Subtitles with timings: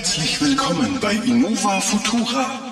[0.00, 2.69] Herzlich willkommen bei Innova Futura.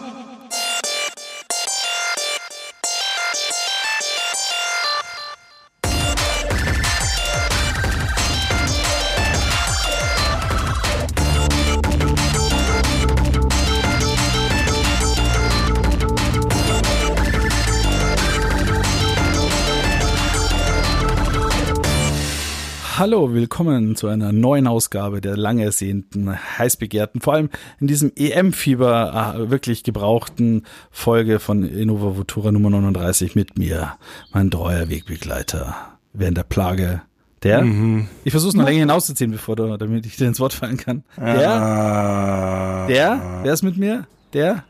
[22.99, 28.11] Hallo, willkommen zu einer neuen Ausgabe der lang ersehnten, heiß begehrten, vor allem in diesem
[28.17, 33.93] EM-Fieber äh, wirklich gebrauchten Folge von Innova Futura Nummer 39 mit mir,
[34.33, 35.77] mein treuer Wegbegleiter
[36.13, 37.03] während der Plage.
[37.45, 37.63] Der?
[37.63, 38.09] Mhm.
[38.25, 41.05] Ich versuche es noch länger hinauszuziehen, bevor du, damit ich dir ins Wort fallen kann.
[41.17, 41.51] Der?
[41.53, 42.89] Ah.
[42.89, 43.41] Der?
[43.45, 44.09] Wer ist mit mir?
[44.33, 44.65] Der?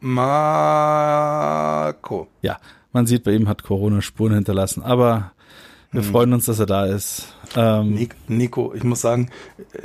[0.00, 1.36] Marco.
[2.40, 2.56] Ja,
[2.94, 5.32] man sieht, bei ihm hat Corona Spuren hinterlassen, aber
[5.92, 6.06] wir mhm.
[6.06, 7.34] freuen uns, dass er da ist.
[7.56, 9.28] Ähm, Nico, ich muss sagen,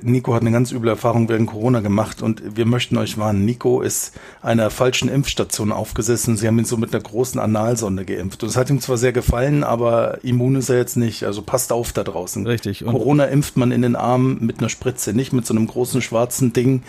[0.02, 3.44] Nico hat eine ganz üble Erfahrung während Corona gemacht und wir möchten euch warnen.
[3.45, 6.38] Nico ist einer falschen Impfstation aufgesessen.
[6.38, 8.44] Sie haben ihn so mit einer großen Analsonde geimpft.
[8.44, 11.23] Und es hat ihm zwar sehr gefallen, aber immun ist er jetzt nicht.
[11.23, 12.45] Also passt auf da draußen.
[12.45, 12.86] Richtig.
[12.86, 16.02] Und Corona impft man in den Arm mit einer Spritze, nicht mit so einem großen
[16.02, 16.84] schwarzen Ding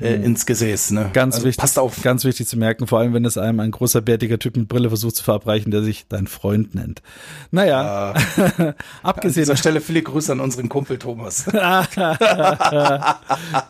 [0.00, 0.24] äh, mhm.
[0.24, 0.90] ins Gesäß.
[0.92, 1.10] Ne?
[1.12, 1.60] Ganz also wichtig.
[1.60, 2.02] Passt auf.
[2.02, 4.88] Ganz wichtig zu merken, vor allem wenn es einem ein großer bärtiger Typ mit Brille
[4.88, 7.02] versucht zu verabreichen, der sich dein Freund nennt.
[7.50, 9.42] Naja, äh, abgesehen.
[9.42, 11.46] An dieser Stelle viele Grüße an unseren Kumpel Thomas.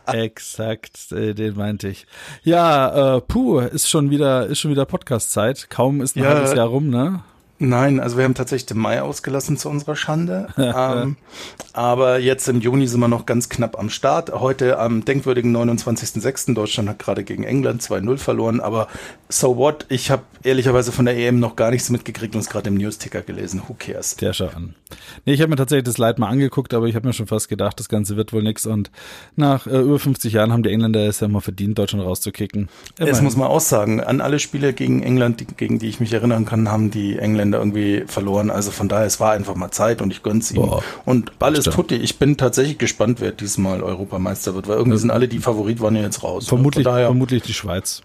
[0.06, 2.06] Exakt, äh, den meinte ich.
[2.42, 5.68] Ja, äh, puh, ist schon wieder, ist schon wieder Podcast-Zeit.
[5.70, 7.20] Kaum ist ein ja, halbes Jahr rum, ne?
[7.60, 10.48] Nein, also wir haben tatsächlich den Mai ausgelassen zu unserer Schande.
[10.56, 11.16] ähm,
[11.72, 14.32] aber jetzt im Juni sind wir noch ganz knapp am Start.
[14.32, 16.54] Heute am denkwürdigen 29.06.
[16.54, 18.60] Deutschland hat gerade gegen England 2-0 verloren.
[18.60, 18.86] Aber
[19.28, 19.86] so what?
[19.88, 23.22] Ich habe ehrlicherweise von der EM noch gar nichts mitgekriegt und es gerade im Newsticker
[23.22, 23.62] gelesen.
[23.66, 24.14] Who cares?
[24.16, 24.76] Der schau an.
[25.26, 27.48] Nee, ich habe mir tatsächlich das Leid mal angeguckt, aber ich habe mir schon fast
[27.48, 28.66] gedacht, das Ganze wird wohl nix.
[28.66, 28.92] Und
[29.34, 32.68] nach äh, über 50 Jahren haben die Engländer es ja mal verdient, Deutschland rauszukicken.
[32.98, 33.14] Immerhin.
[33.14, 36.44] Es muss man aussagen, an alle Spiele gegen England, die, gegen die ich mich erinnern
[36.44, 38.50] kann, haben die Engländer Engländer irgendwie verloren.
[38.50, 40.62] Also von daher, es war einfach mal Zeit und ich gönn's ihm.
[40.62, 41.76] Boah, und alles stimmt.
[41.76, 41.94] tutti.
[41.96, 45.96] Ich bin tatsächlich gespannt, wer diesmal Europameister wird, weil irgendwie sind alle, die Favorit waren
[45.96, 46.48] ja jetzt raus.
[46.48, 48.02] Vermutlich, daher, vermutlich die Schweiz.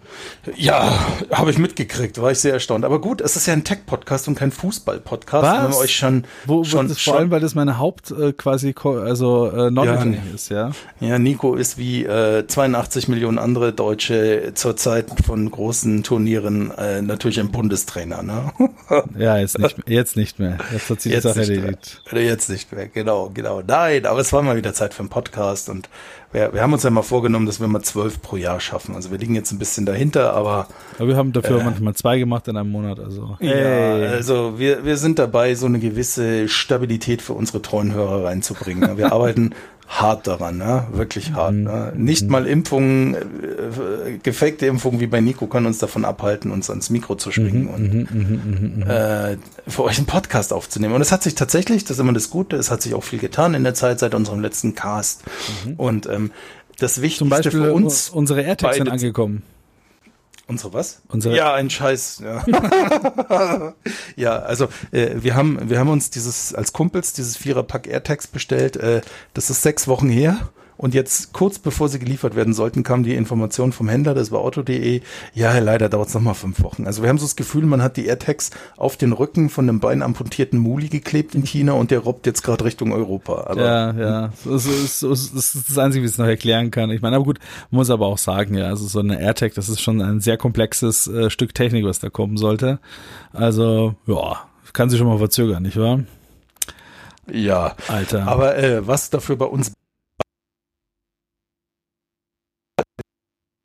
[0.55, 0.97] Ja,
[1.31, 2.85] habe ich mitgekriegt, war ich sehr erstaunt.
[2.85, 5.43] Aber gut, es ist ja ein Tech-Podcast und kein Fußball-Podcast.
[5.43, 5.77] Was?
[5.77, 8.73] Wenn euch schon, wo, schon, das schon, vor allem, weil das meine Haupt äh, quasi
[8.83, 10.71] also äh, ja, ist, ja.
[10.99, 17.01] Ja, Nico ist wie äh, 82 Millionen andere Deutsche zur Zeit von großen Turnieren äh,
[17.01, 18.51] natürlich ein Bundestrainer, ne?
[19.17, 20.57] ja, jetzt nicht, mehr, jetzt nicht mehr.
[20.71, 22.01] Jetzt hat sich jetzt das erledigt.
[22.11, 22.23] Mehr.
[22.23, 23.61] Jetzt nicht mehr, genau, genau.
[23.65, 25.89] Nein, aber es war mal wieder Zeit für einen Podcast und
[26.33, 28.95] wir, wir haben uns ja mal vorgenommen, dass wir mal zwölf pro Jahr schaffen.
[28.95, 30.67] Also wir liegen jetzt ein bisschen dahinter, aber.
[30.97, 33.37] Aber wir haben dafür äh, manchmal zwei gemacht in einem Monat, also.
[33.39, 34.03] Hey.
[34.03, 38.97] Ja, also wir, wir sind dabei, so eine gewisse Stabilität für unsere treuen Hörer reinzubringen.
[38.97, 39.53] Wir arbeiten
[39.87, 40.87] hart daran, ne?
[40.91, 41.53] wirklich hart.
[41.53, 41.63] Mhm.
[41.63, 41.93] Ne?
[41.95, 46.89] Nicht mal Impfungen, äh, gefakte Impfungen wie bei Nico können uns davon abhalten, uns ans
[46.89, 47.69] Mikro zu schwingen mhm.
[47.69, 47.93] und.
[47.93, 48.83] Mhm.
[48.89, 50.93] äh, für euch einen Podcast aufzunehmen.
[50.93, 53.19] Und es hat sich tatsächlich, das ist immer das Gute, es hat sich auch viel
[53.19, 55.23] getan in der Zeit seit unserem letzten Cast.
[55.77, 56.31] Und ähm,
[56.79, 58.09] das Wichtigste Zum Beispiel für uns.
[58.09, 59.43] Unsere AirTags sind angekommen.
[60.53, 61.01] Unsere was?
[61.07, 62.21] Unsere ja, ein Scheiß.
[62.23, 62.45] Ja,
[64.15, 68.77] ja also äh, wir haben wir haben uns dieses als Kumpels dieses Viererpack AirTags bestellt.
[68.77, 69.01] Äh,
[69.33, 70.37] das ist sechs Wochen her.
[70.83, 74.41] Und jetzt kurz bevor sie geliefert werden sollten, kam die Information vom Händler, das war
[74.41, 74.99] Auto.de,
[75.33, 76.85] ja, leider dauert es nochmal fünf Wochen.
[76.87, 79.79] Also wir haben so das Gefühl, man hat die AirTags auf den Rücken von einem
[79.79, 83.45] Bein amputierten Muli geklebt in China und der robbt jetzt gerade Richtung Europa.
[83.47, 86.91] Aber, ja, ja, das ist, das ist das Einzige, wie ich es noch erklären kann.
[86.91, 87.39] Ich meine, aber gut,
[87.71, 91.07] muss aber auch sagen, ja, also so eine AirTag, das ist schon ein sehr komplexes
[91.07, 92.79] äh, Stück Technik, was da kommen sollte.
[93.31, 94.41] Also, ja,
[94.73, 96.01] kann sich schon mal verzögern, nicht wahr?
[97.31, 98.27] Ja, Alter.
[98.27, 99.71] Aber äh, was dafür bei uns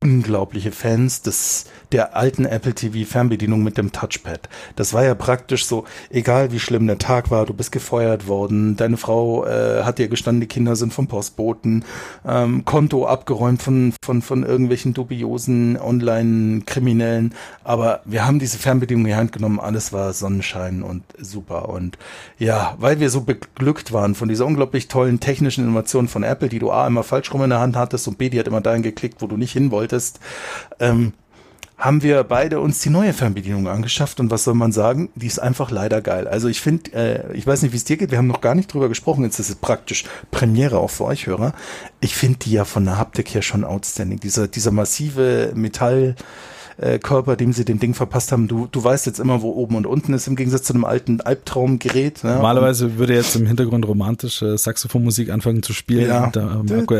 [0.08, 4.48] unglaubliche Fans des, der alten Apple TV Fernbedienung mit dem Touchpad.
[4.74, 8.76] Das war ja praktisch so, egal wie schlimm der Tag war, du bist gefeuert worden,
[8.76, 11.84] deine Frau äh, hat dir gestanden, die Kinder sind vom Postboten,
[12.26, 17.34] ähm, Konto abgeräumt von, von, von irgendwelchen dubiosen Online-Kriminellen.
[17.62, 21.68] Aber wir haben diese Fernbedienung in die Hand genommen, alles war Sonnenschein und super.
[21.68, 21.98] Und
[22.38, 26.60] ja, weil wir so beglückt waren von dieser unglaublich tollen technischen Innovation von Apple, die
[26.60, 28.82] du A immer falsch rum in der Hand hattest und B, die hat immer dahin
[28.82, 30.20] geklickt, wo du nicht hin wolltest, ist,
[30.80, 31.12] ähm,
[31.78, 35.10] haben wir beide uns die neue Fernbedienung angeschafft und was soll man sagen?
[35.14, 36.26] Die ist einfach leider geil.
[36.26, 38.56] Also ich finde, äh, ich weiß nicht, wie es dir geht, wir haben noch gar
[38.56, 41.52] nicht drüber gesprochen, jetzt ist es praktisch Premiere auch für euch Hörer.
[42.00, 44.18] Ich finde die ja von der Haptik her schon outstanding.
[44.18, 46.16] Dieser, dieser massive Metall,
[46.78, 48.48] äh, Körper, dem sie den Ding verpasst haben.
[48.48, 51.20] Du, du weißt jetzt immer, wo oben und unten ist, im Gegensatz zu einem alten
[51.20, 52.24] Albtraumgerät.
[52.24, 52.34] Ne?
[52.34, 56.08] Normalerweise würde jetzt im Hintergrund romantische Saxophonmusik anfangen zu spielen.
[56.08, 56.30] Ja.
[56.30, 56.94] Da, Marco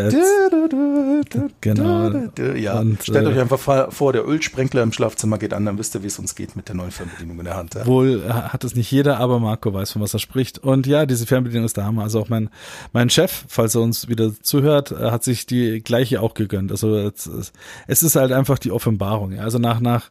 [1.61, 2.11] Genau.
[2.57, 5.95] Ja, Und, stellt äh, euch einfach vor- der Ölsprenkler im Schlafzimmer geht an, dann wisst
[5.95, 7.75] ihr, wie es uns geht mit der neuen Fernbedienung in der Hand.
[7.75, 7.87] Ja.
[7.87, 10.59] Wohl äh, hat es nicht jeder, aber Marco weiß, von was er spricht.
[10.59, 12.03] Und ja, diese Fernbedienung ist Hammer.
[12.03, 12.51] Also auch mein,
[12.93, 16.71] mein Chef, falls er uns wieder zuhört, äh, hat sich die gleiche auch gegönnt.
[16.71, 17.53] Also es, es-
[18.03, 19.39] ist halt einfach die Offenbarung.
[19.39, 20.11] Also nach, nach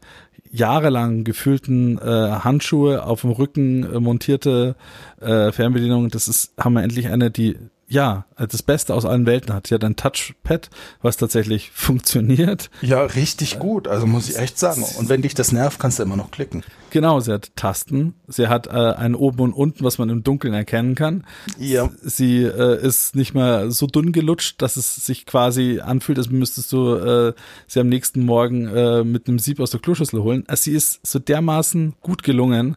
[0.51, 4.75] jahrelang gefühlten äh, Handschuhe auf dem Rücken äh, montierte
[5.19, 7.57] äh, Fernbedienung, das ist, haben wir endlich eine, die
[7.89, 9.67] ja, das Beste aus allen Welten hat.
[9.67, 10.69] Sie hat ein Touchpad,
[11.01, 12.69] was tatsächlich funktioniert.
[12.81, 13.87] Ja, richtig gut.
[13.87, 14.83] Also muss ich echt sagen.
[14.97, 16.63] Und wenn dich das nervt, kannst du immer noch klicken.
[16.89, 18.15] Genau, sie hat Tasten.
[18.27, 21.25] Sie hat äh, ein Oben und Unten, was man im Dunkeln erkennen kann.
[21.57, 21.89] Ja.
[22.01, 26.71] Sie äh, ist nicht mehr so dünn gelutscht, dass es sich quasi anfühlt, als müsstest
[26.73, 27.33] du äh,
[27.67, 30.43] sie am nächsten Morgen äh, mit einem Sieb aus der Kloschüssel holen.
[30.47, 32.75] Also sie ist so dermaßen gut gelungen.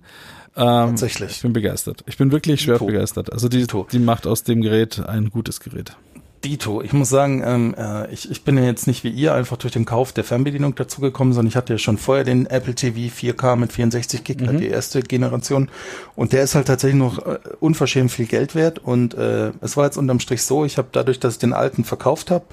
[0.60, 1.30] Ähm, Tatsächlich.
[1.32, 2.04] Ich bin begeistert.
[2.06, 2.86] Ich bin wirklich schwer Dito.
[2.86, 3.32] begeistert.
[3.32, 3.86] Also die, Dito.
[3.90, 5.96] die macht aus dem Gerät ein gutes Gerät.
[6.44, 9.58] Dito, ich muss sagen, ähm, äh, ich, ich bin ja jetzt nicht wie ihr einfach
[9.58, 12.96] durch den Kauf der Fernbedienung dazugekommen, sondern ich hatte ja schon vorher den Apple TV
[13.14, 14.56] 4K mit 64 Gig, Mhm.
[14.56, 15.68] die erste Generation.
[16.16, 18.78] Und der ist halt tatsächlich noch äh, unverschämt viel Geld wert.
[18.78, 21.84] Und äh, es war jetzt unterm Strich so, ich habe dadurch, dass ich den alten
[21.84, 22.46] verkauft habe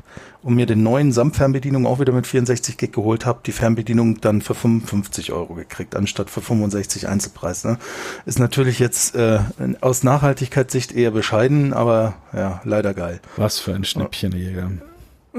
[0.47, 4.21] und mir den neuen samt Fernbedienung auch wieder mit 64 Gig geholt habe, die Fernbedienung
[4.21, 7.65] dann für 55 Euro gekriegt, anstatt für 65 Einzelpreis.
[7.65, 7.77] Ne?
[8.25, 9.39] Ist natürlich jetzt äh,
[9.81, 13.19] aus Nachhaltigkeitssicht eher bescheiden, aber ja, leider geil.
[13.35, 14.71] Was für ein Schnäppchenjäger.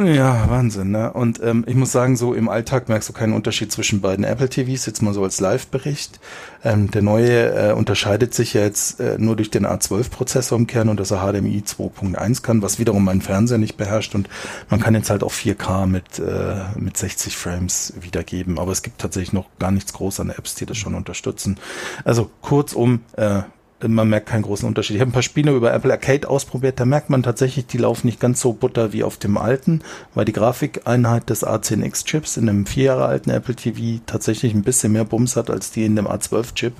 [0.00, 1.12] Ja, Wahnsinn, ne?
[1.12, 4.48] Und ähm, ich muss sagen, so im Alltag merkst du keinen Unterschied zwischen beiden Apple
[4.48, 6.20] TVs, jetzt mal so als Live-Bericht.
[6.62, 10.88] Ähm, der neue äh, unterscheidet sich ja jetzt äh, nur durch den A12-Prozessor im Kern
[10.88, 14.14] und dass er HDMI 2.1 kann, was wiederum mein Fernseher nicht beherrscht.
[14.14, 14.28] Und
[14.70, 18.60] man kann jetzt halt auch 4K mit, äh, mit 60 Frames wiedergeben.
[18.60, 21.58] Aber es gibt tatsächlich noch gar nichts groß an Apps, die das schon unterstützen.
[22.04, 23.42] Also kurzum, äh,
[23.86, 24.96] man merkt keinen großen Unterschied.
[24.96, 28.06] Ich habe ein paar Spiele über Apple Arcade ausprobiert, da merkt man tatsächlich, die laufen
[28.06, 29.82] nicht ganz so butter wie auf dem alten,
[30.14, 34.92] weil die Grafikeinheit des A10X-Chips in einem vier Jahre alten Apple TV tatsächlich ein bisschen
[34.92, 36.72] mehr Bums hat als die in dem A12-Chip,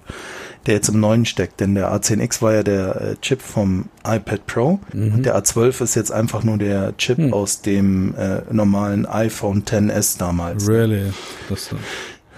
[0.67, 1.61] der jetzt im neuen steckt.
[1.61, 5.95] Denn der A10X war ja der äh, Chip vom iPad Pro und der A12 ist
[5.95, 10.67] jetzt einfach nur der Chip aus dem äh, normalen iPhone XS damals.
[10.67, 11.13] Really?
[11.49, 11.71] Das,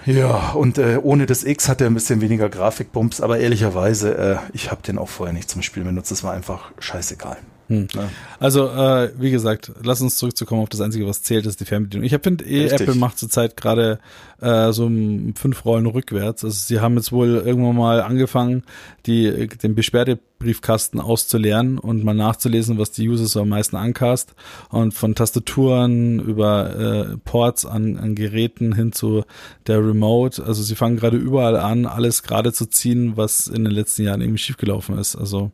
[0.05, 4.37] Ja, und äh, ohne das X hat er ein bisschen weniger Grafikbumps, aber ehrlicherweise, äh,
[4.53, 6.11] ich habe den auch vorher nicht zum Spiel benutzt.
[6.11, 7.37] Das war einfach scheißegal.
[7.71, 7.87] Hm.
[7.95, 8.09] Ja.
[8.37, 12.05] Also, äh, wie gesagt, lass uns zurückzukommen auf das Einzige, was zählt, ist die Fernbedienung.
[12.05, 12.67] Ich finde, eh.
[12.67, 13.99] Apple macht zurzeit gerade
[14.41, 14.91] äh, so
[15.35, 16.43] fünf Rollen rückwärts.
[16.43, 18.63] Also sie haben jetzt wohl irgendwann mal angefangen,
[19.05, 24.33] die, den Beschwerdebriefkasten auszuleeren und mal nachzulesen, was die User so am meisten ankast.
[24.69, 29.23] Und von Tastaturen über äh, Ports an, an Geräten hin zu
[29.67, 30.43] der Remote.
[30.43, 34.19] Also sie fangen gerade überall an, alles gerade zu ziehen, was in den letzten Jahren
[34.19, 35.15] irgendwie schiefgelaufen ist.
[35.15, 35.51] Also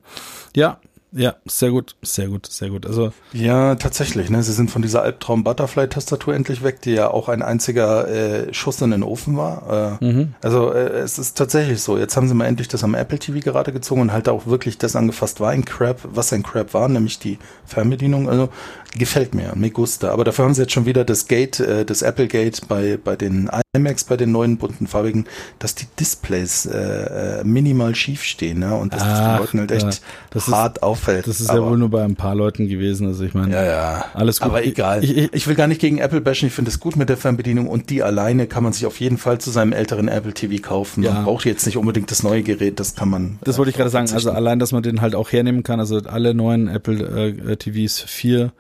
[0.56, 0.80] ja,
[1.18, 2.86] ja, sehr gut, sehr gut, sehr gut.
[2.86, 4.30] Also Ja, tatsächlich.
[4.30, 4.44] Ne?
[4.44, 8.92] Sie sind von dieser Albtraum-Butterfly-Tastatur endlich weg, die ja auch ein einziger äh, Schuss in
[8.92, 10.00] den Ofen war.
[10.02, 10.36] Äh, Mhm.
[10.42, 11.98] Also äh, es ist tatsächlich so.
[11.98, 14.78] Jetzt haben sie mal endlich das am Apple TV gerade gezogen und halt auch wirklich
[14.78, 18.30] das angefasst war ein Crap, was ein Crap war, nämlich die Fernbedienung.
[18.30, 18.50] Also
[18.98, 20.12] gefällt mir, mir gusta.
[20.12, 23.16] Aber dafür haben sie jetzt schon wieder das Gate, äh, das Apple Gate bei bei
[23.16, 25.26] den iMacs, bei den neuen bunten farbigen,
[25.60, 28.76] dass die Displays äh, äh, minimal schief stehen, ne?
[28.76, 29.90] Und dass das Ach, den Leuten halt echt ja.
[30.32, 31.28] Das ist- hart auffällt.
[31.28, 33.08] das ist ja Aber- wohl nur bei ein paar Leuten gewesen.
[33.08, 34.06] Also ich meine, ja, ja.
[34.14, 34.50] Alles gut.
[34.50, 35.04] Aber egal.
[35.04, 36.48] Ich- Ich, ich- will gar nicht gegen Apple bashen.
[36.48, 39.18] Ich finde es gut mit der Fernbedienung und die alleine kann man sich auf jeden
[39.18, 41.04] Fall zu seinem älteren Apple TV kaufen.
[41.04, 41.14] Ja.
[41.14, 42.80] Man braucht jetzt nicht unbedingt das neue Gerät.
[42.80, 43.40] Das kann man.
[43.44, 44.10] das wollte ich äh, gerade sagen.
[44.12, 45.80] Also allein, dass man den halt auch hernehmen kann.
[45.80, 48.52] Also alle neuen Apple äh, TVs 4,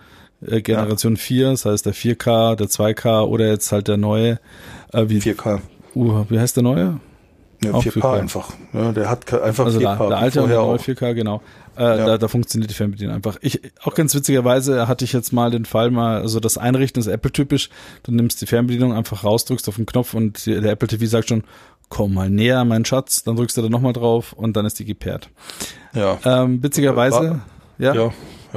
[0.45, 4.39] äh, Generation 4, das heißt der 4K, der 2K oder jetzt halt der neue.
[4.93, 5.59] Äh, wie, 4K.
[5.95, 6.99] uh, wie heißt der neue?
[7.63, 8.19] Ja, Auch 4K, 4K.
[8.19, 8.53] einfach.
[8.71, 9.97] Ja, der hat einfach Also 4K.
[9.97, 10.79] der, der alte und der neue auch.
[10.83, 11.41] 4K, genau.
[11.75, 12.05] Äh, Ja.
[12.05, 13.37] da, da funktioniert die Fernbedienung einfach.
[13.41, 17.07] Ich, auch ganz witzigerweise hatte ich jetzt mal den Fall mal, also das Einrichten ist
[17.07, 17.69] Apple-typisch.
[18.03, 21.05] Du nimmst die Fernbedienung einfach raus, drückst auf den Knopf und die, der Apple TV
[21.07, 21.43] sagt schon,
[21.89, 23.23] komm mal näher, mein Schatz.
[23.23, 25.29] Dann drückst du da nochmal drauf und dann ist die gepaart.
[25.93, 26.19] Ja.
[26.25, 27.39] Ähm, witzigerweise, War-
[27.79, 28.11] ja, ja.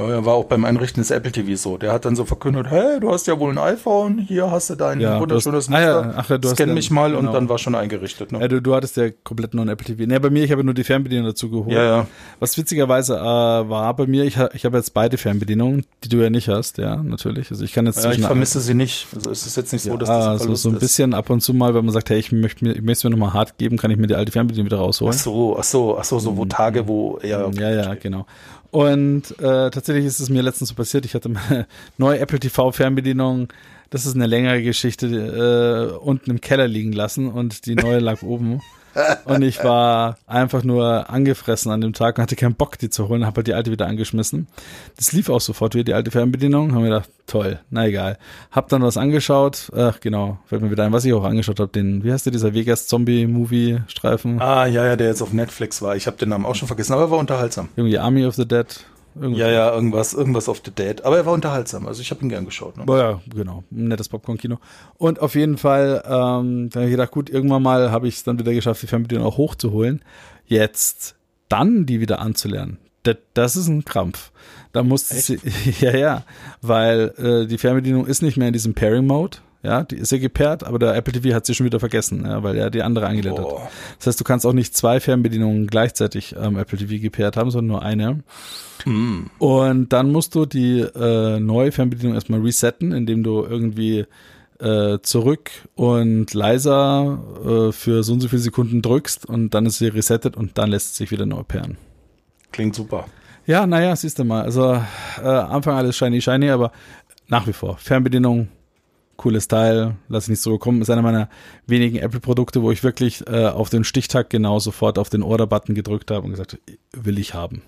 [0.09, 1.77] Ja, war auch beim Einrichten des Apple TVs so.
[1.77, 4.75] Der hat dann so verkündet, hey, du hast ja wohl ein iPhone, hier hast du
[4.75, 6.13] dein Ja, wunderschönes hast- ah ja, Muster.
[6.17, 7.33] ach ja, du hast Scan dann- mich mal und genau.
[7.33, 8.31] dann war schon eingerichtet.
[8.31, 8.39] Ne?
[8.39, 10.03] Ja, du, du hattest ja komplett neuen Apple TV.
[10.07, 11.71] Nee, bei mir, ich habe nur die Fernbedienung dazu geholt.
[11.75, 12.07] Ja, ja.
[12.39, 16.29] Was witzigerweise äh, war bei mir, ich, ich habe jetzt beide Fernbedienungen, die du ja
[16.29, 17.51] nicht hast, ja, natürlich.
[17.51, 19.07] Also ich kann jetzt Ja, ich vermisse sie nicht.
[19.15, 20.79] Also es ist jetzt nicht so, dass das ein so, Verlust so ein ist.
[20.81, 23.11] bisschen ab und zu mal, wenn man sagt, hey, ich möchte mir, ich möchte mir
[23.15, 25.13] nochmal hart geben, kann ich mir die alte Fernbedienung wieder Ach rausholen.
[25.17, 28.25] so, ach so, ach so, so wo Tage, wo ja, okay, ja, ja, genau.
[28.71, 32.71] Und äh, tatsächlich ist es mir letztens so passiert, ich hatte meine neue Apple TV
[32.71, 33.49] Fernbedienung,
[33.89, 38.21] das ist eine längere Geschichte, äh, unten im Keller liegen lassen und die neue lag
[38.23, 38.61] oben.
[39.25, 43.07] Und ich war einfach nur angefressen an dem Tag und hatte keinen Bock, die zu
[43.07, 44.47] holen, habe halt die alte wieder angeschmissen.
[44.97, 48.17] Das lief auch sofort wieder, die alte Fernbedienung, haben mir gedacht, toll, na egal.
[48.51, 51.71] Hab dann was angeschaut, ach genau, fällt mir wieder ein, was ich auch angeschaut habe,
[51.71, 54.41] den, wie heißt der, dieser Vegas Zombie Movie Streifen?
[54.41, 55.95] Ah, ja, ja, der jetzt auf Netflix war.
[55.95, 57.69] Ich habe den Namen auch schon vergessen, aber er war unterhaltsam.
[57.75, 58.67] Irgendwie Army of the Dead.
[59.15, 59.41] Irgendwie.
[59.41, 61.03] Ja, ja, irgendwas, irgendwas auf the Dead.
[61.03, 61.87] Aber er war unterhaltsam.
[61.87, 62.77] Also ich habe ihn gern geschaut.
[62.77, 62.85] Ne?
[62.87, 63.63] Ja, genau.
[63.71, 64.57] Ein nettes Popcorn-Kino.
[64.97, 68.23] Und auf jeden Fall, ähm, da habe ich gedacht, gut, irgendwann mal habe ich es
[68.23, 70.01] dann wieder geschafft, die Fernbedienung auch hochzuholen.
[70.45, 71.15] Jetzt
[71.49, 72.77] dann die wieder anzulernen.
[73.03, 74.31] Das, das ist ein Krampf.
[74.71, 75.39] Da musste sie,
[75.79, 76.23] ja, ja,
[76.61, 79.39] weil äh, die Fernbedienung ist nicht mehr in diesem Pairing-Mode.
[79.63, 82.41] Ja, die ist ja gepaart, aber der Apple TV hat sie schon wieder vergessen, ja,
[82.41, 83.69] weil er die andere angelernt hat.
[83.99, 87.51] Das heißt, du kannst auch nicht zwei Fernbedienungen gleichzeitig am ähm, Apple TV gepaart haben,
[87.51, 88.23] sondern nur eine.
[88.85, 89.27] Mm.
[89.37, 94.05] Und dann musst du die äh, neue Fernbedienung erstmal resetten, indem du irgendwie
[94.59, 99.77] äh, zurück und leiser äh, für so und so viele Sekunden drückst und dann ist
[99.77, 101.77] sie resettet und dann lässt sie sich wieder neu pairen.
[102.51, 103.05] Klingt super.
[103.45, 104.43] Ja, naja, siehst du mal.
[104.43, 104.81] Also
[105.21, 106.71] äh, Anfang alles shiny, shiny, aber
[107.27, 107.77] nach wie vor.
[107.77, 108.49] Fernbedienung
[109.21, 110.81] cooles Teil, lass ich nicht so kommen.
[110.81, 111.29] Ist einer meiner
[111.67, 116.09] wenigen Apple-Produkte, wo ich wirklich äh, auf den Stichtag genau sofort auf den Order-Button gedrückt
[116.09, 116.57] habe und gesagt,
[116.91, 117.61] will ich haben.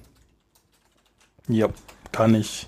[1.48, 1.70] Ja,
[2.12, 2.68] kann ich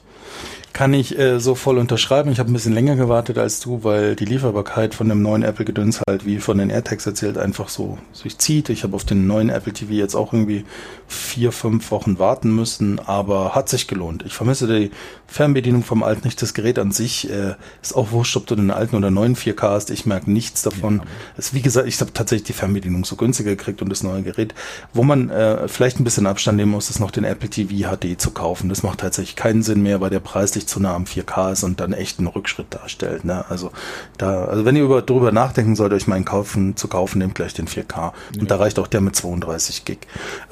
[0.76, 2.30] kann ich äh, so voll unterschreiben.
[2.34, 6.02] Ich habe ein bisschen länger gewartet als du, weil die Lieferbarkeit von dem neuen Apple-Gedöns
[6.06, 8.68] halt, wie von den AirTags erzählt, einfach so sich zieht.
[8.68, 10.66] Ich habe auf den neuen Apple TV jetzt auch irgendwie
[11.08, 14.26] vier, fünf Wochen warten müssen, aber hat sich gelohnt.
[14.26, 14.92] Ich vermisse die
[15.28, 16.42] Fernbedienung vom alten nicht.
[16.42, 19.62] Das Gerät an sich äh, ist auch wurscht, ob du den alten oder neuen 4K
[19.62, 19.92] hast.
[19.92, 20.98] Ich merke nichts davon.
[20.98, 21.04] Ja.
[21.38, 24.54] Es, wie gesagt, ich habe tatsächlich die Fernbedienung so günstiger gekriegt und das neue Gerät.
[24.94, 28.20] Wo man äh, vielleicht ein bisschen Abstand nehmen muss, ist noch den Apple TV HD
[28.20, 28.68] zu kaufen.
[28.68, 31.64] Das macht tatsächlich keinen Sinn mehr, weil der preislich wirklich zu nah am 4K ist
[31.64, 33.26] und dann echt einen Rückschritt darstellt.
[33.26, 33.46] Ne?
[33.50, 33.72] Also
[34.18, 37.36] da, also wenn ihr über, darüber nachdenken sollt, euch mal einen kaufen, zu kaufen, nehmt
[37.36, 37.96] gleich den 4K.
[37.96, 38.14] Ja.
[38.40, 40.00] Und da reicht auch der mit 32 Gig.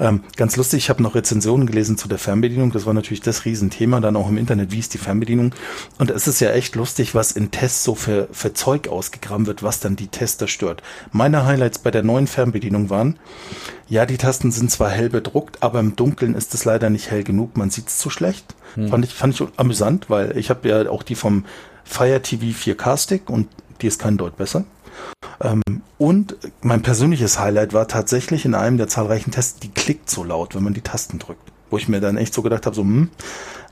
[0.00, 2.72] Ähm, ganz lustig, ich habe noch Rezensionen gelesen zu der Fernbedienung.
[2.72, 4.72] Das war natürlich das Riesenthema dann auch im Internet.
[4.72, 5.54] Wie ist die Fernbedienung?
[5.98, 9.62] Und es ist ja echt lustig, was in Tests so für, für Zeug ausgegraben wird,
[9.62, 10.82] was dann die Tester stört.
[11.12, 13.18] Meine Highlights bei der neuen Fernbedienung waren,
[13.88, 17.24] ja, die Tasten sind zwar hell bedruckt, aber im Dunkeln ist es leider nicht hell
[17.24, 17.56] genug.
[17.56, 18.54] Man sieht es zu schlecht.
[18.74, 18.88] Hm.
[18.88, 21.44] Fand, ich, fand ich amüsant, weil ich habe ja auch die vom
[21.84, 23.48] Fire TV 4K Stick und
[23.82, 24.64] die ist kein Deut besser.
[25.40, 25.62] Ähm,
[25.98, 30.54] und mein persönliches Highlight war tatsächlich in einem der zahlreichen Tests, die klickt so laut,
[30.54, 31.52] wenn man die Tasten drückt.
[31.70, 33.10] Wo ich mir dann echt so gedacht habe, so, hm,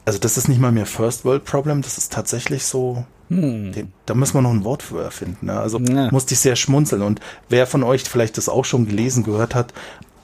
[0.04, 3.04] also das ist nicht mal mehr First World Problem, das ist tatsächlich so,
[3.36, 3.72] hm.
[3.72, 5.46] den, da müssen wir noch ein Wort für erfinden.
[5.46, 5.58] Ne?
[5.58, 6.10] Also ja.
[6.10, 7.02] musste ich sehr schmunzeln.
[7.02, 9.72] Und wer von euch vielleicht das auch schon gelesen, gehört hat,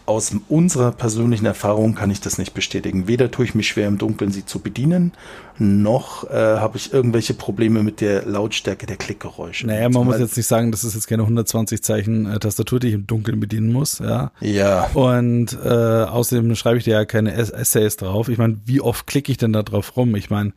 [0.08, 3.08] aus unserer persönlichen Erfahrung kann ich das nicht bestätigen.
[3.08, 5.12] Weder tue ich mich schwer im Dunkeln, sie zu bedienen,
[5.60, 9.66] noch äh, habe ich irgendwelche Probleme mit der Lautstärke der Klickgeräusche.
[9.66, 12.88] Naja, man muss jetzt nicht sagen, das ist jetzt keine 120 Zeichen äh, Tastatur, die
[12.88, 13.98] ich im Dunkeln bedienen muss.
[13.98, 14.32] Ja.
[14.40, 14.90] Ja.
[14.94, 18.28] Und äh, außerdem schreibe ich dir ja keine Essays drauf.
[18.28, 20.14] Ich meine, wie oft klicke ich denn da drauf rum?
[20.14, 20.52] Ich meine,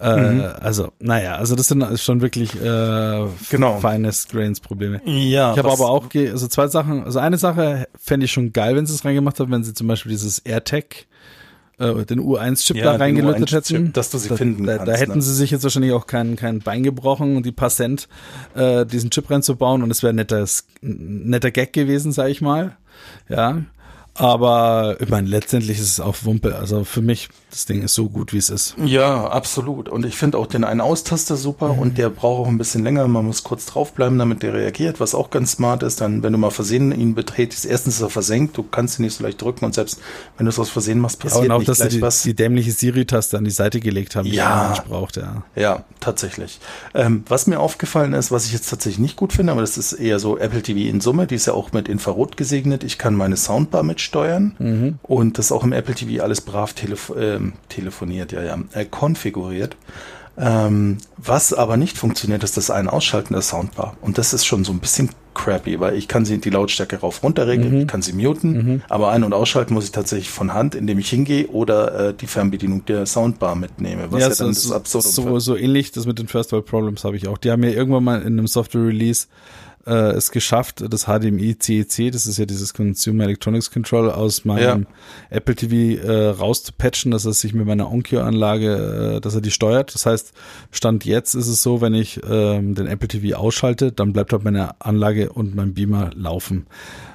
[0.00, 0.44] äh, mhm.
[0.60, 3.78] also, naja, also das sind schon wirklich äh, genau.
[3.78, 5.00] feines Grains-Probleme.
[5.04, 5.52] Ja.
[5.52, 8.86] Ich habe aber auch, also zwei Sachen, also eine Sache fände ich schon geil, wenn
[8.86, 11.06] sie es reingemacht haben, wenn sie zum Beispiel dieses AirTag
[11.78, 13.92] äh, den U1-Chip ja, da reingelötet hätten.
[13.92, 14.92] Dass du sie da, finden da, kannst.
[14.92, 15.22] Da hätten ne?
[15.22, 18.08] sie sich jetzt wahrscheinlich auch kein, kein Bein gebrochen und die paar Cent
[18.54, 20.44] äh, diesen Chip reinzubauen und es wäre netter,
[20.80, 22.76] netter Gag gewesen, sag ich mal.
[23.28, 23.62] Ja.
[24.14, 26.56] Aber ich meine, letztendlich ist es auch Wumpe.
[26.56, 28.74] Also für mich, das Ding ist so gut, wie es ist.
[28.82, 29.90] Ja, absolut.
[29.90, 31.78] Und ich finde auch den einen Austaster super mhm.
[31.78, 33.06] und der braucht auch ein bisschen länger.
[33.08, 36.00] Man muss kurz draufbleiben, damit der reagiert, was auch ganz smart ist.
[36.00, 39.14] Dann, wenn du mal versehen ihn betretest, erstens ist er versenkt, du kannst ihn nicht
[39.14, 40.00] so leicht drücken und selbst
[40.38, 42.22] wenn du es aus Versehen machst, passiert ja, und auch, nicht dass gleich die, was.
[42.22, 44.68] die dämliche Siri-Taste an die Seite gelegt haben, die ja.
[44.68, 45.42] Mensch braucht, ja.
[45.54, 46.58] Ja, tatsächlich.
[46.94, 49.92] Ähm, was mir aufgefallen ist, was ich jetzt tatsächlich nicht gut finde, aber das ist
[49.92, 52.82] eher so Apple TV in Summe, die ist ja auch mit Infrarot gesegnet.
[52.82, 54.56] Ich kann meine Soundbar mitsteuern.
[54.58, 54.98] Mhm.
[55.02, 57.12] Und das auch im Apple TV alles brav telef
[57.48, 59.76] äh, telefoniert, ja, ja, äh, konfiguriert.
[60.38, 63.96] Ähm, was aber nicht funktioniert, ist das Ein- Ausschalten der Soundbar.
[64.00, 67.22] Und das ist schon so ein bisschen crappy, weil ich kann sie die Lautstärke rauf
[67.22, 67.86] runter regeln, mhm.
[67.86, 68.82] kann sie muten, mhm.
[68.88, 72.26] aber ein- und ausschalten muss ich tatsächlich von Hand, indem ich hingehe oder äh, die
[72.26, 76.18] Fernbedienung der Soundbar mitnehme, was ja, ja dann das absurd so, so ähnlich, das mit
[76.18, 77.38] den First World Problems habe ich auch.
[77.38, 79.26] Die haben ja irgendwann mal in einem Software Release
[79.86, 84.82] äh, es geschafft, das HDMI CEC, das ist ja dieses Consumer Electronics Control, aus meinem
[84.82, 85.36] ja.
[85.36, 89.94] Apple TV äh, rauszupatchen, dass er sich mit meiner Onkyo-Anlage, äh, dass er die steuert.
[89.94, 90.32] Das heißt,
[90.70, 94.44] Stand jetzt ist es so, wenn ich ähm, den Apple TV ausschalte, dann bleibt halt
[94.44, 96.66] meine Anlage und mein Beamer laufen.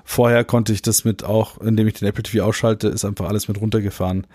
[0.04, 3.48] Vorher konnte ich das mit auch, indem ich den Apple TV ausschalte, ist einfach alles
[3.48, 4.26] mit runtergefahren.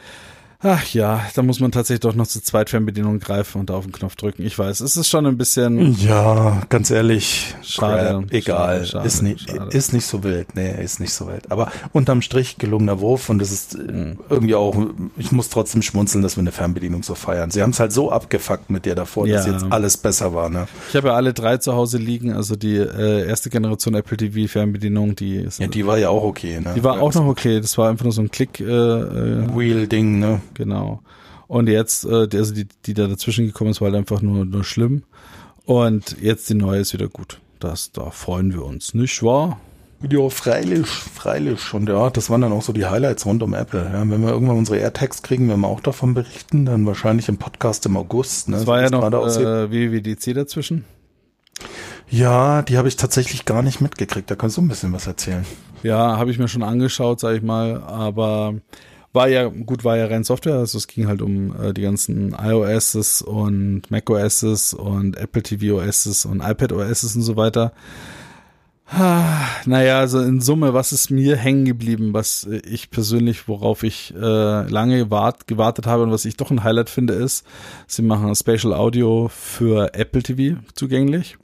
[0.64, 4.14] Ach ja, da muss man tatsächlich doch noch zur Zweitfernbedienung greifen und auf den Knopf
[4.14, 4.44] drücken.
[4.44, 5.96] Ich weiß, es ist schon ein bisschen.
[5.98, 7.54] Ja, ganz ehrlich.
[7.62, 8.20] Schade.
[8.20, 8.86] Crap, egal.
[8.86, 9.76] Schade, ist, nicht, schade.
[9.76, 10.54] ist nicht so wild.
[10.54, 11.50] Nee, ist nicht so wild.
[11.50, 14.76] Aber unterm Strich gelungener Wurf und es ist äh, irgendwie auch,
[15.16, 17.50] ich muss trotzdem schmunzeln, dass wir eine Fernbedienung so feiern.
[17.50, 19.52] Sie haben es halt so abgefuckt mit dir davor, dass Ja.
[19.54, 20.68] jetzt alles besser war, ne?
[20.90, 24.48] Ich habe ja alle drei zu Hause liegen, also die äh, erste Generation Apple TV
[24.50, 26.72] Fernbedienung, die ist, Ja, die war ja auch okay, ne?
[26.76, 27.60] die war auch noch okay.
[27.60, 30.40] Das war einfach nur so ein Klick, äh, äh, Wheel-Ding, ne?
[30.54, 31.02] Genau.
[31.48, 34.44] Und jetzt, äh, die, also die, die da dazwischen gekommen ist, war halt einfach nur,
[34.44, 35.02] nur schlimm.
[35.64, 37.40] Und jetzt die neue ist wieder gut.
[37.60, 39.60] Das, da freuen wir uns, nicht wahr?
[40.10, 41.74] Ja, freilich, freilich.
[41.74, 43.88] Und ja, das waren dann auch so die Highlights rund um Apple.
[43.92, 47.36] Ja, wenn wir irgendwann unsere AirTags kriegen, werden wir auch davon berichten, dann wahrscheinlich im
[47.36, 48.48] Podcast im August.
[48.48, 50.84] Ne, so war ja noch äh, WWDC dazwischen.
[52.10, 54.30] Ja, die habe ich tatsächlich gar nicht mitgekriegt.
[54.30, 55.46] Da kannst du ein bisschen was erzählen.
[55.84, 58.54] Ja, habe ich mir schon angeschaut, sage ich mal, aber
[59.12, 62.34] war ja gut, war ja rein Software, also es ging halt um äh, die ganzen
[62.38, 67.72] iOSs und macOSs und Apple TV OSs und iPad OSs und so weiter.
[68.94, 74.12] Ah, Naja, also in Summe, was ist mir hängen geblieben, was ich persönlich, worauf ich
[74.14, 77.46] äh, lange wart, gewartet habe und was ich doch ein Highlight finde, ist,
[77.86, 81.36] sie machen Spatial Audio für Apple TV zugänglich.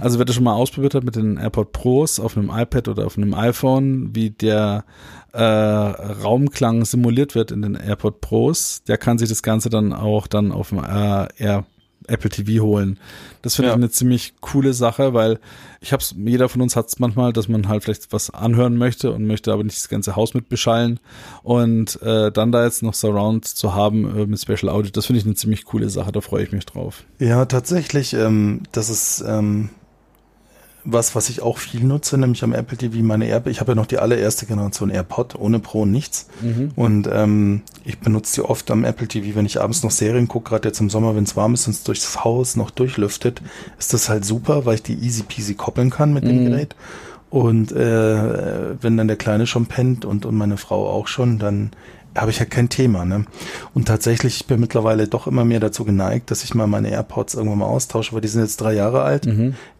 [0.00, 3.06] Also wer das schon mal ausprobiert hat mit den AirPod Pros auf einem iPad oder
[3.06, 4.84] auf einem iPhone, wie der
[5.32, 10.26] äh, Raumklang simuliert wird in den AirPod Pros, der kann sich das Ganze dann auch
[10.26, 11.64] dann auf dem äh, Air
[12.08, 12.98] Apple TV holen.
[13.42, 13.74] Das finde Ja.
[13.74, 15.38] ich eine ziemlich coole Sache, weil
[15.80, 19.12] ich hab's, jeder von uns hat es manchmal, dass man halt vielleicht was anhören möchte
[19.12, 20.98] und möchte aber nicht das ganze Haus mit beschallen.
[21.42, 25.20] Und äh, dann da jetzt noch Surround zu haben äh, mit Special Audio, das finde
[25.20, 27.04] ich eine ziemlich coole Sache, da freue ich mich drauf.
[27.18, 29.70] Ja, tatsächlich, ähm, das ist ähm,
[30.86, 33.76] was, was ich auch viel nutze, nämlich am Apple TV meine Air Ich habe ja
[33.76, 36.28] noch die allererste Generation AirPod, ohne Pro nichts.
[36.76, 40.50] Und ähm, ich benutze die oft am Apple TV, wenn ich abends noch Serien gucke,
[40.50, 43.42] gerade jetzt im Sommer, wenn es warm ist und es durchs Haus noch durchlüftet,
[43.78, 46.76] ist das halt super, weil ich die easy peasy koppeln kann mit dem Gerät.
[47.28, 51.72] Und äh, wenn dann der Kleine schon pennt und, und meine Frau auch schon, dann
[52.16, 53.04] habe ich ja kein Thema.
[53.04, 53.24] Ne?
[53.74, 57.34] Und tatsächlich, ich bin mittlerweile doch immer mehr dazu geneigt, dass ich mal meine AirPods
[57.34, 59.26] irgendwann mal austausche, weil die sind jetzt drei Jahre alt.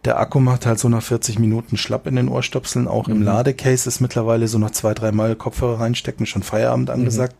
[0.05, 2.87] Der Akku macht halt so nach 40 Minuten schlapp in den Ohrstöpseln.
[2.87, 7.35] Auch im Ladecase ist mittlerweile so nach zwei, dreimal Kopfhörer reinstecken, schon Feierabend angesagt.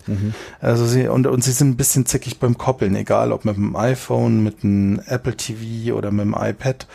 [0.59, 3.75] Also sie, und, und sie sind ein bisschen zickig beim Koppeln, egal ob mit dem
[3.75, 6.87] iPhone, mit dem Apple TV oder mit dem iPad.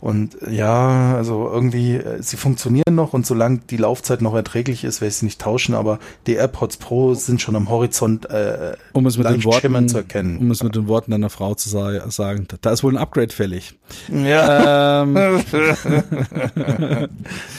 [0.00, 5.00] Und ja, also irgendwie, äh, sie funktionieren noch und solange die Laufzeit noch erträglich ist,
[5.02, 9.04] werde ich sie nicht tauschen, aber die AirPods Pro sind schon am Horizont äh, Um
[9.06, 10.38] es mit den Worten zu erkennen.
[10.38, 13.32] um es mit den Worten deiner Frau zu sa sagen, da ist wohl ein Upgrade
[13.34, 13.78] fällig.
[14.08, 15.16] ja, Ähm,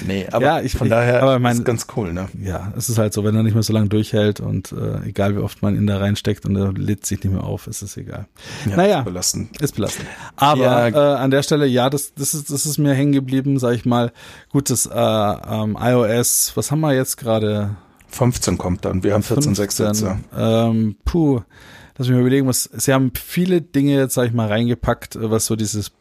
[0.08, 2.28] nee, aber ja, ich- von ich- daher aber mein- ist ganz cool, ne?
[2.42, 5.36] ja, es ist halt so, wenn er nicht mehr so lange durchhält und äh, egal
[5.36, 7.98] wie oft man ihn da reinsteckt und er lädt sich nicht mehr auf, ist es
[7.98, 8.26] egal.
[8.70, 9.62] Ja, naja, ist belastend.
[9.62, 10.08] ist belastend.
[10.36, 10.88] Aber Ja.
[10.88, 13.86] äh, an der Stelle, ja, das, das, ist, das ist mir hängen geblieben, sag ich
[13.86, 14.12] mal.
[14.50, 17.76] Gut, das äh, ähm, iOS, was haben wir jetzt gerade?
[18.12, 20.20] 15 kommt dann, wir haben 14, 6 jetzt, ja.
[20.38, 21.42] Ähm, puh,
[21.98, 25.32] lass mich mal überlegen, was, sie haben viele Dinge jetzt, sag ich mal, reingepackt, äh,
[25.32, 25.92] was so dieses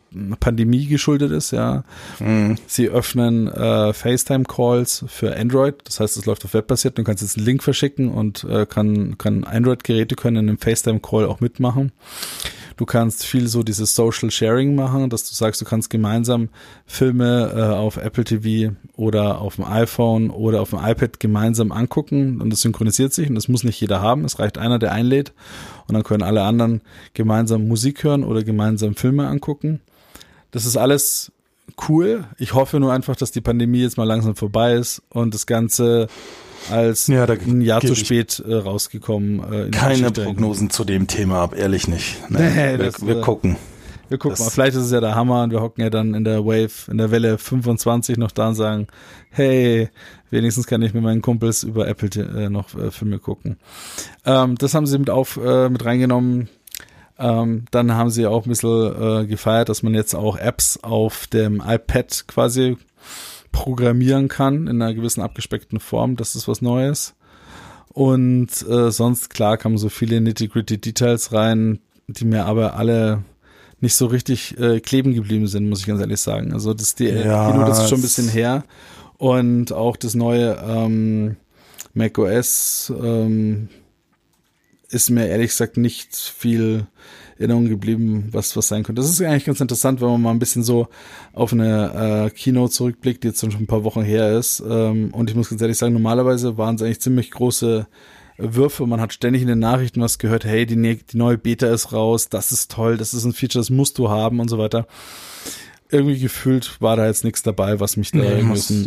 [0.41, 1.85] Pandemie geschuldet ist, ja.
[2.19, 2.57] Mhm.
[2.67, 7.37] Sie öffnen äh, FaceTime-Calls für Android, das heißt, es läuft auf webbasiert, du kannst jetzt
[7.37, 11.93] einen Link verschicken und äh, kann, kann Android-Geräte können in einem FaceTime-Call auch mitmachen.
[12.81, 16.49] Du kannst viel so dieses Social Sharing machen, dass du sagst, du kannst gemeinsam
[16.87, 22.41] Filme äh, auf Apple TV oder auf dem iPhone oder auf dem iPad gemeinsam angucken
[22.41, 24.25] und das synchronisiert sich und das muss nicht jeder haben.
[24.25, 25.35] Es reicht einer, der einlädt
[25.89, 26.81] und dann können alle anderen
[27.13, 29.83] gemeinsam Musik hören oder gemeinsam Filme angucken.
[30.51, 31.33] Das ist alles
[31.87, 32.25] cool.
[32.39, 36.09] Ich hoffe nur einfach, dass die Pandemie jetzt mal langsam vorbei ist und das Ganze
[36.71, 39.69] als Ja, da ein Jahr zu spät äh, rausgekommen.
[39.69, 40.11] Äh, Keine.
[40.11, 42.17] Prognosen zu dem Thema ab, ehrlich nicht.
[42.29, 43.57] Nee, wir, das, wir äh, gucken.
[44.09, 46.15] Wir gucken Das- mal, vielleicht ist es ja der Hammer und wir hocken ja dann
[46.15, 48.89] in der Wave, in der Welle 25 noch da und sagen,
[49.31, 49.89] hey,
[50.31, 53.57] wenigstens kann ich mit meinen Kumpels über Apple äh, noch äh, Filme gucken.
[54.27, 56.49] Ähm, das haben sie mit auf äh, mit reingenommen.
[57.21, 61.27] Ähm, dann haben sie auch ein bisschen äh, gefeiert, dass man jetzt auch Apps auf
[61.29, 62.79] dem iPad quasi
[63.53, 66.17] programmieren kann in einer gewissen abgespeckten Form.
[66.17, 67.15] Das ist was Neues.
[67.93, 73.25] Und äh, sonst, klar, kamen so viele nitty-gritty Details rein, die mir aber alle
[73.81, 76.53] nicht so richtig äh, kleben geblieben sind, muss ich ganz ehrlich sagen.
[76.53, 78.65] Also das die Ja, Kino, das ist schon ein bisschen her.
[79.17, 81.37] Und auch das neue ähm,
[81.95, 83.69] macOS ähm,
[84.89, 86.87] ist mir ehrlich gesagt nicht viel
[87.41, 89.01] Erinnerung geblieben, was was sein könnte.
[89.03, 90.89] Das ist eigentlich ganz interessant, wenn man mal ein bisschen so
[91.33, 94.63] auf eine äh, Kino zurückblickt, die jetzt schon ein paar Wochen her ist.
[94.69, 97.87] Ähm, und ich muss ganz ehrlich sagen, normalerweise waren es eigentlich ziemlich große
[98.39, 98.87] Würfe.
[98.87, 101.93] Man hat ständig in den Nachrichten was gehört, hey, die, ne die neue Beta ist
[101.93, 104.87] raus, das ist toll, das ist ein Feature, das musst du haben und so weiter
[105.93, 108.87] irgendwie gefühlt war da jetzt nichts dabei, was mich da Nee, irgendwie muss- ich-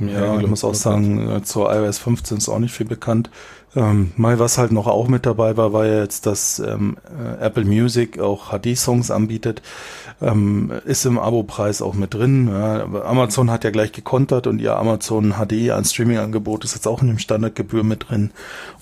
[0.00, 3.28] Ja, ich muss auch sagen, äh, zur iOS 15 ist auch nicht viel bekannt.
[3.76, 7.44] Ähm, mal was halt noch auch mit dabei war, war ja jetzt, dass ähm, äh,
[7.44, 9.62] Apple Music auch HD-Songs anbietet.
[10.20, 12.48] Ähm, ist im Abo-Preis auch mit drin.
[12.48, 17.00] Ja, Amazon hat ja gleich gekontert und ihr Amazon HD ein Streaming-Angebot ist jetzt auch
[17.00, 18.32] in dem Standardgebühr mit drin.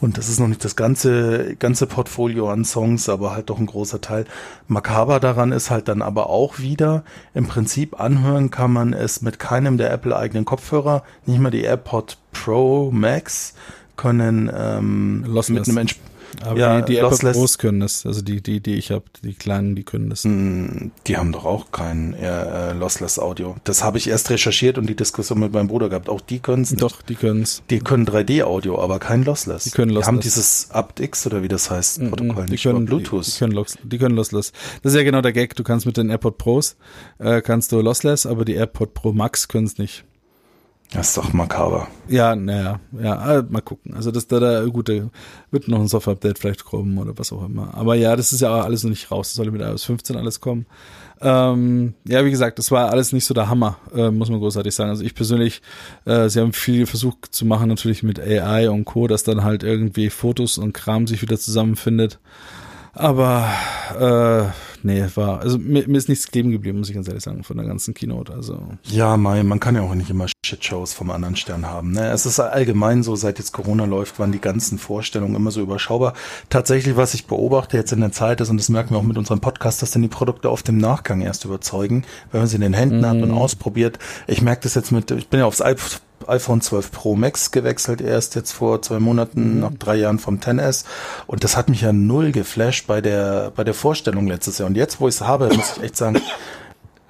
[0.01, 3.67] Und das ist noch nicht das ganze, ganze Portfolio an Songs, aber halt doch ein
[3.67, 4.25] großer Teil.
[4.69, 9.39] Makaber daran ist halt dann aber auch wieder, im Prinzip anhören kann man es mit
[9.39, 13.55] keinem der Apple-eigenen Kopfhörer, nicht mal die AirPod Pro Max
[13.99, 15.67] können ähm, Lossless.
[15.67, 15.99] mit einem Entsp
[16.43, 17.37] Aber Ja, die, die Apple lossless.
[17.37, 20.25] Pros können das, also die, die, die ich habe, die kleinen, die können das.
[20.25, 23.57] Mm, Die haben doch auch kein äh, Lossless Audio.
[23.65, 26.09] Das habe ich erst recherchiert und die Diskussion mit meinem Bruder gehabt.
[26.11, 26.83] Auch die können es nicht.
[26.83, 27.63] Doch, die können es.
[27.71, 29.65] Die können 3D-Audio, aber kein Lossless.
[29.65, 30.35] Die können Die haben Lossless.
[30.35, 33.27] dieses apt-X oder wie das heißt, Protokoll, Die nicht können, Bluetooth.
[33.27, 34.53] Die, die, können los, die können lossless.
[34.83, 35.57] Das ist ja genau der Gag.
[35.57, 36.77] Du kannst mit den AirPod Pros,
[37.19, 40.05] äh, kannst du lossless, aber die AirPod Pro Max können es nicht.
[40.91, 41.89] Das ist doch makaber.
[42.09, 43.95] Ja, naja, ja, äh, mal gucken.
[43.95, 45.11] Also das da, da gute
[45.51, 47.75] wird noch ein Software-Update vielleicht kommen oder was auch immer.
[47.75, 49.29] Aber ja, das ist ja auch alles noch nicht raus.
[49.29, 50.65] Das soll mit iOS 15 alles kommen.
[51.21, 54.75] Ähm, ja, wie gesagt, das war alles nicht so der Hammer, äh, muss man großartig
[54.75, 54.91] sagen.
[54.91, 55.61] Also ich persönlich,
[56.07, 59.65] äh, sie haben viel versucht zu machen, natürlich mit AI und Co., dass dann halt
[59.65, 62.19] irgendwie Fotos und Kram sich wieder zusammenfindet.
[62.95, 63.51] Aber
[63.99, 67.45] äh, nee, war, also mir, mir ist nichts kleben geblieben, muss ich ganz ehrlich sagen,
[67.45, 68.33] von der ganzen Keynote.
[68.33, 71.93] Also Ja, Mai, man kann ja auch nicht immer Shitshows vom anderen Stern haben.
[71.93, 72.11] Ne?
[72.11, 76.15] Es ist allgemein so, seit jetzt Corona läuft, waren die ganzen Vorstellungen immer so überschaubar.
[76.49, 79.19] Tatsächlich, was ich beobachte jetzt in der Zeit ist, und das merken wir auch mit
[79.19, 82.63] unserem Podcast, dass dann die Produkte auf dem Nachgang erst überzeugen, wenn man sie in
[82.63, 83.99] den Händen hat und ausprobiert.
[84.27, 88.01] Ich merke das jetzt mit, ich bin ja aufs iP- iPhone 12 Pro Max gewechselt,
[88.01, 90.85] erst jetzt vor zwei Monaten, nach drei Jahren vom 10S.
[91.27, 94.69] Und das hat mich ja null geflasht bei der, bei der Vorstellung letztes Jahr.
[94.69, 96.21] Und jetzt, wo ich es habe, muss ich echt sagen,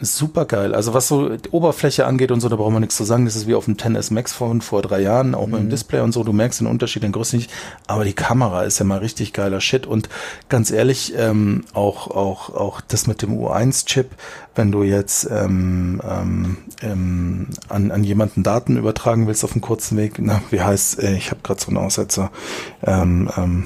[0.00, 0.76] Super geil.
[0.76, 3.24] Also was so die Oberfläche angeht und so, da brauchen wir nichts zu sagen.
[3.24, 6.00] Das ist wie auf dem 10S Max von vor drei Jahren, auch mit dem Display
[6.00, 6.22] und so.
[6.22, 7.50] Du merkst den Unterschied in Größe nicht.
[7.88, 9.87] Aber die Kamera ist ja mal richtig geiler Shit.
[9.87, 10.08] Und
[10.48, 14.11] ganz ehrlich, ähm, auch, auch, auch das mit dem U1-Chip,
[14.54, 19.96] wenn du jetzt ähm, ähm, ähm, an, an jemanden Daten übertragen willst auf einem kurzen
[19.96, 22.30] Weg, na, wie heißt, äh, ich habe gerade so einen Aussetzer.
[22.84, 23.64] Ähm, ähm,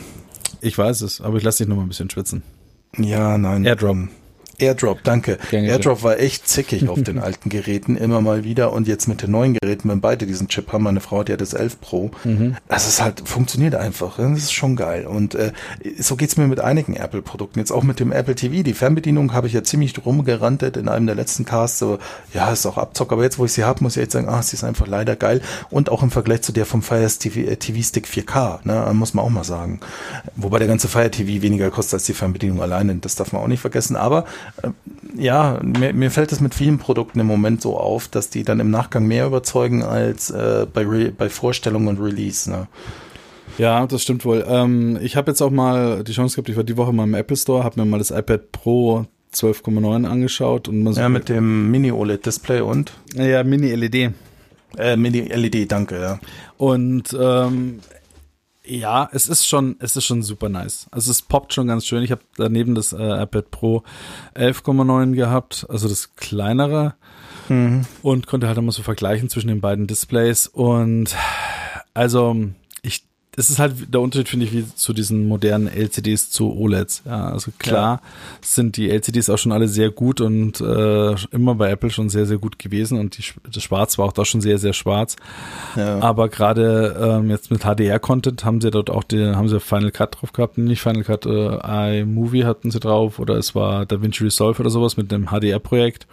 [0.62, 2.42] ich weiß es, aber ich lasse dich noch mal ein bisschen schwitzen.
[2.96, 3.66] ja, nein.
[3.66, 3.96] Airdrop.
[3.96, 4.08] Ähm,
[4.62, 5.38] Airdrop, danke.
[5.50, 8.72] Gern Airdrop war echt zickig auf den alten Geräten, immer mal wieder.
[8.72, 11.40] Und jetzt mit den neuen Geräten, wenn beide diesen Chip haben, meine Frau, die hat
[11.40, 12.10] das 11 Pro,
[12.68, 14.16] das ist halt, funktioniert einfach.
[14.18, 15.06] Das ist schon geil.
[15.06, 15.52] Und äh,
[15.98, 17.58] so geht's mir mit einigen Apple-Produkten.
[17.58, 18.62] Jetzt auch mit dem Apple TV.
[18.62, 21.78] Die Fernbedienung habe ich ja ziemlich rumgerantet in einem der letzten Casts.
[21.78, 21.98] So,
[22.32, 23.12] ja, ist auch Abzock.
[23.12, 25.16] Aber jetzt, wo ich sie habe, muss ich echt sagen, ah, sie ist einfach leider
[25.16, 25.40] geil.
[25.70, 29.14] Und auch im Vergleich zu der vom Fire TV, äh, TV Stick 4K, ne, muss
[29.14, 29.80] man auch mal sagen.
[30.36, 32.94] Wobei der ganze Fire TV weniger kostet als die Fernbedienung alleine.
[32.96, 33.96] Das darf man auch nicht vergessen.
[33.96, 34.24] Aber
[35.16, 38.60] ja, mir, mir fällt es mit vielen Produkten im Moment so auf, dass die dann
[38.60, 42.50] im Nachgang mehr überzeugen als äh, bei, Re bei Vorstellung und Release.
[42.50, 42.68] Ne?
[43.58, 44.44] Ja, das stimmt wohl.
[44.48, 47.14] Ähm, ich habe jetzt auch mal die Chance gehabt, ich war die Woche mal im
[47.14, 51.28] Apple Store, habe mir mal das iPad Pro 12,9 angeschaut und man so, Ja, mit
[51.28, 54.12] dem Mini-OLED-Display und ja, Mini-LED.
[54.78, 56.18] äh, Mini-LED, danke, ja.
[56.58, 57.80] Und ähm,
[58.64, 60.86] ja, es ist schon, es ist schon super nice.
[60.90, 62.02] Also es poppt schon ganz schön.
[62.02, 63.82] Ich habe daneben das äh, iPad Pro
[64.34, 66.94] 11,9 gehabt, also das kleinere
[68.02, 71.16] und konnte halt immer so vergleichen zwischen den beiden Displays und
[71.94, 72.36] also
[73.34, 77.02] es ist halt der Unterschied, finde ich, wie zu diesen modernen LCDs zu OLEDs.
[77.06, 78.02] Ja, also klar
[78.42, 82.26] sind die LCDs auch schon alle sehr gut und äh, immer bei Apple schon sehr,
[82.26, 85.16] sehr gut gewesen und die, das Schwarz war auch da schon sehr, sehr schwarz.
[85.76, 85.98] ja.
[86.00, 90.20] Aber gerade ähm, jetzt mit HDR-Content haben sie dort auch die, haben sie Final Cut
[90.20, 94.60] drauf gehabt, nicht Final Cut, äh, iMovie hatten sie drauf oder es war DaVinci Resolve
[94.60, 96.06] oder sowas mit dem HDR-Projekt.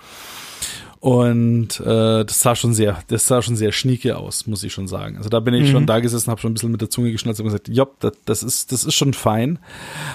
[1.02, 4.90] Und äh, das sah schon sehr, das sah schon sehr schnieke aus, muss ich schon
[4.90, 5.16] sagen.
[5.16, 7.40] Also da bin ich schon da gesessen, habe schon ein bisschen mit der Zunge geschnalzt
[7.40, 9.60] und gesagt, ja, das, das ist, das ist schon fein.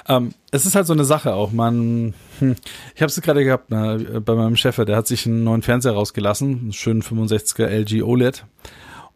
[0.08, 1.52] Ähm, es ist halt so eine Sache auch.
[1.52, 2.56] Man, hm,
[2.94, 5.92] ich habe es gerade gehabt ne, bei meinem Chef, der hat sich einen neuen Fernseher
[5.92, 8.44] rausgelassen, einen schönen 65er LG OLED.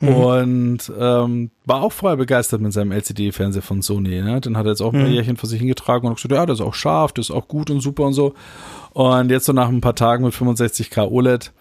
[0.00, 4.22] Und ähm, war auch vorher begeistert mit seinem LCD-Fernseher von Sony.
[4.22, 4.40] Ne?
[4.40, 6.46] Den hat er jetzt auch ein paar Jährchen vor sich hingetragen und hat gesagt, ja,
[6.46, 8.34] das ist auch scharf, das ist auch gut und super und so.
[8.92, 11.52] Und jetzt so nach ein paar Tagen mit 65k OLED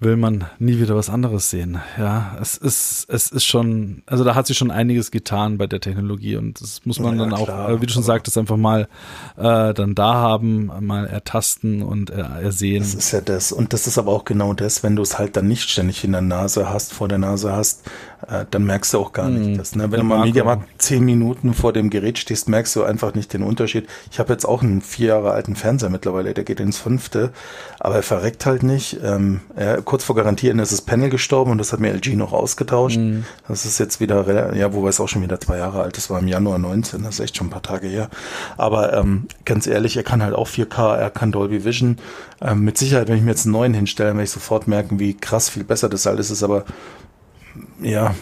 [0.00, 1.80] will man nie wieder was anderes sehen.
[1.98, 5.80] Ja, es ist, es ist schon, also da hat sich schon einiges getan bei der
[5.80, 8.56] Technologie und das muss man Ja, dann auch, klar, äh, wie du schon sagtest, einfach
[8.56, 8.88] mal
[9.36, 12.82] äh, dann da haben, mal ertasten und äh, ersehen.
[12.82, 13.52] Das ist ja das.
[13.52, 16.12] Und das ist aber auch genau das, wenn du es halt dann nicht ständig in
[16.12, 17.82] der Nase hast, vor der Nase hast,
[18.28, 19.58] äh, dann merkst du auch gar nicht mhm.
[19.58, 19.74] das.
[19.74, 19.90] Ne?
[19.90, 23.42] Wenn du mal Mediamarkt zehn Minuten vor dem Gerät stehst, merkst du einfach nicht den
[23.42, 23.86] Unterschied.
[24.10, 27.32] Ich habe jetzt auch einen vier Jahre alten Fernseher mittlerweile, der geht ins fünfte,
[27.80, 28.98] aber er verreckt halt nicht.
[29.02, 32.32] Ähm, er, kurz vor Garantieren ist das Panel gestorben und das hat mir LG noch
[32.32, 32.96] ausgetauscht.
[32.96, 33.24] Mhm.
[33.48, 36.18] Das ist jetzt wieder, ja, wobei es auch schon wieder zwei Jahre alt ist, war
[36.18, 38.08] im Januar 19, das ist echt schon ein paar Tage her.
[38.56, 41.98] Aber ähm, ganz ehrlich, er kann halt auch 4K, er kann Dolby Vision.
[42.40, 45.14] Ähm, mit Sicherheit, wenn ich mir jetzt einen neuen hinstelle, werde ich sofort merken, wie
[45.14, 46.64] krass viel besser das alles ist, aber
[47.80, 48.14] ja,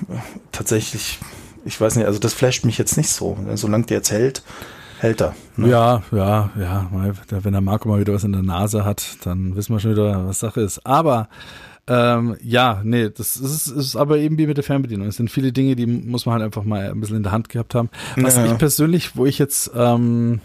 [0.50, 1.18] tatsächlich,
[1.64, 3.36] ich weiß nicht, also das flasht mich jetzt nicht so.
[3.54, 4.42] Solange der jetzt hält,
[4.98, 5.34] hält er.
[5.56, 5.68] Ne?
[5.68, 6.90] Ja, ja, ja.
[7.28, 10.26] Wenn der Marco mal wieder was in der Nase hat, dann wissen wir schon wieder,
[10.26, 10.84] was Sache ist.
[10.86, 11.28] Aber
[11.88, 15.08] ähm, ja, nee, das ist, ist aber eben wie mit der Fernbedienung.
[15.08, 17.48] Es sind viele Dinge, die muss man halt einfach mal ein bisschen in der Hand
[17.48, 17.90] gehabt haben.
[18.16, 18.46] Was ja.
[18.46, 20.40] ich persönlich, wo ich jetzt ähm,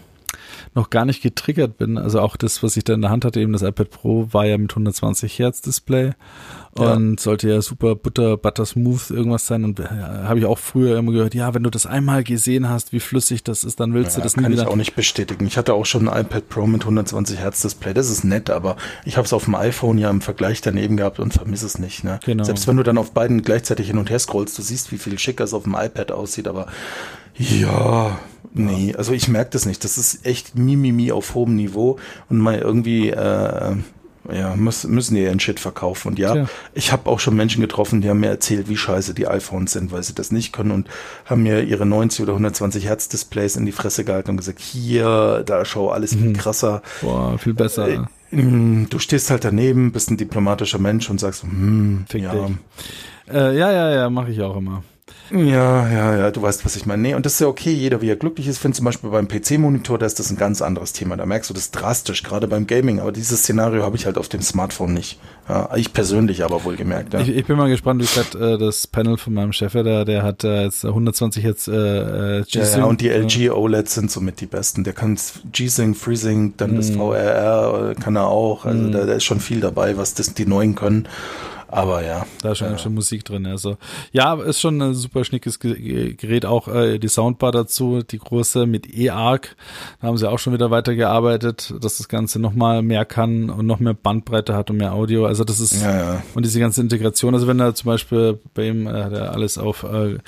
[0.74, 3.40] noch gar nicht getriggert bin, also auch das, was ich da in der Hand hatte,
[3.40, 6.12] eben das iPad Pro, war ja mit 120 Hertz Display
[6.72, 7.22] und ja.
[7.22, 11.12] sollte ja super butter, butter smooth irgendwas sein und ja, habe ich auch früher immer
[11.12, 14.16] gehört, ja, wenn du das einmal gesehen hast, wie flüssig das ist, dann willst ja,
[14.18, 14.56] du das nie wieder.
[14.56, 15.46] Kann ich auch nicht bestätigen.
[15.46, 18.76] Ich hatte auch schon ein iPad Pro mit 120 Hertz Display, das ist nett, aber
[19.04, 22.04] ich habe es auf dem iPhone ja im Vergleich daneben gehabt und vermisse es nicht.
[22.04, 22.20] Ne?
[22.24, 22.44] Genau.
[22.44, 25.18] Selbst wenn du dann auf beiden gleichzeitig hin und her scrollst, du siehst, wie viel
[25.18, 26.66] schicker es auf dem iPad aussieht, aber
[27.38, 28.18] ja,
[28.52, 29.84] nee, also ich merke das nicht.
[29.84, 33.76] Das ist echt Mimimi auf hohem Niveau und mal irgendwie äh,
[34.30, 36.08] ja, müssen, müssen die ihren Shit verkaufen.
[36.08, 36.46] Und ja, ja.
[36.74, 39.92] ich habe auch schon Menschen getroffen, die haben mir erzählt, wie scheiße die iPhones sind,
[39.92, 40.88] weil sie das nicht können und
[41.24, 45.42] haben mir ihre 90 oder 120 Hertz Displays in die Fresse gehalten und gesagt, hier,
[45.46, 46.34] da schau alles viel mhm.
[46.34, 46.82] krasser.
[47.00, 47.88] Boah, viel besser.
[47.88, 52.34] Äh, du stehst halt daneben, bist ein diplomatischer Mensch und sagst, hm, Fick ja.
[53.30, 54.82] Äh, ja, ja, ja, mache ich auch immer.
[55.30, 57.02] Ja, ja, ja, du weißt, was ich meine.
[57.02, 58.58] Nee, und das ist ja okay, jeder wie er glücklich ist.
[58.58, 61.16] Finde zum Beispiel beim PC-Monitor, da ist das ein ganz anderes Thema.
[61.16, 63.00] Da merkst du das drastisch, gerade beim Gaming.
[63.00, 65.18] Aber dieses Szenario habe ich halt auf dem Smartphone nicht.
[65.48, 67.14] Ja, ich persönlich aber wohl gemerkt.
[67.14, 67.20] Ja.
[67.20, 70.22] Ich, ich bin mal gespannt, wie gesagt, äh, das Panel von meinem Chef, der, der
[70.22, 72.72] hat äh, jetzt 120 jetzt äh, äh, G-Sync.
[72.72, 74.84] Ja, ja, und die LG OLEDs sind somit die besten.
[74.84, 75.18] Der kann
[75.52, 76.76] G-Sync, FreeSync, dann mm.
[76.76, 78.64] das VRR kann er auch.
[78.64, 78.92] Also mm.
[78.92, 81.08] da, da ist schon viel dabei, was das, die neuen können.
[81.68, 82.26] Aber ja.
[82.42, 82.78] Da ist schon, ja.
[82.78, 83.46] schon Musik drin.
[83.46, 83.76] Also
[84.12, 86.46] ja, ist schon ein super schnickes Gerät.
[86.46, 89.56] Auch äh, die Soundbar dazu, die große mit E-Arc.
[90.00, 93.80] Da haben sie auch schon wieder weitergearbeitet, dass das Ganze nochmal mehr kann und noch
[93.80, 95.26] mehr Bandbreite hat und mehr Audio.
[95.26, 96.22] Also das ist ja, ja.
[96.34, 97.34] und diese ganze Integration.
[97.34, 100.18] Also wenn er zum Beispiel bei ihm äh, hat er alles auf äh,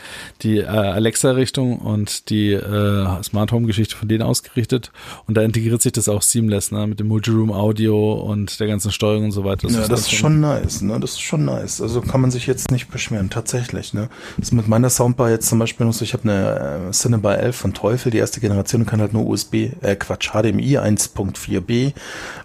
[0.42, 4.92] die äh, Alexa-Richtung und die äh, Smart Home-Geschichte von denen ausgerichtet
[5.26, 9.24] und da integriert sich das auch seamless, ne, mit dem Multiroom-Audio und der ganzen Steuerung
[9.24, 9.66] und so weiter.
[9.66, 11.00] Das ja, ist das ist schon nice, ne?
[11.00, 11.80] Das ist schon nice.
[11.80, 13.94] Also kann man sich jetzt nicht beschweren, tatsächlich.
[13.94, 14.08] Ne?
[14.36, 17.74] Das mit meiner Soundbar jetzt zum Beispiel noch ich habe eine äh, Cinebar 11 von
[17.74, 21.92] Teufel, die erste Generation, kann halt nur USB, äh Quatsch, HDMI 1.4b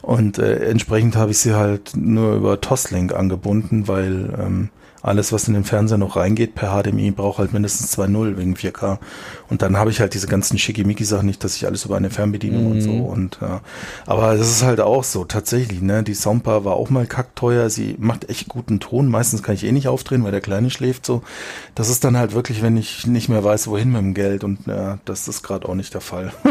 [0.02, 4.70] und äh, entsprechend habe ich sie halt nur über Toslink angebunden, weil ähm,
[5.06, 8.98] alles, was in den Fernseher noch reingeht per HDMI, braucht halt mindestens 2.0 wegen 4K.
[9.50, 12.66] Und dann habe ich halt diese ganzen Schickimicki-Sachen nicht, dass ich alles über eine Fernbedienung
[12.66, 12.72] mhm.
[12.72, 12.92] und so.
[12.92, 13.62] Und ja.
[14.08, 16.02] Aber das ist halt auch so, tatsächlich, ne?
[16.02, 17.70] Die Soundbar war auch mal kackteuer.
[17.70, 19.08] Sie macht echt guten Ton.
[19.08, 21.22] Meistens kann ich eh nicht aufdrehen, weil der Kleine schläft so.
[21.76, 24.44] Das ist dann halt wirklich, wenn ich nicht mehr weiß, wohin mit dem Geld.
[24.44, 26.34] Und ja, das ist gerade auch nicht der Fall.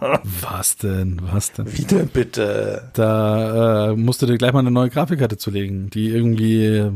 [0.00, 1.20] Was denn?
[1.30, 1.66] Was denn?
[1.76, 2.90] Wie denn bitte?
[2.94, 6.90] Da äh, musst du dir gleich mal eine neue Grafikkarte zulegen, die irgendwie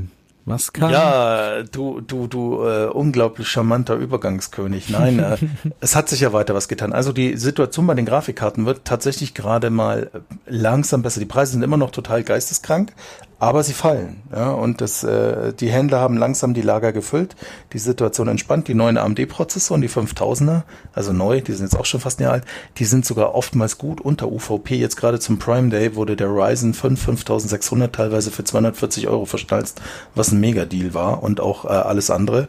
[0.46, 0.90] was kann?
[0.90, 4.90] Ja, du, du, du, äh, unglaublich charmanter Übergangskönig.
[4.90, 5.36] Nein, äh,
[5.80, 6.92] es hat sich ja weiter was getan.
[6.92, 10.10] Also die Situation bei den Grafikkarten wird tatsächlich gerade mal
[10.46, 11.20] langsam besser.
[11.20, 12.92] Die Preise sind immer noch total geisteskrank,
[13.38, 14.22] aber sie fallen.
[14.34, 17.36] Ja, und das, äh, die Händler haben langsam die Lager gefüllt,
[17.72, 18.68] die Situation entspannt.
[18.68, 22.32] Die neuen AMD-Prozessoren, die 5000er, also neu, die sind jetzt auch schon fast ein Jahr
[22.32, 22.44] alt,
[22.78, 24.76] die sind sogar oftmals gut unter UVP.
[24.76, 29.80] Jetzt gerade zum Prime Day wurde der Ryzen 5 5600 teilweise für 240 Euro verschnalzt,
[30.14, 32.48] was ein Mega-Deal war und auch äh, alles andere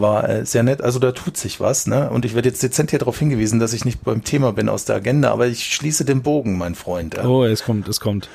[0.00, 0.82] war äh, sehr nett.
[0.82, 2.10] Also da tut sich was, ne?
[2.10, 4.84] Und ich werde jetzt dezent hier darauf hingewiesen, dass ich nicht beim Thema bin aus
[4.84, 7.14] der Agenda, aber ich schließe den Bogen, mein Freund.
[7.14, 7.26] Ja.
[7.26, 8.28] Oh, es kommt, es kommt.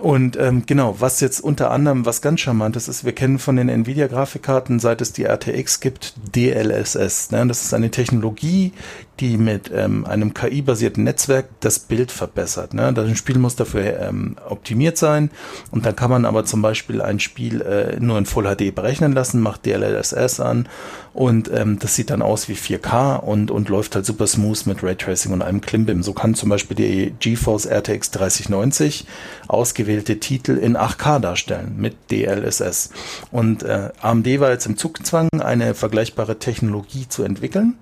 [0.00, 3.68] Und ähm, genau, was jetzt unter anderem was ganz Charmantes ist, wir kennen von den
[3.68, 7.30] Nvidia-Grafikkarten, seit es die RTX gibt, DLSS.
[7.30, 7.46] Ne?
[7.46, 8.72] Das ist eine Technologie,
[9.20, 12.74] die mit ähm, einem KI-basierten Netzwerk das Bild verbessert.
[12.74, 12.92] Ne?
[12.92, 15.30] Das Spiel muss dafür ähm, optimiert sein
[15.70, 19.12] und dann kann man aber zum Beispiel ein Spiel äh, nur in Full HD berechnen
[19.12, 20.68] lassen, macht DLSS an
[21.18, 24.84] und ähm, das sieht dann aus wie 4K und, und läuft halt super smooth mit
[24.84, 26.04] Raytracing und einem Klimbim.
[26.04, 29.04] So kann zum Beispiel die GeForce RTX 3090
[29.48, 32.90] ausgewählte Titel in 8K darstellen mit DLSS.
[33.32, 37.74] Und äh, AMD war jetzt im Zugzwang, eine vergleichbare Technologie zu entwickeln.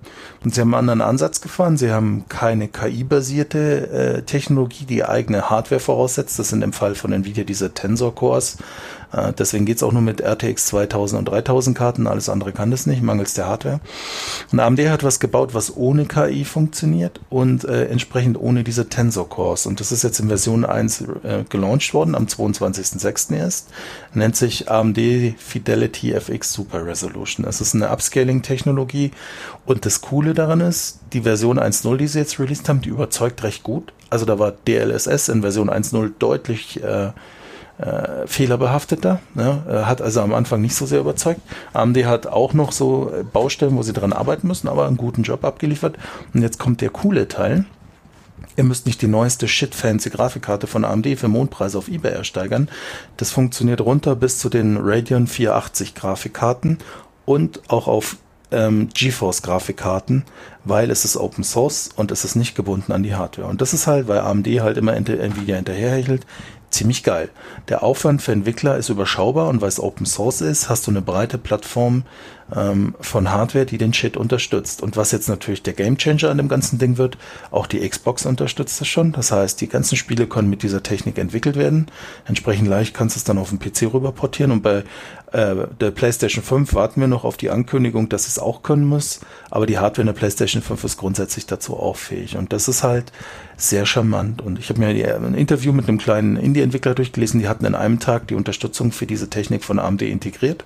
[0.43, 1.77] Und sie haben einen anderen Ansatz gefahren.
[1.77, 6.39] Sie haben keine KI-basierte äh, Technologie, die eigene Hardware voraussetzt.
[6.39, 8.57] Das sind im Fall von Nvidia diese Tensor Cores,
[9.11, 12.07] äh, deswegen geht's auch nur mit RTX 2000 und 3000 Karten.
[12.07, 13.79] Alles andere kann das nicht, mangels der Hardware.
[14.51, 19.29] Und AMD hat was gebaut, was ohne KI funktioniert und äh, entsprechend ohne diese Tensor
[19.29, 19.65] Cores.
[19.65, 23.35] Und das ist jetzt in Version 1 äh, gelauncht worden, am 22.06.
[23.35, 23.69] erst.
[24.13, 24.99] Nennt sich AMD
[25.37, 27.45] Fidelity FX Super Resolution.
[27.45, 29.11] Das ist eine Upscaling-Technologie.
[29.65, 33.43] Und das Coole daran ist, die Version 1.0, die sie jetzt released haben, die überzeugt
[33.43, 33.93] recht gut.
[34.09, 37.11] Also da war DLSS in Version 1.0 deutlich äh,
[37.77, 39.19] äh, fehlerbehafteter.
[39.35, 39.83] Ne?
[39.85, 41.41] Hat also am Anfang nicht so sehr überzeugt.
[41.73, 45.23] AMD hat auch noch so äh, Baustellen, wo sie dran arbeiten müssen, aber einen guten
[45.23, 45.97] Job abgeliefert.
[46.33, 47.65] Und jetzt kommt der coole Teil.
[48.55, 52.69] Ihr müsst nicht die neueste shit-fancy Grafikkarte von AMD für Mondpreise auf eBay ersteigern.
[53.17, 56.79] Das funktioniert runter bis zu den Radeon 480 Grafikkarten
[57.25, 58.17] und auch auf
[58.51, 60.23] ähm, GeForce Grafikkarten,
[60.63, 63.47] weil es ist Open Source und es ist nicht gebunden an die Hardware.
[63.47, 66.25] Und das ist halt, weil AMD halt immer Nvidia hinterherhechelt,
[66.77, 67.29] ziemlich geil.
[67.69, 71.01] Der Aufwand für Entwickler ist überschaubar und weil es Open Source ist, hast du eine
[71.01, 72.03] breite Plattform
[72.55, 74.81] ähm, von Hardware, die den Shit unterstützt.
[74.81, 77.17] Und was jetzt natürlich der Gamechanger an dem ganzen Ding wird,
[77.51, 79.11] auch die Xbox unterstützt das schon.
[79.11, 81.87] Das heißt, die ganzen Spiele können mit dieser Technik entwickelt werden.
[82.25, 84.83] Entsprechend leicht kannst du es dann auf den PC rüber portieren und bei
[85.33, 89.19] äh, der PlayStation 5 warten wir noch auf die Ankündigung, dass es auch können muss.
[89.51, 92.37] Aber die Hardware in der PlayStation 5 ist grundsätzlich dazu auch fähig.
[92.37, 93.11] Und das ist halt
[93.57, 94.41] sehr charmant.
[94.41, 97.39] Und ich habe mir ein Interview mit einem kleinen Indie-Entwickler durchgelesen.
[97.39, 100.63] Die hatten in einem Tag die Unterstützung für diese Technik von AMD integriert.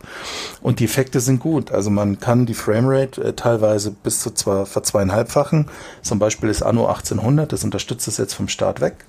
[0.62, 1.71] Und die Effekte sind gut.
[1.72, 5.68] Also man kann die Framerate äh, teilweise bis zu zwar verzweieinhalbfachen.
[6.02, 7.52] Zum Beispiel ist Anno 1800.
[7.52, 9.06] Das unterstützt es jetzt vom Start weg.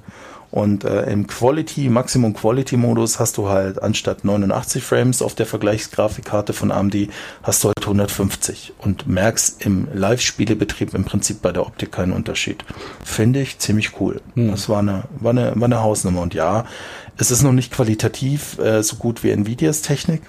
[0.52, 5.46] Und äh, im Quality, Maximum Quality Modus hast du halt anstatt 89 Frames auf der
[5.46, 7.08] Vergleichsgrafikkarte von AMD
[7.42, 12.66] hast du halt 150 und merkst im Live-Spielebetrieb im Prinzip bei der Optik keinen Unterschied.
[13.02, 14.20] Finde ich ziemlich cool.
[14.34, 14.50] Hm.
[14.50, 16.20] Das war eine, war eine, war eine Hausnummer.
[16.20, 16.66] Und ja,
[17.16, 20.20] es ist noch nicht qualitativ äh, so gut wie Nvidias Technik,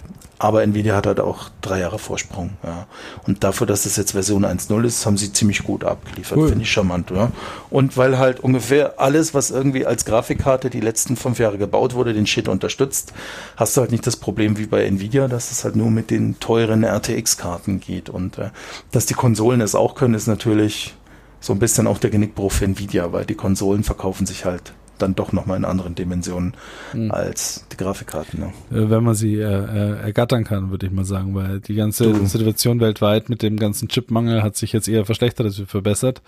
[0.44, 2.50] aber Nvidia hat halt auch drei Jahre Vorsprung.
[2.66, 2.86] Ja.
[3.26, 6.38] Und dafür, dass das jetzt Version 1.0 ist, haben sie ziemlich gut abgeliefert.
[6.38, 6.50] Cool.
[6.50, 7.12] Finde ich charmant.
[7.12, 7.32] Ja.
[7.70, 12.14] Und weil halt ungefähr alles, was irgendwie als Grafikkarte die letzten fünf Jahre gebaut wurde,
[12.14, 13.14] den Shit unterstützt,
[13.56, 16.38] hast du halt nicht das Problem wie bei Nvidia, dass es halt nur mit den
[16.42, 18.10] teuren RTX-Karten geht.
[18.10, 18.50] Und äh,
[18.92, 20.94] dass die Konsolen es auch können, ist natürlich
[21.40, 25.16] so ein bisschen auch der Genickbruch für Nvidia, weil die Konsolen verkaufen sich halt dann
[25.16, 26.54] doch nochmal in anderen Dimensionen
[26.94, 27.12] mhm.
[27.12, 28.40] als die Grafikkarten.
[28.40, 28.48] Ne?
[28.72, 32.12] Äh, wenn man sie äh, äh, ergattern kann, würde ich mal sagen, weil die ganze
[32.12, 32.26] du.
[32.26, 36.22] Situation weltweit mit dem ganzen Chipmangel hat sich jetzt eher verschlechtert als verbessert.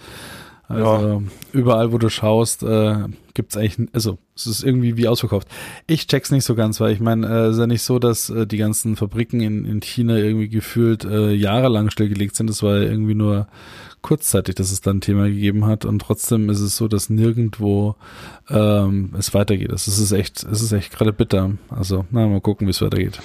[0.68, 1.22] Also ja.
[1.52, 2.96] überall, wo du schaust, äh,
[3.36, 5.48] gibt's eigentlich, also es ist irgendwie wie ausverkauft.
[5.86, 8.48] Ich check's nicht so ganz, weil ich meine, äh, ist ja nicht so, dass äh,
[8.48, 12.50] die ganzen Fabriken in, in China irgendwie gefühlt äh, jahrelang stillgelegt sind.
[12.50, 13.48] Das war irgendwie nur
[14.06, 17.96] kurzzeitig, dass es dann ein Thema gegeben hat und trotzdem ist es so, dass nirgendwo
[18.52, 19.72] ähm, es weitergeht.
[19.72, 21.54] Es ist echt, es ist echt gerade bitter.
[21.70, 23.20] Also, na, mal gucken, wie es weitergeht.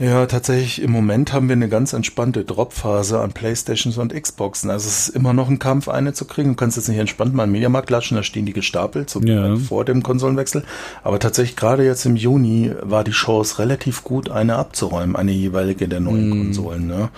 [0.00, 4.68] Ja, tatsächlich, im Moment haben wir eine ganz entspannte Dropphase an Playstations und Xboxen.
[4.68, 6.50] Also es ist immer noch ein Kampf, eine zu kriegen.
[6.50, 9.54] Du kannst jetzt nicht entspannt mal einen Mediamarkt latschen, da stehen die gestapelt, so ja.
[9.54, 10.64] vor dem Konsolenwechsel.
[11.04, 15.86] Aber tatsächlich, gerade jetzt im Juni war die Chance relativ gut, eine abzuräumen, eine jeweilige
[15.86, 16.32] der neuen mm.
[16.32, 16.88] Konsolen.
[16.88, 17.10] Ne?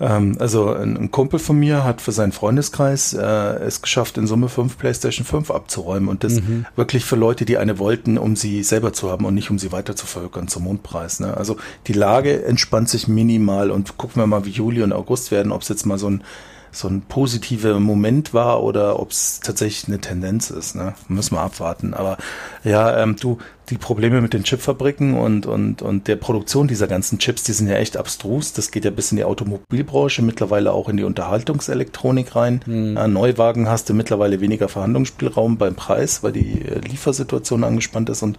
[0.00, 4.26] Ähm, also ein, ein, Kumpel von mir hat für seinen Freundeskreis äh, es geschafft, in
[4.26, 6.66] Summe fünf PlayStation 5 abzuräumen und das mhm.
[6.76, 9.72] wirklich für Leute, die eine wollten, um sie selber zu haben und nicht um sie
[9.72, 11.20] weiter zu verhökern zum Mondpreis.
[11.20, 11.36] Ne?
[11.36, 11.56] Also
[11.86, 15.62] die Lage entspannt sich minimal und gucken wir mal, wie Juli und August werden, ob
[15.62, 16.22] es jetzt mal so ein
[16.70, 20.74] so ein positiver Moment war oder ob es tatsächlich eine Tendenz ist.
[20.74, 20.94] Ne?
[21.08, 21.94] Müssen wir abwarten.
[21.94, 22.18] Aber
[22.64, 23.38] ja, ähm, du,
[23.70, 27.68] die Probleme mit den Chipfabriken und, und, und der Produktion dieser ganzen Chips, die sind
[27.68, 28.52] ja echt abstrus.
[28.52, 32.60] Das geht ja bis in die Automobilbranche, mittlerweile auch in die Unterhaltungselektronik rein.
[32.66, 32.96] Mhm.
[32.96, 38.22] Ja, Neuwagen hast du mittlerweile weniger Verhandlungsspielraum beim Preis, weil die äh, Liefersituation angespannt ist.
[38.22, 38.38] Und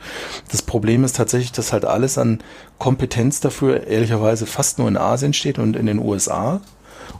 [0.51, 2.39] das Problem ist tatsächlich, dass halt alles an
[2.77, 6.61] Kompetenz dafür ehrlicherweise fast nur in Asien steht und in den USA.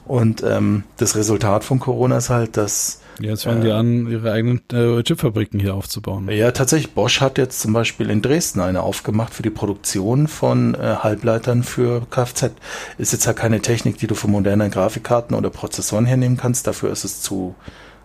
[0.06, 4.32] Und ähm, das Resultat von Corona ist halt, dass Jetzt fangen äh, die an, ihre
[4.32, 6.28] eigenen äh, Chipfabriken hier aufzubauen.
[6.30, 6.94] Ja, tatsächlich.
[6.94, 11.62] Bosch hat jetzt zum Beispiel in Dresden eine aufgemacht für die Produktion von äh, Halbleitern
[11.62, 12.50] für Kfz.
[12.98, 16.66] Ist jetzt ja keine Technik, die du für moderne Grafikkarten oder Prozessoren hernehmen kannst.
[16.66, 17.54] Dafür ist es zu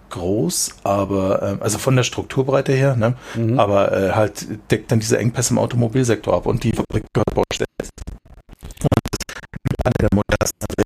[0.10, 3.16] groß, aber äh, also von der Strukturbreite her, ne?
[3.36, 3.60] Mhm.
[3.60, 7.58] aber äh, halt deckt dann diese Engpässe im Automobilsektor ab und die Fabrik gehört Bosch
[7.58, 7.92] selbst.
[8.82, 10.85] Und eine der modernsten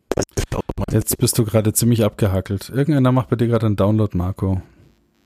[0.91, 2.69] Jetzt bist du gerade ziemlich abgehackelt.
[2.69, 4.61] Irgendeiner macht bei dir gerade einen Download, Marco.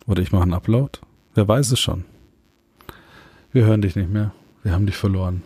[0.07, 0.99] Oder ich mache einen Upload.
[1.35, 2.05] Wer weiß es schon.
[3.51, 4.31] Wir hören dich nicht mehr.
[4.63, 5.43] Wir haben dich verloren.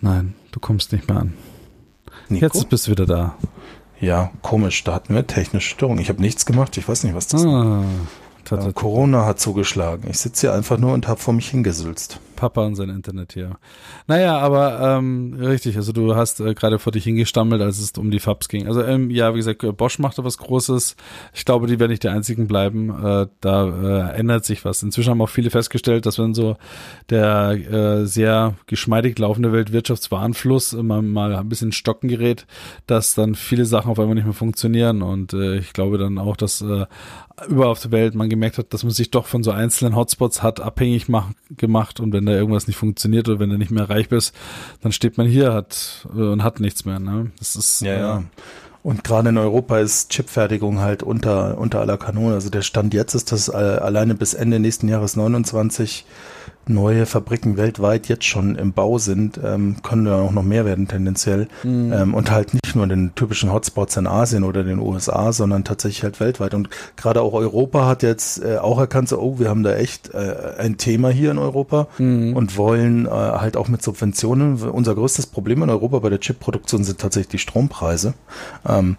[0.00, 1.34] Nein, du kommst nicht mehr an.
[2.28, 2.46] Nico?
[2.46, 3.36] Jetzt bist du wieder da.
[4.00, 5.98] Ja, komisch, da hatten wir technische Störung.
[5.98, 7.46] Ich habe nichts gemacht, ich weiß nicht, was das ist.
[7.46, 7.84] Ah,
[8.44, 8.72] ta.
[8.72, 10.08] Corona hat zugeschlagen.
[10.10, 12.20] Ich sitze hier einfach nur und habe vor mich hingesülzt.
[12.34, 13.56] Papa und sein Internet hier.
[14.06, 18.10] Naja, aber ähm, richtig, also du hast äh, gerade vor dich hingestammelt, als es um
[18.10, 18.66] die Fabs ging.
[18.66, 20.96] Also ähm, ja, wie gesagt, Bosch macht da was Großes.
[21.32, 22.90] Ich glaube, die werden nicht die einzigen bleiben.
[22.90, 24.82] Äh, da äh, ändert sich was.
[24.82, 26.56] Inzwischen haben auch viele festgestellt, dass wenn so
[27.10, 32.46] der äh, sehr geschmeidig laufende Weltwirtschaftswarenfluss immer mal ein bisschen stocken gerät,
[32.86, 35.02] dass dann viele Sachen auf einmal nicht mehr funktionieren.
[35.02, 36.86] Und äh, ich glaube dann auch, dass äh,
[37.48, 40.42] überall auf der Welt man gemerkt hat, dass man sich doch von so einzelnen Hotspots
[40.42, 43.84] hat abhängig mach, gemacht und wenn da irgendwas nicht funktioniert oder wenn du nicht mehr
[43.84, 44.34] erreichbar bist,
[44.82, 46.98] dann steht man hier hat äh, und hat nichts mehr.
[46.98, 47.30] Ne?
[47.38, 47.86] Das ist äh,
[48.82, 52.34] Und gerade in Europa ist Chipfertigung halt unter, unter aller Kanone.
[52.34, 56.04] Also der Stand jetzt ist, dass äh, alleine bis Ende nächsten Jahres 29
[56.66, 60.88] neue Fabriken weltweit jetzt schon im Bau sind, ähm, können ja auch noch mehr werden
[60.88, 61.48] tendenziell.
[61.92, 65.64] Ähm, und halt nicht nur in den typischen Hotspots in Asien oder den USA, sondern
[65.64, 66.54] tatsächlich halt weltweit.
[66.54, 70.14] Und gerade auch Europa hat jetzt äh, auch erkannt, so, oh, wir haben da echt
[70.14, 74.60] äh, ein Thema hier in Europa und wollen äh, halt auch mit Subventionen.
[74.62, 78.14] Unser größtes Problem in Europa bei der Chipproduktion sind tatsächlich die Strompreise.
[78.66, 78.96] Ähm,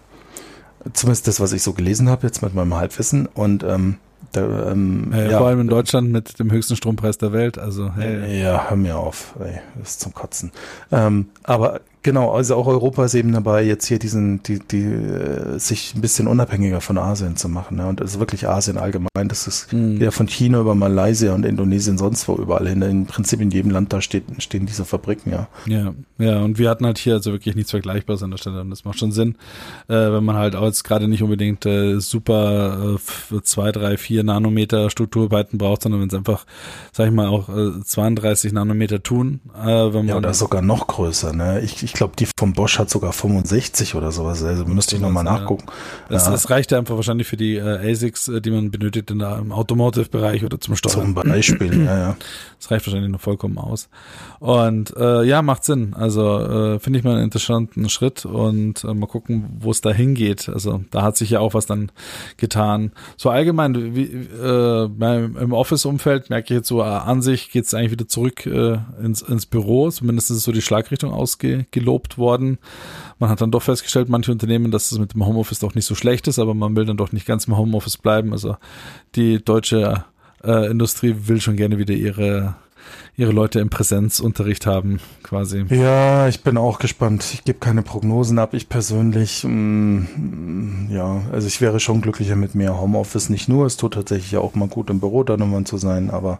[0.92, 3.26] zumindest das, was ich so gelesen habe jetzt mit meinem Halbwissen.
[3.26, 3.96] Und ähm,
[4.32, 7.58] da, ähm, äh, ja, vor allem in Deutschland mit dem höchsten Strompreis der Welt.
[7.58, 10.52] Also hey, ja, hör mir auf, ey, das ist zum Kotzen.
[10.92, 15.58] Ähm, aber genau, also auch Europa ist eben dabei, jetzt hier diesen, die, die, äh,
[15.58, 17.76] sich ein bisschen unabhängiger von Asien zu machen.
[17.76, 17.86] Ne?
[17.86, 19.08] Und ist wirklich Asien allgemein.
[19.28, 20.00] Das ist Mhm.
[20.00, 22.80] ja von China über Malaysia und Indonesien sonst wo überall hin.
[22.82, 25.48] Im Prinzip in jedem Land da steht, stehen diese Fabriken, ja.
[25.66, 28.70] Ja, ja, und wir hatten halt hier also wirklich nichts Vergleichbares an der Stelle und
[28.70, 29.34] das macht schon Sinn,
[29.88, 33.96] äh, wenn man halt auch jetzt gerade nicht unbedingt äh, super äh, f- zwei, drei,
[33.96, 36.46] vier Nanometer Strukturarbeiten braucht, sondern wenn es einfach,
[36.92, 40.86] sag ich mal, auch äh, 32 Nanometer tun, äh, wenn man Ja, oder sogar noch
[40.86, 41.60] größer, ne?
[41.60, 44.42] Ich, ich glaube, die vom Bosch hat sogar 65 oder sowas.
[44.42, 45.38] Also müsste ich nochmal ja.
[45.38, 45.66] nachgucken.
[46.08, 46.34] es, Ja.
[46.34, 49.38] es reicht ja einfach wahrscheinlich für die äh, ASICs, äh, die man benötigt in der,
[49.38, 51.14] im Automotive-Bereich oder zum Steuern.
[51.14, 52.16] Zum Beispiel, ja, ja.
[52.58, 53.88] Das reicht wahrscheinlich noch vollkommen aus.
[54.40, 55.94] Und äh, ja, macht Sinn.
[55.94, 59.92] Also äh, finde ich mal einen interessanten Schritt und äh, mal gucken, wo es da
[59.92, 60.48] hingeht.
[60.48, 61.92] Also da hat sich ja auch was dann
[62.38, 62.92] getan.
[63.18, 67.74] So allgemein, wie, äh, im Office-Umfeld merke ich jetzt so, äh, an sich geht es
[67.74, 69.90] eigentlich wieder zurück äh, ins, ins Büro.
[69.90, 71.12] Zumindest ist so die Schlagrichtung
[71.86, 72.58] ausgelobt worden.
[73.18, 75.94] Man hat dann doch festgestellt, manche Unternehmen, dass es mit dem Homeoffice doch nicht so
[75.94, 78.32] schlecht ist, aber man will dann doch nicht ganz im Homeoffice bleiben.
[78.32, 78.56] Also
[79.14, 80.04] die deutsche
[80.44, 82.56] äh, Industrie will schon gerne wieder ihre
[83.16, 85.64] ihre Leute im Präsenzunterricht haben, quasi.
[85.70, 87.28] Ja, ich bin auch gespannt.
[87.32, 88.54] Ich gebe keine Prognosen ab.
[88.54, 93.28] Ich persönlich, mm, ja, also ich wäre schon glücklicher mit mehr Homeoffice.
[93.28, 96.38] Nicht nur, es tut tatsächlich auch mal gut im Büro dann nochmal zu sein, aber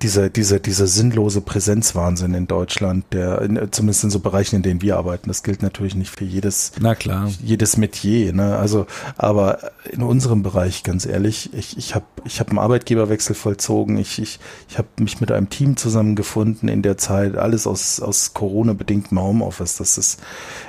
[0.00, 4.82] dieser, dieser, dieser sinnlose Präsenzwahnsinn in Deutschland, der in, zumindest in so Bereichen, in denen
[4.82, 7.30] wir arbeiten, das gilt natürlich nicht für jedes Na klar.
[7.42, 8.56] jedes Metier, ne?
[8.56, 8.86] Also,
[9.16, 9.58] aber
[9.90, 14.38] in unserem Bereich, ganz ehrlich, ich, ich habe ich hab einen Arbeitgeberwechsel vollzogen, ich, ich,
[14.68, 19.76] ich habe mich mit einem Team zusammengefunden in der Zeit, alles aus, aus Corona-bedingtem Homeoffice.
[19.76, 20.20] Das ist,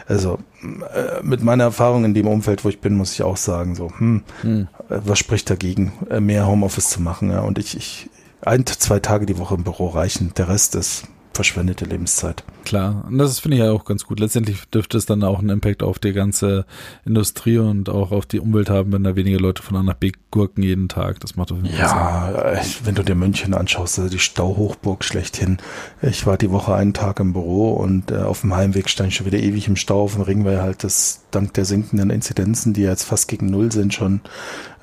[0.08, 3.76] also äh, mit meiner Erfahrung in dem Umfeld, wo ich bin, muss ich auch sagen,
[3.76, 4.68] so, hm, Hm.
[4.90, 7.30] was spricht dagegen, äh, mehr Homeoffice zu machen?
[7.32, 7.42] Ja?
[7.42, 8.10] Und ich, ich,
[8.46, 12.44] ein, zwei Tage die Woche im Büro reichen, der Rest ist verschwendete Lebenszeit.
[12.66, 14.20] Klar, und das finde ich ja auch ganz gut.
[14.20, 16.66] Letztendlich dürfte es dann auch einen Impact auf die ganze
[17.06, 20.12] Industrie und auch auf die Umwelt haben, wenn da weniger Leute von A nach B
[20.32, 21.20] gurken jeden Tag.
[21.20, 21.98] Das macht auf jeden Fall Sinn.
[21.98, 25.58] Ja, äh, wenn du dir München anschaust, also die Stauhochburg schlechthin.
[26.02, 29.16] Ich war die Woche einen Tag im Büro und äh, auf dem Heimweg stand ich
[29.16, 32.74] schon wieder ewig im Stau auf dem Ring, weil halt das dank der sinkenden Inzidenzen,
[32.74, 34.22] die jetzt fast gegen Null sind schon,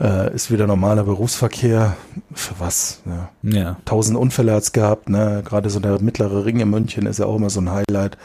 [0.01, 1.96] äh, ist wieder normaler Berufsverkehr.
[2.32, 3.03] Für was?
[3.07, 3.30] Ja.
[3.42, 5.42] Ja, Tausend Unfälle hat's gehabt, ne?
[5.44, 8.16] Gerade so der mittlere Ring in München ist ja auch immer so ein Highlight.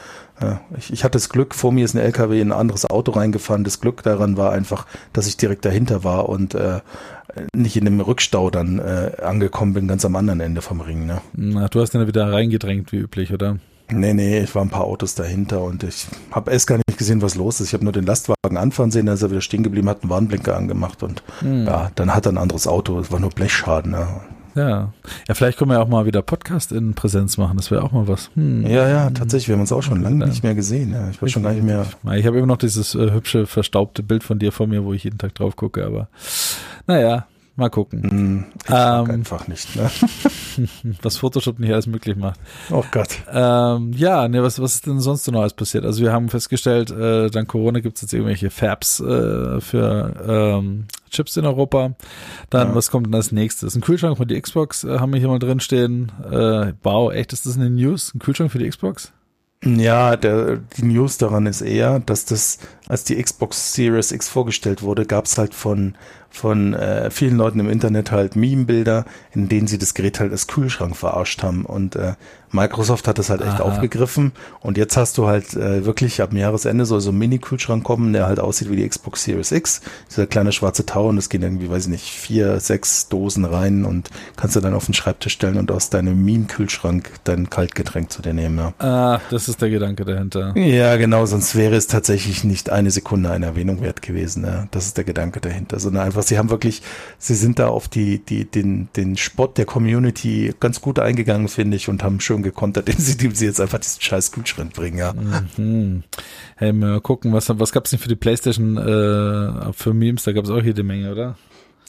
[0.76, 3.64] Ich, ich hatte das Glück, vor mir ist ein LKW in ein anderes Auto reingefahren.
[3.64, 6.80] Das Glück daran war einfach, dass ich direkt dahinter war und äh,
[7.54, 11.06] nicht in dem Rückstau dann äh, angekommen bin, ganz am anderen Ende vom Ring.
[11.06, 11.20] Ne?
[11.34, 13.56] Na, du hast dann wieder reingedrängt, wie üblich, oder?
[13.90, 17.22] Nee, nee, ich war ein paar Autos dahinter und ich habe erst gar nicht gesehen,
[17.22, 17.68] was los ist.
[17.68, 20.56] Ich habe nur den Lastwagen anfahren sehen, ist er wieder stehen geblieben, hat einen Warnblinker
[20.56, 21.66] angemacht und Hm.
[21.66, 22.98] ja, dann hat er ein anderes Auto.
[22.98, 23.92] Es war nur Blechschaden.
[23.92, 24.06] Ne?
[24.56, 24.92] Ja.
[25.28, 27.56] Ja, vielleicht können wir ja auch mal wieder Podcast in Präsenz machen.
[27.56, 28.30] Das wäre auch mal was.
[28.34, 28.66] Hm.
[28.66, 29.48] Ja, ja, tatsächlich.
[29.48, 30.26] Wir haben uns auch schon lange Ja.
[30.30, 30.92] nicht mehr gesehen.
[30.92, 31.10] Ja.
[31.10, 31.84] Ich war schon gar nicht mehr.
[32.14, 35.04] Ich habe immer noch dieses äh, hübsche, verstaubte Bild von dir vor mir, wo ich
[35.04, 36.08] jeden Tag drauf gucke, aber
[36.86, 37.26] naja,
[37.56, 39.10] mal gucken, Hm, Ich Ähm.
[39.10, 39.74] einfach nicht.
[39.76, 39.90] Ne?
[41.02, 42.38] was Photoshop nicht alles möglich macht.
[42.70, 43.08] Oh Gott.
[43.32, 45.84] Ähm, ja, ne, was, was ist denn sonst so noch alles passiert?
[45.84, 50.14] Also wir haben festgestellt, äh, dank Corona gibt es jetzt irgendwelche Fabs äh, für
[50.58, 51.94] ähm, Chips in Europa.
[52.50, 52.74] Dann, Ja.
[52.74, 53.74] was kommt denn als nächstes?
[53.74, 56.12] Ein Kühlschrank für die Xbox äh, haben wir hier mal drin stehen.
[56.30, 58.12] Äh, wow, echt, ist das eine News?
[58.14, 59.12] Ein Kühlschrank für die Xbox?
[59.64, 62.58] Ja, der, die News daran ist eher, dass das,
[62.88, 65.94] als die Xbox Series X vorgestellt wurde, gab es halt von,
[66.30, 70.46] von äh, vielen Leuten im Internet halt Meme-Bilder, in denen sie das Gerät halt als
[70.46, 71.64] Kühlschrank verarscht haben.
[71.64, 72.14] Und äh,
[72.52, 73.62] Microsoft hat das halt echt Aha.
[73.62, 74.32] aufgegriffen.
[74.60, 78.26] Und jetzt hast du halt äh, wirklich ab Jahresende soll so ein Mini-Kühlschrank kommen, der
[78.26, 79.80] halt aussieht wie die Xbox Series X.
[80.10, 83.84] Dieser kleine schwarze Tau und es gehen irgendwie, weiß ich nicht, vier, sechs Dosen rein
[83.84, 88.22] und kannst du dann auf den Schreibtisch stellen und aus deinem Meme-Kühlschrank dein Kaltgetränk zu
[88.22, 88.72] dir nehmen, ja.
[88.78, 90.56] Ah, das ist der Gedanke dahinter.
[90.56, 94.44] Ja, genau, sonst wäre es tatsächlich nicht eine Sekunde eine Erwähnung wert gewesen.
[94.44, 94.68] Ja.
[94.70, 95.80] Das ist der Gedanke dahinter.
[95.80, 96.82] Sondern einfach, sie haben wirklich,
[97.18, 101.76] sie sind da auf die, die, den, den Spott der Community ganz gut eingegangen, finde
[101.76, 104.98] ich, und haben schön gekontert, indem sie, indem sie jetzt einfach diesen scheiß Kühlschrank bringen,
[104.98, 105.14] ja.
[105.56, 106.02] Mhm.
[106.56, 110.24] Hey, mal gucken, was, was gab's denn für die Playstation äh, für Memes?
[110.24, 111.36] Da gab's auch jede Menge, oder?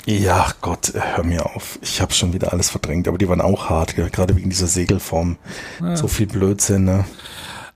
[0.05, 1.79] Ja, Gott, hör mir auf.
[1.81, 5.37] Ich habe schon wieder alles verdrängt, aber die waren auch hart, gerade wegen dieser Segelform.
[5.81, 5.97] Ja.
[5.97, 7.03] So viel Blödsinn, ne?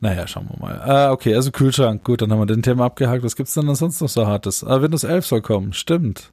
[0.01, 0.81] Naja, schauen wir mal.
[0.81, 2.03] Ah, okay, also Kühlschrank.
[2.03, 3.23] Gut, dann haben wir den Thema abgehakt.
[3.23, 4.63] Was gibt's denn sonst noch so hartes?
[4.63, 5.73] Ah, Windows 11 soll kommen.
[5.73, 6.31] Stimmt.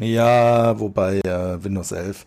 [0.00, 2.24] Ja, wobei äh, Windows 11.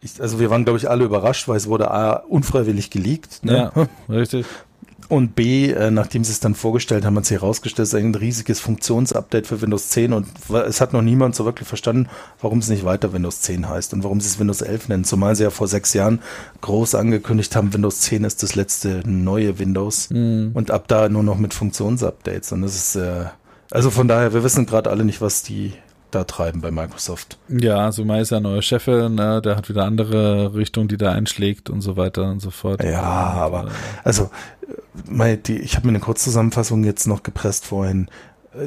[0.00, 3.44] Ich, also wir waren, glaube ich, alle überrascht, weil es wurde A, unfreiwillig geleakt.
[3.44, 3.70] Ne?
[3.74, 4.46] Ja, richtig.
[5.12, 8.14] Und B, äh, nachdem sie es dann vorgestellt haben, hat sich herausgestellt, es ist ein
[8.14, 10.26] riesiges Funktionsupdate für Windows 10 und
[10.66, 12.08] es hat noch niemand so wirklich verstanden,
[12.40, 15.04] warum es nicht weiter Windows 10 heißt und warum sie es Windows 11 nennen.
[15.04, 16.20] Zumal sie ja vor sechs Jahren
[16.62, 21.36] groß angekündigt haben, Windows 10 ist das letzte neue Windows und ab da nur noch
[21.36, 22.50] mit Funktionsupdates.
[22.52, 23.26] Und das ist, äh,
[23.70, 25.74] also von daher, wir wissen gerade alle nicht, was die
[26.14, 27.38] da treiben bei Microsoft.
[27.48, 29.40] Ja, so Mai ist ja neuer Chefin, ne?
[29.42, 32.84] der hat wieder andere Richtung, die da einschlägt und so weiter und so fort.
[32.84, 33.70] Ja, aber äh,
[34.04, 34.30] also
[35.48, 38.08] ich habe mir eine Kurzzusammenfassung jetzt noch gepresst vorhin.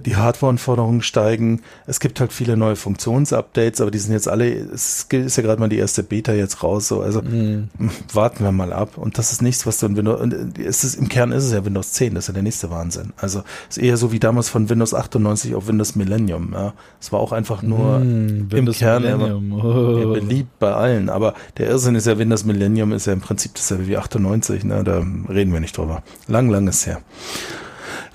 [0.03, 1.61] Die Hardware-Anforderungen steigen.
[1.85, 5.59] Es gibt halt viele neue Funktionsupdates, aber die sind jetzt alle, es ist ja gerade
[5.59, 7.69] mal die erste Beta jetzt raus, so, also Mhm.
[8.11, 8.97] warten wir mal ab.
[8.97, 11.43] Und das ist nichts, was du in Windows, und äh, es ist, im Kern ist
[11.43, 13.13] es ja Windows 10, das ist ja der nächste Wahnsinn.
[13.17, 16.73] Also ist eher so wie damals von Windows 98 auf Windows Millennium, ja.
[16.99, 20.13] Es war auch einfach nur Hm, im Kern ja, Oh.
[20.13, 23.85] beliebt bei allen, aber der Irrsinn ist ja, Windows Millennium ist ja im Prinzip dasselbe
[23.87, 24.83] wie 98, ne?
[24.83, 26.01] da reden wir nicht drüber.
[26.27, 27.01] Lang, lang ist her.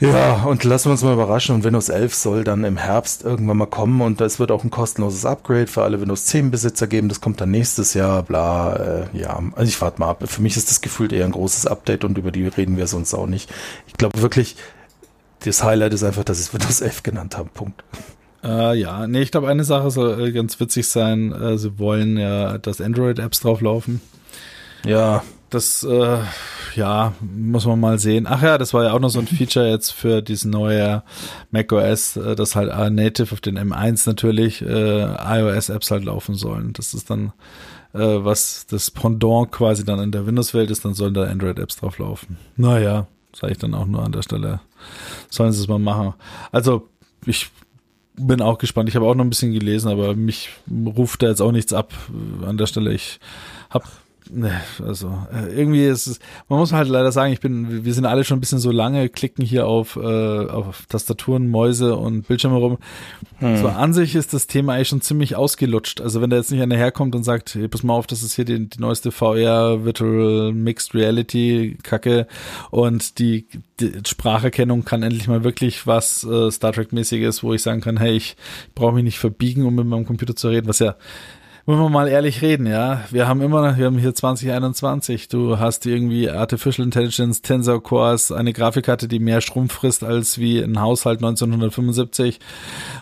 [0.00, 3.58] Ja, und lassen wir uns mal überraschen und Windows 11 soll dann im Herbst irgendwann
[3.58, 7.10] mal kommen und es wird auch ein kostenloses Upgrade für alle Windows 10 Besitzer geben,
[7.10, 10.24] das kommt dann nächstes Jahr, bla, äh, ja, also ich warte mal ab.
[10.26, 13.12] Für mich ist das gefühlt eher ein großes Update und über die reden wir sonst
[13.12, 13.50] auch nicht.
[13.88, 14.56] Ich glaube wirklich,
[15.40, 17.84] das Highlight ist einfach, dass ich es Windows 11 genannt habe, Punkt.
[18.42, 21.32] Äh, ja, nee, ich glaube, eine Sache soll äh, ganz witzig sein.
[21.32, 24.00] Äh, sie wollen ja, dass Android-Apps drauflaufen.
[24.86, 26.18] Ja, Das, äh,
[26.76, 28.26] ja, muss man mal sehen.
[28.28, 31.02] Ach ja, das war ja auch noch so ein Feature jetzt für diesen neue
[31.50, 36.72] macOS, äh, dass halt native auf den M1 natürlich äh, iOS-Apps halt laufen sollen.
[36.72, 37.32] Das ist dann,
[37.92, 41.98] äh, was das Pendant quasi dann in der Windows-Welt ist, dann sollen da Android-Apps drauf
[41.98, 42.38] laufen.
[42.56, 44.60] Naja, sage ich dann auch nur an der Stelle.
[45.30, 46.14] Sollen sie es mal machen.
[46.52, 46.88] Also,
[47.26, 47.50] ich
[48.14, 48.88] bin auch gespannt.
[48.88, 51.92] Ich habe auch noch ein bisschen gelesen, aber mich ruft da jetzt auch nichts ab
[52.42, 52.92] äh, an der Stelle.
[52.92, 53.18] Ich
[53.70, 53.86] habe
[54.84, 56.18] also äh, irgendwie ist es,
[56.48, 59.08] man muss halt leider sagen, ich bin, wir sind alle schon ein bisschen so lange,
[59.08, 62.78] klicken hier auf, äh, auf Tastaturen, Mäuse und Bildschirme rum.
[63.40, 66.00] So an sich ist das Thema eigentlich schon ziemlich ausgelutscht.
[66.00, 68.34] Also wenn da jetzt nicht einer herkommt und sagt, hey, pass mal auf, das ist
[68.34, 72.26] hier die, die neueste VR Virtual Mixed Reality Kacke
[72.70, 73.46] und die,
[73.80, 77.96] die Spracherkennung kann endlich mal wirklich was äh, Star Trek mäßiges, wo ich sagen kann,
[77.96, 78.36] hey, ich
[78.74, 80.96] brauche mich nicht verbiegen, um mit meinem Computer zu reden, was ja
[81.70, 83.02] wollen wir mal ehrlich reden, ja.
[83.12, 85.28] Wir haben immer, wir haben hier 2021.
[85.28, 90.60] Du hast irgendwie Artificial Intelligence, Tensor Cores, eine Grafikkarte, die mehr Strom frisst als wie
[90.60, 92.40] ein Haushalt 1975.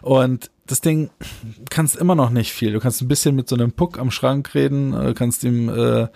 [0.02, 1.10] Und das Ding
[1.70, 2.72] kannst immer noch nicht viel.
[2.72, 6.08] Du kannst ein bisschen mit so einem Puck am Schrank reden, äh, kannst ihm äh,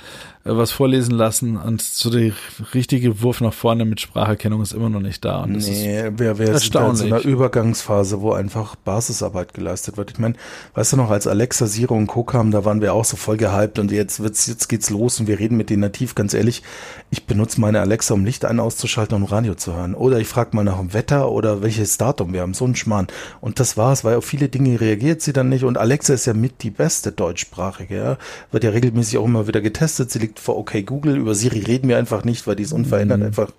[0.45, 2.33] was vorlesen lassen und so der
[2.75, 5.43] richtige Wurf nach vorne mit Spracherkennung ist immer noch nicht da.
[5.43, 9.97] Und das Nee, wir, wir sind da in so einer Übergangsphase, wo einfach Basisarbeit geleistet
[9.97, 10.11] wird.
[10.11, 10.35] Ich meine,
[10.75, 12.25] weißt du noch, als Alexa, Zero und Co.
[12.25, 15.29] kamen, da waren wir auch so voll gehypt und jetzt wird's, jetzt geht's los und
[15.29, 16.17] wir reden mit denen nativ.
[16.17, 16.63] Ganz ehrlich,
[17.11, 19.95] ich benutze meine Alexa, um Licht ein auszuschalten und Radio zu hören.
[19.95, 22.55] Oder ich frage mal nach dem Wetter oder welches Datum wir haben.
[22.55, 23.07] So ein Schmarrn.
[23.41, 25.65] Und das war's, weil auf viele Dinge reagiert sie dann nicht.
[25.65, 28.19] Und Alexa ist ja mit die beste deutschsprachige, ja.
[28.51, 30.11] Wird ja regelmäßig auch immer wieder getestet.
[30.11, 31.17] Sie liegt vor OK Google.
[31.17, 33.53] Über Siri reden wir einfach nicht, weil die ist unverändert einfach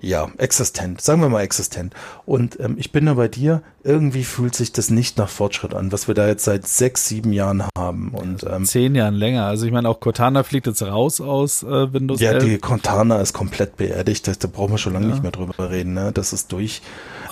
[0.00, 1.94] ja, existent, sagen wir mal existent.
[2.24, 5.92] Und ähm, ich bin da bei dir, irgendwie fühlt sich das nicht nach Fortschritt an,
[5.92, 8.10] was wir da jetzt seit sechs, sieben Jahren haben.
[8.10, 9.46] Und ähm, zehn Jahren länger.
[9.46, 12.44] Also ich meine, auch Cortana fliegt jetzt raus aus äh, Windows ja, 11.
[12.44, 15.94] die Cortana ist komplett beerdigt, da, da brauchen wir schon lange nicht mehr drüber reden,
[15.94, 16.10] ne?
[16.12, 16.82] Das ist durch.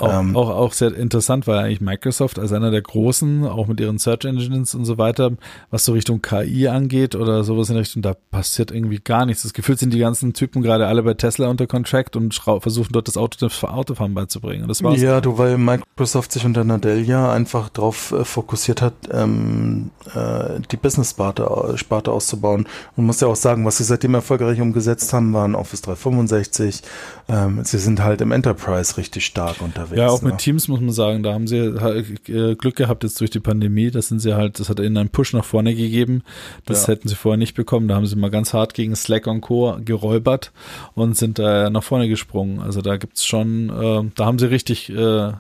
[0.01, 3.81] Auch, ähm, auch, auch sehr interessant war eigentlich Microsoft als einer der großen, auch mit
[3.81, 5.33] ihren Search Engines und so weiter,
[5.71, 9.43] was so Richtung KI angeht oder sowas in Richtung, da passiert irgendwie gar nichts.
[9.43, 13.09] Das Gefühl sind die ganzen Typen gerade alle bei Tesla unter Contract und versuchen dort
[13.09, 14.63] das Auto Autofahren beizubringen.
[14.63, 15.01] Und das war's.
[15.01, 20.61] Ja, du, weil Microsoft sich unter Nadell ja einfach darauf äh, fokussiert hat, ähm, äh,
[20.71, 22.67] die Business-Sparte Sparte auszubauen.
[22.97, 26.83] Und muss ja auch sagen, was sie seitdem erfolgreich umgesetzt haben, waren Office 365.
[27.29, 29.89] Ähm, sie sind halt im Enterprise richtig stark unterwegs.
[29.95, 30.30] Ja, auch ne?
[30.30, 33.91] mit Teams muss man sagen, da haben sie äh, Glück gehabt jetzt durch die Pandemie.
[33.91, 36.22] Das sind sie halt, das hat ihnen einen Push nach vorne gegeben.
[36.66, 36.95] Das ja.
[36.95, 37.88] hätten sie vorher nicht bekommen.
[37.88, 39.76] Da haben sie mal ganz hart gegen Slack und Co.
[39.84, 40.53] geräubert
[40.95, 42.61] und sind da nach vorne gesprungen.
[42.61, 45.32] Also da gibt's schon, äh, da haben sie richtig äh,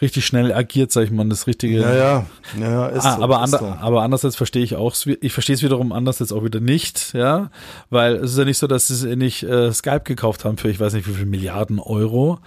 [0.00, 1.80] richtig schnell agiert, sag ich mal, das richtige.
[1.80, 2.26] Ja, ja,
[2.60, 3.66] ja, ist ah, so, aber, ander, so.
[3.66, 7.50] aber andererseits verstehe ich auch, ich verstehe es wiederum anders jetzt auch wieder nicht, ja,
[7.90, 10.80] weil es ist ja nicht so, dass sie nicht äh, Skype gekauft haben für ich
[10.80, 12.38] weiß nicht wie viel Milliarden Euro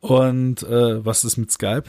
[0.00, 1.84] und äh, was ist mit Skype?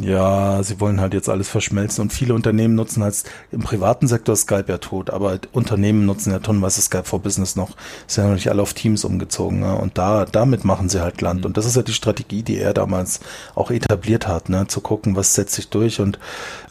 [0.00, 3.22] Ja, sie wollen halt jetzt alles verschmelzen und viele Unternehmen nutzen halt
[3.52, 7.76] im privaten Sektor Skype ja tot, aber Unternehmen nutzen ja tonnenweise Skype for Business noch.
[8.08, 9.76] Ist ja noch nicht alle auf Teams umgezogen, ne?
[9.76, 11.40] Und da, damit machen sie halt Land.
[11.40, 11.46] Mhm.
[11.46, 13.20] Und das ist ja die Strategie, die er damals
[13.54, 14.66] auch etabliert hat, ne?
[14.66, 16.00] Zu gucken, was setzt sich durch.
[16.00, 16.18] Und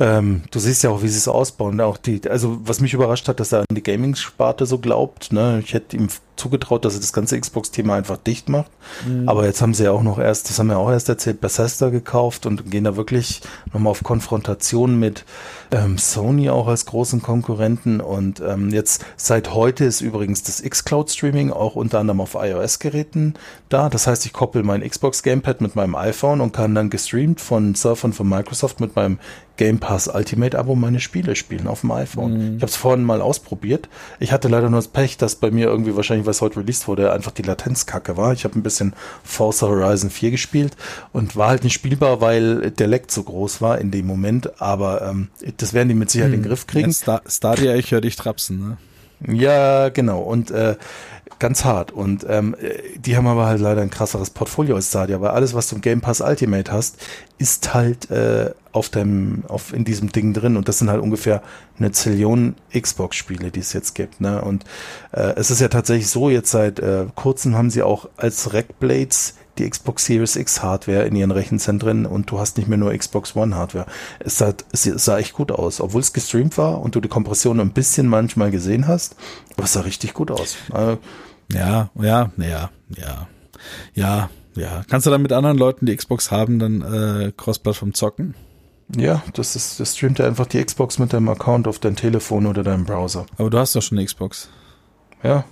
[0.01, 1.79] ähm, du siehst ja auch, wie sie es ausbauen.
[1.79, 5.61] Auch die, also was mich überrascht hat, dass er an die Gaming-Sparte so glaubt, ne?
[5.63, 8.71] Ich hätte ihm zugetraut, dass er das ganze Xbox-Thema einfach dicht macht.
[9.07, 9.29] Mhm.
[9.29, 11.89] Aber jetzt haben sie ja auch noch erst, das haben wir auch erst erzählt, Bethesda
[11.89, 15.25] gekauft und gehen da wirklich nochmal auf Konfrontation mit
[15.73, 17.99] ähm, Sony auch als großen Konkurrenten.
[17.99, 23.33] Und ähm, jetzt seit heute ist übrigens das Xcloud-Streaming auch unter anderem auf iOS-Geräten
[23.69, 23.89] da.
[23.89, 27.75] Das heißt, ich koppel mein Xbox Gamepad mit meinem iPhone und kann dann gestreamt von
[27.75, 29.17] Surfern von Microsoft mit meinem
[29.55, 32.33] Game Pass Ultimate Abo meine Spiele spielen auf dem iPhone.
[32.33, 32.55] Mhm.
[32.55, 33.87] Ich habe es vorhin mal ausprobiert.
[34.19, 37.11] Ich hatte leider nur das Pech, dass bei mir irgendwie wahrscheinlich, was heute released wurde,
[37.11, 38.33] einfach die Latenz kacke war.
[38.33, 38.93] Ich habe ein bisschen
[39.23, 40.75] Forza Horizon 4 gespielt
[41.11, 44.59] und war halt nicht spielbar, weil der Leck so groß war in dem Moment.
[44.59, 45.29] Aber ähm,
[45.63, 46.35] das werden die mit Sicherheit mhm.
[46.35, 46.91] in den Griff kriegen.
[46.93, 48.77] Star Stadia, ich höre dich trapsen, ne?
[49.25, 50.19] Ja, genau.
[50.19, 50.75] Und äh,
[51.39, 51.91] ganz hart.
[51.91, 52.55] Und ähm,
[52.97, 55.81] die haben aber halt leider ein krasseres Portfolio als Stadia, weil alles, was du im
[55.81, 56.97] Game Pass Ultimate hast,
[57.37, 60.57] ist halt äh, auf dem, auf in diesem Ding drin.
[60.57, 61.41] Und das sind halt ungefähr
[61.79, 64.19] eine Zillion Xbox-Spiele, die es jetzt gibt.
[64.19, 64.41] Ne?
[64.41, 64.65] Und
[65.11, 69.35] äh, es ist ja tatsächlich so, jetzt seit äh, kurzem haben sie auch als Rackblades
[69.57, 73.35] die Xbox Series X Hardware in ihren Rechenzentren und du hast nicht mehr nur Xbox
[73.35, 73.85] One Hardware.
[74.19, 77.59] Es sah, es sah echt gut aus, obwohl es gestreamt war und du die Kompression
[77.59, 79.15] ein bisschen manchmal gesehen hast,
[79.55, 80.57] aber es sah richtig gut aus.
[80.71, 80.97] Also,
[81.51, 83.27] ja, ja, ja, ja,
[83.93, 84.83] ja, ja.
[84.89, 88.35] Kannst du dann mit anderen Leuten, die Xbox haben, dann äh, Cross-Plattform zocken?
[88.95, 92.45] Ja, das ist, das streamt ja einfach die Xbox mit deinem Account auf dein Telefon
[92.45, 93.25] oder deinem Browser.
[93.37, 94.49] Aber du hast doch schon eine Xbox.
[95.23, 95.45] Ja,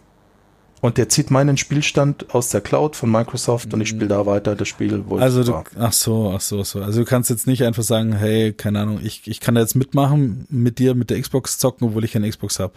[0.82, 4.56] und der zieht meinen Spielstand aus der Cloud von Microsoft und ich spiele da weiter
[4.56, 5.64] das Spiel, wo also ich du, war.
[5.78, 6.82] Ach so, ach so, so.
[6.82, 9.76] Also du kannst jetzt nicht einfach sagen, hey, keine Ahnung, ich, ich kann da jetzt
[9.76, 12.74] mitmachen, mit dir mit der Xbox zocken, obwohl ich keine Xbox habe.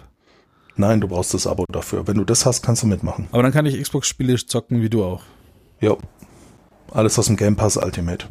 [0.76, 2.06] Nein, du brauchst das Abo dafür.
[2.06, 3.28] Wenn du das hast, kannst du mitmachen.
[3.32, 5.22] Aber dann kann ich Xbox-Spiele zocken, wie du auch.
[5.80, 5.96] Ja.
[6.94, 8.26] Alles aus dem Game Pass Ultimate.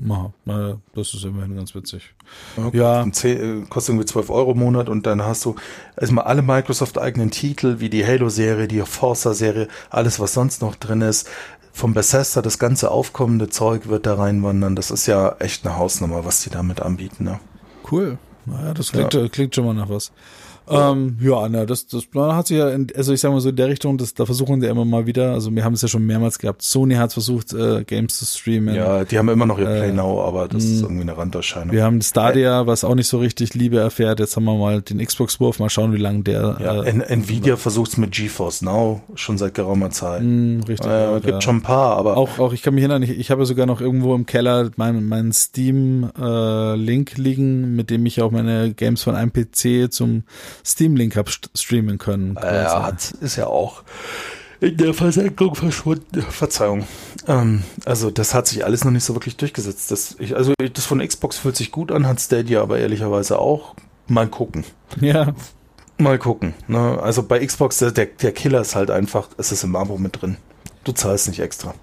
[0.46, 2.14] Ja, das ist immerhin ganz witzig.
[2.56, 2.78] Okay.
[2.78, 3.06] Ja.
[3.12, 5.56] 10, äh, kostet irgendwie 12 Euro im Monat und dann hast du
[6.00, 11.30] erstmal alle Microsoft-eigenen Titel, wie die Halo-Serie, die Forza-Serie, alles, was sonst noch drin ist.
[11.74, 14.78] Vom Bethesda, das ganze aufkommende Zeug wird da reinwandern.
[14.78, 17.26] Das ist ja echt eine Hausnummer, was die damit anbieten.
[17.26, 17.42] Ne?
[17.92, 18.18] Cool.
[18.46, 19.28] Naja, das klingt, ja.
[19.28, 20.14] klingt schon mal nach was.
[20.70, 23.68] Ähm, ja, na, das, das hat sich ja, also ich sag mal so in der
[23.68, 26.40] Richtung, das, da versuchen die immer mal wieder, also wir haben es ja schon mehrmals
[26.40, 28.76] gehabt, Sony hat versucht, äh, Games zu streamen.
[28.76, 30.86] Ja, die haben immer noch ihr Play äh, Now, aber das ist mm.
[30.86, 31.72] irgendwie eine Randerscheinung.
[31.72, 35.04] Wir haben Stadia, was auch nicht so richtig Liebe erfährt, jetzt haben wir mal den
[35.04, 36.58] Xbox-Wurf, mal schauen, wie lange der...
[36.62, 40.22] Ja, äh, Nvidia versucht es mit GeForce Now schon seit geraumer Zeit.
[40.24, 40.90] Mm, richtig.
[40.90, 41.42] Äh, gibt ja.
[41.42, 42.18] schon ein paar, aber...
[42.18, 45.08] Auch, auch ich kann mich erinnern, ich, ich habe sogar noch irgendwo im Keller meinen
[45.08, 50.24] mein Steam-Link äh, liegen, mit dem ich auch meine Games von einem PC zum
[50.66, 52.38] Steam-Link habe streamen können.
[52.38, 53.84] Er hat, ist ja auch
[54.64, 56.22] in der Versenkung verschwunden.
[56.22, 56.88] Verzeihung.
[57.28, 59.92] Ähm, also das hat sich alles noch nicht so wirklich durchgesetzt.
[59.92, 63.76] Das, ich, also das von Xbox fühlt sich gut an, hat Stadia aber ehrlicherweise auch.
[64.08, 64.64] Mal gucken.
[65.02, 65.34] Ja.
[65.98, 66.54] Mal gucken.
[66.68, 67.00] Ne?
[67.02, 70.38] Also bei Xbox, der, der Killer ist halt einfach, es ist im Abo mit drin.
[70.86, 71.74] Du zahlst nicht extra.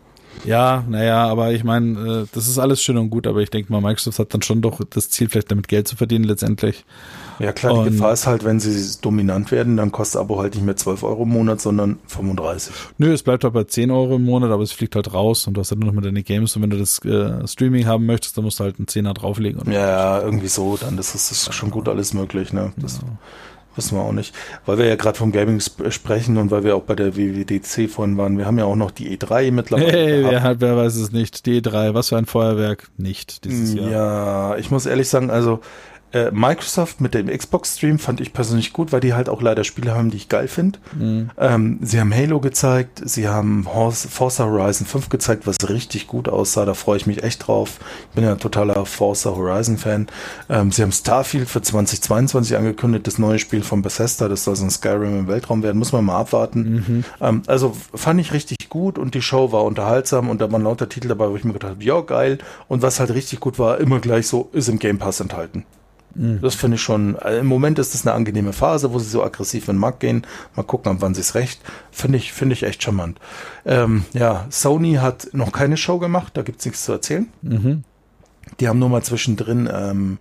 [0.45, 3.71] Ja, naja, aber ich meine, äh, das ist alles schön und gut, aber ich denke
[3.73, 6.85] mal, Microsoft hat dann schon doch das Ziel, vielleicht damit Geld zu verdienen letztendlich.
[7.41, 10.55] Ja klar, und die Gefahr ist halt, wenn sie dominant werden, dann kostet Abo halt
[10.55, 12.73] nicht mehr 12 Euro im Monat, sondern 35.
[12.99, 15.55] Nö, es bleibt halt bei 10 Euro im Monat, aber es fliegt halt raus und
[15.55, 18.05] du hast halt nur noch mal deine Games und wenn du das äh, Streaming haben
[18.05, 19.73] möchtest, dann musst du halt einen Zehner drauflegen.
[19.73, 22.73] Ja, ja, irgendwie so, dann das ist, das schon gut alles möglich, ne?
[22.77, 23.09] Das, ja.
[23.75, 24.35] wissen wir auch nicht.
[24.67, 27.89] Weil wir ja gerade vom Gaming sp sprechen und weil wir auch bei der WWDC
[27.91, 28.37] vorhin waren.
[28.37, 29.91] Wir haben ja auch noch die E3 mittlerweile.
[29.91, 31.47] Hey, wer, hat, wer weiß es nicht.
[31.47, 32.89] Die E3, was für ein Feuerwerk.
[32.99, 33.91] Nicht dieses Jahr.
[33.91, 35.61] Ja, ich muss ehrlich sagen, also
[36.13, 39.95] äh, Microsoft mit dem Xbox-Stream fand ich persönlich gut, weil die halt auch leider Spiele
[39.95, 40.79] haben, die ich geil finde.
[40.99, 41.31] Mhm.
[41.39, 46.65] Ähm, sie haben Halo gezeigt, sie haben Forza Horizon 5 gezeigt, was richtig gut aussah.
[46.65, 47.79] Da freue ich mich echt drauf.
[48.11, 50.09] Ich bin ja ein totaler Forza Horizon-Fan.
[50.49, 54.29] Ähm, sie haben Starfield für 2022 angekündigt, das neue Spiel von Bethesda.
[54.29, 55.79] Das soll so ein Skyrim im Weltraum werden.
[55.79, 56.85] Muss man mal abwarten.
[56.87, 57.05] Mhm.
[57.21, 60.89] Ähm, also fand ich richtig gut und die Show war unterhaltsam und da waren lauter
[60.89, 62.39] Titel dabei, wo ich mir gedacht habe, ja, geil.
[62.69, 65.65] Und was halt richtig gut war, immer gleich so, ist im Game Pass enthalten.
[66.15, 66.41] Mhm.
[66.41, 69.23] Das finde ich schon, also im Moment ist das eine angenehme Phase, wo sie so
[69.23, 70.27] aggressiv in den Markt gehen.
[70.57, 71.61] Mal gucken, ab wann sie es recht.
[71.91, 73.19] Finde ich, finde ich echt charmant.
[73.65, 77.29] Ähm, ja, Sony hat noch keine Show gemacht, da gibt es nichts zu erzählen.
[77.43, 77.85] Mhm.
[78.59, 80.19] Die haben nur mal zwischendrin ähm,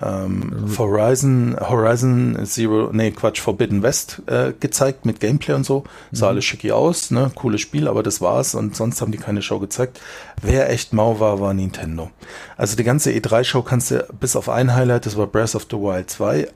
[0.00, 5.84] ähm, Horizon, Horizon Zero, nee, Quatsch, Forbidden West äh, gezeigt mit Gameplay und so.
[6.12, 6.30] Sah mhm.
[6.30, 7.30] alles schicki aus, ne?
[7.34, 10.00] Cooles Spiel, aber das war's und sonst haben die keine Show gezeigt.
[10.42, 12.10] Wer echt mau war, war Nintendo.
[12.56, 15.76] Also die ganze E3-Show kannst du bis auf ein Highlight, das war Breath of the
[15.76, 16.48] Wild 2,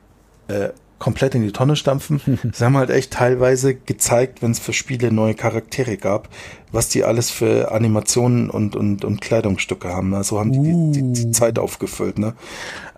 [0.47, 0.69] äh,
[0.99, 2.21] komplett in die Tonne stampfen.
[2.53, 6.29] Sie haben halt echt teilweise gezeigt, wenn es für Spiele neue Charaktere gab,
[6.71, 10.09] was die alles für Animationen und, und, und Kleidungsstücke haben.
[10.09, 10.23] Ne?
[10.23, 11.31] So haben die, die, die, die uh.
[11.31, 12.17] Zeit aufgefüllt.
[12.19, 12.33] Ne?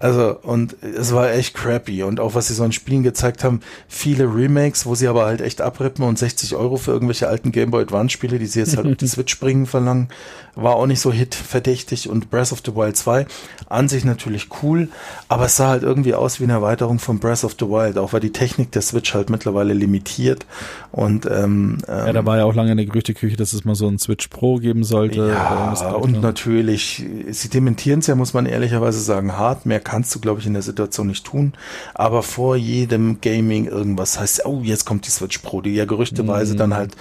[0.03, 2.03] Also, und es war echt crappy.
[2.03, 5.39] Und auch was sie so in Spielen gezeigt haben, viele Remakes, wo sie aber halt
[5.39, 8.75] echt abrippen und 60 Euro für irgendwelche alten Game Boy Advance Spiele, die sie jetzt
[8.75, 10.09] halt auf die Switch bringen, verlangen,
[10.55, 12.09] war auch nicht so hitverdächtig.
[12.09, 13.25] Und Breath of the Wild 2
[13.69, 14.89] an sich natürlich cool,
[15.29, 18.13] aber es sah halt irgendwie aus wie eine Erweiterung von Breath of the Wild, auch
[18.13, 20.45] weil die Technik der Switch halt mittlerweile limitiert.
[20.91, 23.99] Und, ähm, ja, da war ja auch lange eine Gerüchteküche, dass es mal so ein
[23.99, 25.29] Switch Pro geben sollte.
[25.29, 29.65] Ja, und natürlich, sie dementieren es ja, muss man ehrlicherweise sagen, hart.
[29.65, 31.53] Mehr kannst du, glaube ich, in der Situation nicht tun.
[31.93, 36.53] Aber vor jedem Gaming irgendwas heißt, oh, jetzt kommt die Switch Pro, die ja gerüchteweise
[36.53, 36.57] mhm.
[36.57, 36.95] dann halt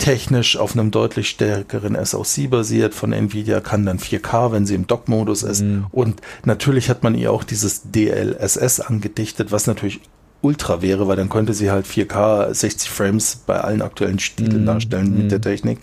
[0.00, 4.86] technisch auf einem deutlich stärkeren SoC basiert von Nvidia, kann dann 4K, wenn sie im
[4.86, 5.60] Dock-Modus ist.
[5.60, 5.86] Mhm.
[5.92, 10.00] Und natürlich hat man ihr auch dieses DLSS angedichtet, was natürlich
[10.42, 14.66] ultra wäre, weil dann könnte sie halt 4K 60 Frames bei allen aktuellen Stilen mm,
[14.66, 15.18] darstellen mm.
[15.18, 15.78] mit der Technik.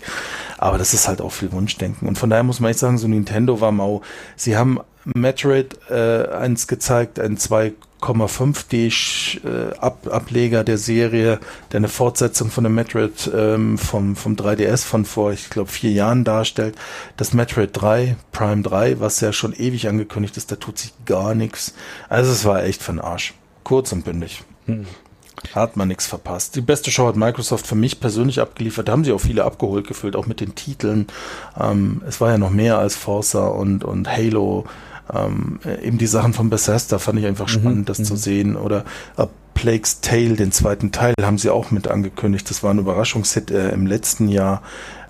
[0.56, 2.08] Aber das ist halt auch viel Wunschdenken.
[2.08, 4.02] Und von daher muss man echt sagen, so Nintendo war mau.
[4.36, 4.80] Sie haben
[5.14, 11.38] Metroid äh, eins gezeigt, ein 2,5D äh, Ab Ableger der Serie,
[11.72, 15.92] der eine Fortsetzung von dem Metroid ähm, vom, vom 3DS von vor, ich glaube, vier
[15.92, 16.74] Jahren darstellt.
[17.16, 21.34] Das Metroid 3, Prime 3, was ja schon ewig angekündigt ist, da tut sich gar
[21.34, 21.74] nichts.
[22.08, 23.34] Also es war echt für den Arsch.
[23.68, 24.44] Kurz und bündig.
[24.64, 24.86] Hm.
[25.54, 26.56] Hat man nichts verpasst.
[26.56, 28.88] Die beste Show hat Microsoft für mich persönlich abgeliefert.
[28.88, 31.06] Da haben sie auch viele abgeholt gefühlt, auch mit den Titeln.
[31.60, 34.64] Ähm, es war ja noch mehr als Forza und, und Halo.
[35.12, 38.56] Ähm, eben die Sachen von Bethesda fand ich einfach mhm, spannend, mhm, das zu sehen.
[38.56, 38.84] Oder
[39.16, 39.28] A
[39.58, 42.48] Plague's Tale, den zweiten Teil, haben sie auch mit angekündigt.
[42.48, 44.62] Das war ein Überraschungshit äh, im letzten Jahr.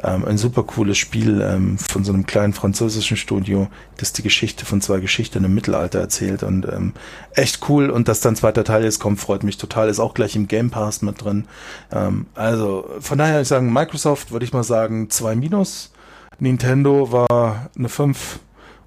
[0.02, 3.68] Ähm, ein super cooles Spiel ähm, von so einem kleinen französischen Studio,
[3.98, 6.94] das die Geschichte von zwei Geschichten im Mittelalter erzählt und ähm,
[7.34, 7.90] echt cool.
[7.90, 9.90] Und dass dann zweiter Teil jetzt kommt, freut mich total.
[9.90, 11.44] Ist auch gleich im Game Pass mit drin.
[11.92, 15.92] Ähm, also von daher, ich sagen, Microsoft würde ich mal sagen, zwei Minus.
[16.38, 18.38] Nintendo war eine fünf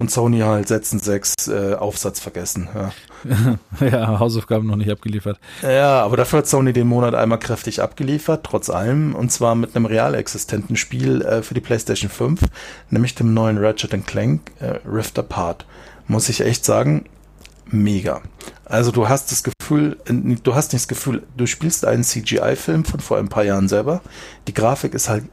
[0.02, 2.68] und Sony halt setzen sechs äh, Aufsatz vergessen.
[2.74, 3.58] Ja.
[3.86, 5.40] ja, Hausaufgaben noch nicht abgeliefert.
[5.62, 9.76] Ja, aber dafür hat Sony den Monat einmal kräftig abgeliefert, trotz allem, und zwar mit
[9.76, 12.42] einem real existenten Spiel äh, für die PlayStation 5,
[12.90, 15.68] nämlich dem neuen Ratchet Clank äh, Rift Apart.
[16.08, 17.06] Muss ich echt sagen,
[17.68, 18.22] mega.
[18.66, 22.86] Also du hast das Gefühl, äh, du hast nicht das Gefühl, du spielst einen CGI-Film
[22.86, 24.02] von vor ein paar Jahren selber.
[24.48, 25.26] Die Grafik ist halt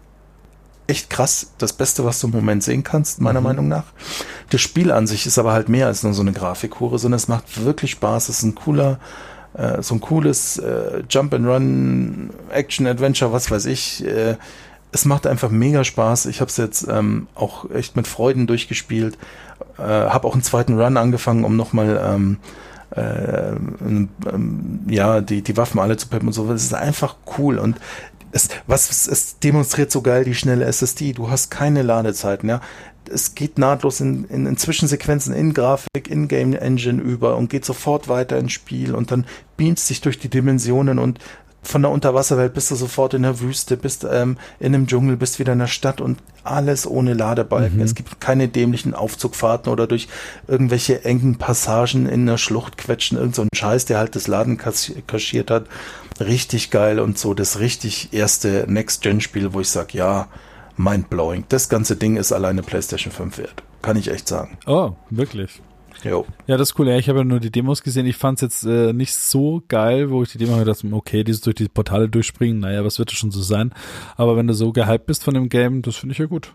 [0.89, 1.53] echt krass.
[1.59, 3.47] Das Beste, was du im Moment sehen kannst, meiner mhm.
[3.47, 3.84] Meinung nach.
[4.51, 7.28] Das Spiel an sich ist aber halt mehr als nur so eine Grafikhure, sondern es
[7.28, 8.28] macht wirklich Spaß.
[8.28, 8.99] Es ist ein cooler,
[9.55, 14.05] äh, so ein cooles äh, Jump and Run Action Adventure, was weiß ich.
[14.05, 14.36] Äh,
[14.91, 16.26] es macht einfach mega Spaß.
[16.26, 19.18] Ich habe es jetzt ähm, auch echt mit Freuden durchgespielt.
[19.76, 22.39] Äh, habe auch einen zweiten Run angefangen, um nochmal ähm,
[22.97, 26.51] äh, ähm, ja, die, die Waffen alle zu peppen und so.
[26.51, 27.76] Es ist einfach cool und
[28.33, 31.12] es, was es, demonstriert so geil die schnelle SSD.
[31.12, 32.61] Du hast keine Ladezeiten, ja.
[33.11, 37.64] Es geht nahtlos in, in, in Zwischensequenzen in Grafik, in Game Engine über und geht
[37.64, 39.24] sofort weiter ins Spiel und dann
[39.57, 41.18] beamst sich durch die Dimensionen und
[41.62, 45.39] von der Unterwasserwelt bist du sofort in der Wüste, bist ähm, in einem Dschungel, bist
[45.39, 47.79] wieder in der Stadt und alles ohne Ladebalken.
[47.79, 47.83] Mhm.
[47.83, 50.09] Es gibt keine dämlichen Aufzugfahrten oder durch
[50.47, 55.51] irgendwelche engen Passagen in der Schlucht quetschen, irgend so Scheiß, der halt das Laden kaschiert
[55.51, 55.66] hat
[56.20, 60.28] richtig geil und so das richtig erste Next-Gen-Spiel, wo ich sage, ja,
[60.76, 61.44] mindblowing.
[61.48, 63.62] Das ganze Ding ist alleine PlayStation 5 wert.
[63.82, 64.58] Kann ich echt sagen.
[64.66, 65.60] Oh, wirklich.
[66.04, 66.26] Jo.
[66.46, 66.88] Ja, das ist cool.
[66.88, 68.06] Ja, ich habe ja nur die Demos gesehen.
[68.06, 71.24] Ich fand es jetzt äh, nicht so geil, wo ich die Demo habe gedacht, okay,
[71.24, 73.72] dieses durch die Portale durchspringen, naja, was wird das schon so sein?
[74.16, 76.52] Aber wenn du so gehypt bist von dem Game, das finde ich ja gut.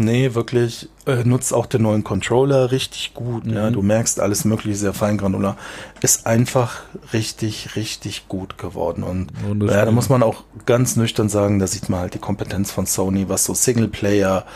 [0.00, 3.44] Nee, wirklich, äh, nutzt auch den neuen Controller richtig gut.
[3.44, 3.52] Mhm.
[3.52, 5.56] Ja, du merkst alles mögliche sehr feingranular.
[6.00, 6.82] Ist einfach
[7.12, 9.02] richtig, richtig gut geworden.
[9.02, 9.32] Und
[9.68, 12.86] ja, da muss man auch ganz nüchtern sagen, da sieht man halt die Kompetenz von
[12.86, 14.46] Sony, was so Singleplayer,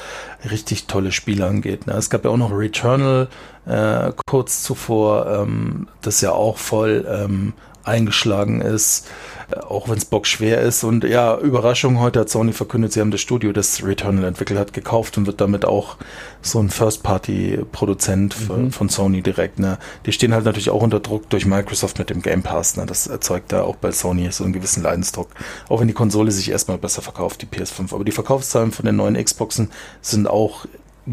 [0.48, 1.88] richtig tolle Spiele angeht.
[1.88, 1.94] Ne?
[1.94, 3.26] Es gab ja auch noch Returnal
[3.66, 7.52] äh, kurz zuvor, ähm, das ja auch voll ähm,
[7.84, 9.08] eingeschlagen ist,
[9.50, 10.84] äh, auch wenn es bockschwer ist.
[10.84, 14.72] Und ja, Überraschung, heute hat Sony verkündet, sie haben das Studio, das Returnal entwickelt hat,
[14.72, 15.96] gekauft und wird damit auch
[16.42, 19.58] so ein First-Party-Produzent für- von Sony direkt.
[19.58, 19.78] Ne?
[20.06, 22.76] Die stehen halt natürlich auch unter Druck durch Microsoft mit dem Game Pass.
[22.76, 22.86] Ne?
[22.86, 25.28] Das erzeugt da auch bei Sony so einen gewissen Leidensdruck.
[25.68, 27.94] Auch wenn die Konsole sich erstmal besser verkauft, die PS5.
[27.94, 29.70] Aber die Verkaufszahlen von den neuen Xboxen
[30.00, 30.66] sind auch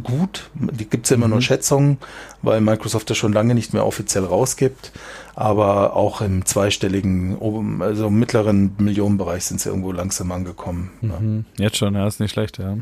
[0.04, 0.50] gut.
[0.54, 1.98] Die gibt's ja immer nur Schätzungen,
[2.44, 4.92] weil Microsoft das schon lange nicht mehr offiziell rausgibt.
[5.40, 10.92] Aber auch im zweistelligen, oben- also mittleren Millionenbereich sind sie irgendwo langsam angekommen.
[11.00, 11.46] Mhm.
[11.58, 12.72] Jetzt schon, ja, ist nicht schlecht, ja.
[12.72, 12.78] Ja.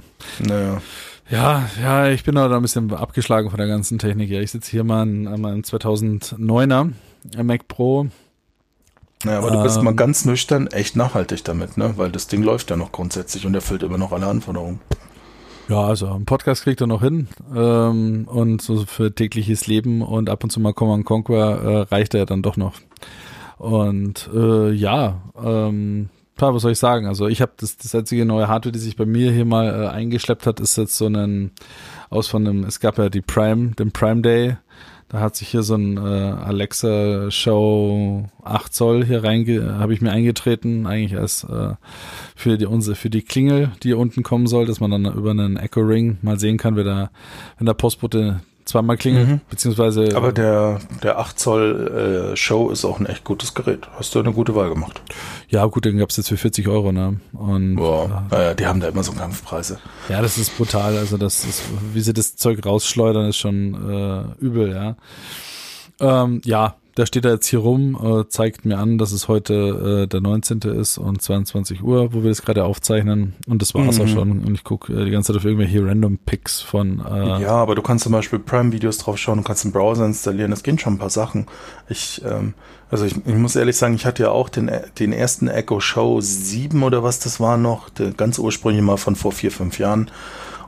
[0.47, 0.81] Naja.
[1.29, 4.31] Ja, ja, ich bin da ein bisschen abgeschlagen von der ganzen Technik.
[4.31, 6.93] Ja, ich sitze hier mal an, meinem 2009er
[7.43, 8.07] Mac Pro.
[9.23, 9.83] Naja, aber du bist Ähm.
[9.83, 11.93] mal ganz nüchtern echt nachhaltig damit, ne?
[11.97, 14.79] Weil das Ding läuft ja noch grundsätzlich und erfüllt immer noch alle Anforderungen.
[15.69, 20.29] Ja, also einen Podcast kriegt er noch hin ähm, und so für tägliches Leben und
[20.29, 22.75] ab und zu mal Command Conquer äh, reicht er dann doch noch.
[23.57, 27.05] Und äh, ja, ähm, klar, was soll ich sagen?
[27.05, 29.87] Also ich habe das, das einzige neue Hardware, die sich bei mir hier mal äh,
[29.87, 31.51] eingeschleppt hat, ist jetzt so ein
[32.09, 34.55] aus von einem, es gab ja die Prime, den Prime Day.
[35.09, 40.01] Da hat sich hier so ein äh, Alexa Show 8 Zoll hier reinge, habe ich
[40.01, 41.75] mir eingetreten, eigentlich als äh,
[42.35, 45.31] für die unsere für die Klingel, die hier unten kommen soll, dass man dann über
[45.31, 47.11] einen Echo Ring mal sehen kann, wer da,
[47.57, 49.41] wenn der Postbote zweimal klingelt, Mhm.
[49.49, 53.87] beziehungsweise Aber der, der 8 Zoll äh, Show ist auch ein echt gutes Gerät.
[53.97, 55.01] Hast du eine gute Wahl gemacht.
[55.49, 57.19] ja gut, den gab's jetzt für 40 Euro, ne?
[57.33, 58.25] Und Boah.
[58.29, 59.79] Naja, die haben da immer so Kampfpreise.
[60.09, 60.97] Ja, das ist brutal.
[60.97, 61.63] Also das ist,
[61.93, 63.73] wie sie das Zeug rausschleudern, ist schon
[64.39, 64.95] äh, übel, ja.
[65.99, 70.03] Ähm, ja, der steht da jetzt hier rum, äh, zeigt mir an, dass es heute
[70.03, 70.59] äh, der 19.
[70.61, 73.35] ist und 22 Uhr, wo wir das gerade aufzeichnen.
[73.47, 74.03] Und das war's Mhm.
[74.03, 74.31] auch schon.
[74.43, 77.75] Und ich gucke äh, die ganze Zeit auf irgendwelche Random Picks von äh, Ja, aber
[77.75, 80.93] du kannst zum Beispiel Prime-Videos drauf schauen, du kannst einen Browser installieren, es gehen schon
[80.93, 81.45] ein paar Sachen.
[81.87, 82.55] Ich, ähm,
[82.89, 86.19] also ich, ich muss ehrlich sagen, ich hatte ja auch den, den ersten Echo Show
[86.19, 90.09] 7 oder was das war noch, der ganz ursprünglich mal von vor vier, fünf Jahren.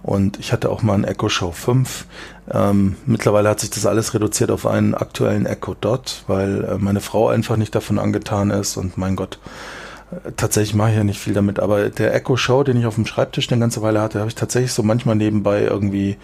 [0.01, 2.05] Und ich hatte auch mal einen Echo Show 5.
[2.51, 7.01] Ähm, mittlerweile hat sich das alles reduziert auf einen aktuellen Echo Dot, weil äh, meine
[7.01, 9.39] Frau einfach nicht davon angetan ist und mein Gott,
[10.11, 12.95] äh, tatsächlich mache ich ja nicht viel damit, aber der Echo Show, den ich auf
[12.95, 16.17] dem Schreibtisch eine ganze Weile hatte, habe ich tatsächlich so manchmal nebenbei irgendwie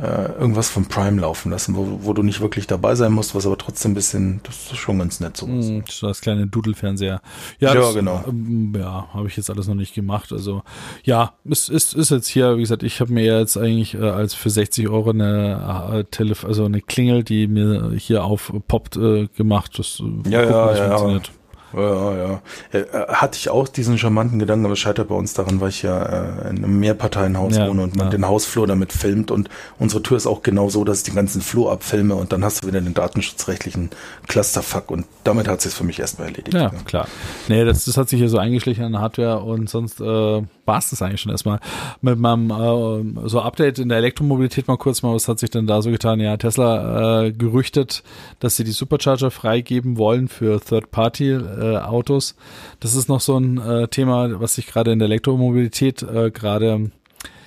[0.00, 3.46] äh, irgendwas von Prime laufen lassen, wo, wo du nicht wirklich dabei sein musst, was
[3.46, 5.46] aber trotzdem ein bisschen, das ist schon ganz nett so.
[5.46, 7.20] mh, so das kleine Doodle-Fernseher.
[7.58, 8.24] Ja, Ja, das, genau.
[8.26, 10.32] Ähm, ja, habe ich jetzt alles noch nicht gemacht.
[10.32, 10.62] Also
[11.04, 14.34] ja, es ist, ist jetzt hier, wie gesagt, ich habe mir jetzt eigentlich äh, als
[14.34, 19.78] für 60 Euro eine äh, Telef also eine Klingel, die mir hier aufpoppt, äh, gemacht.
[19.78, 21.26] Das äh, Ja, ja, wie's ja, funktioniert.
[21.28, 21.32] Ja,
[21.80, 22.42] ja.
[22.72, 25.82] Äh, hatte ich auch diesen charmanten Gedanken, aber es scheitert bei uns daran, weil ich
[25.82, 28.10] ja äh, in einem Mehrparteienhaus Ja, wohne und man ja.
[28.10, 29.48] den Hausflur damit filmt und
[29.78, 32.62] unsere Tür ist auch genau so, dass ich den ganzen Flur abfilme und dann hast
[32.62, 33.90] du wieder den datenschutzrechtlichen
[34.28, 36.54] Clusterfuck und damit hat es für mich erstmal erledigt.
[36.54, 36.78] Ja, ne?
[36.84, 37.08] klar.
[37.48, 40.90] Nee, das, das hat sich hier so eingeschlichen an Hardware und sonst äh, war es
[40.90, 41.60] das eigentlich schon erstmal.
[42.00, 45.66] Mit meinem äh, so Update in der Elektromobilität mal kurz mal, was hat sich denn
[45.66, 46.20] da so getan?
[46.20, 48.02] Ja, Tesla äh, gerüchtet,
[48.38, 52.36] dass sie die Supercharger freigeben wollen für Third-Party-Autos.
[52.80, 56.90] das ist noch so ein äh, Thema, was sich gerade in der Elektromobilität äh, gerade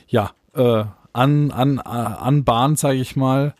[0.07, 3.53] ja äh, an, an, äh, anbahnt, sage ich mal.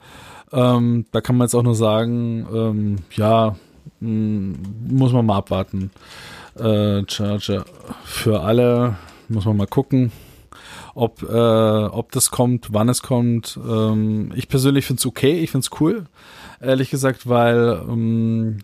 [0.52, 3.56] Ähm, da kann man jetzt auch nur sagen, ähm, ja,
[4.00, 4.58] mh,
[4.90, 5.92] muss man mal abwarten.
[6.58, 7.66] Äh, Charger
[8.06, 8.96] für alle,
[9.30, 10.12] muss man mal gucken,
[10.94, 13.60] ob, äh, ob das kommt, wann es kommt.
[13.68, 16.06] Ähm, ich persönlich finde es okay, ich finde es cool,
[16.62, 18.60] ehrlich gesagt, weil ähm,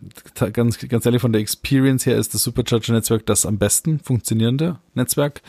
[0.54, 5.42] ganz, ganz ehrlich von der Experience her ist das Supercharger-Netzwerk das am besten funktionierende Netzwerk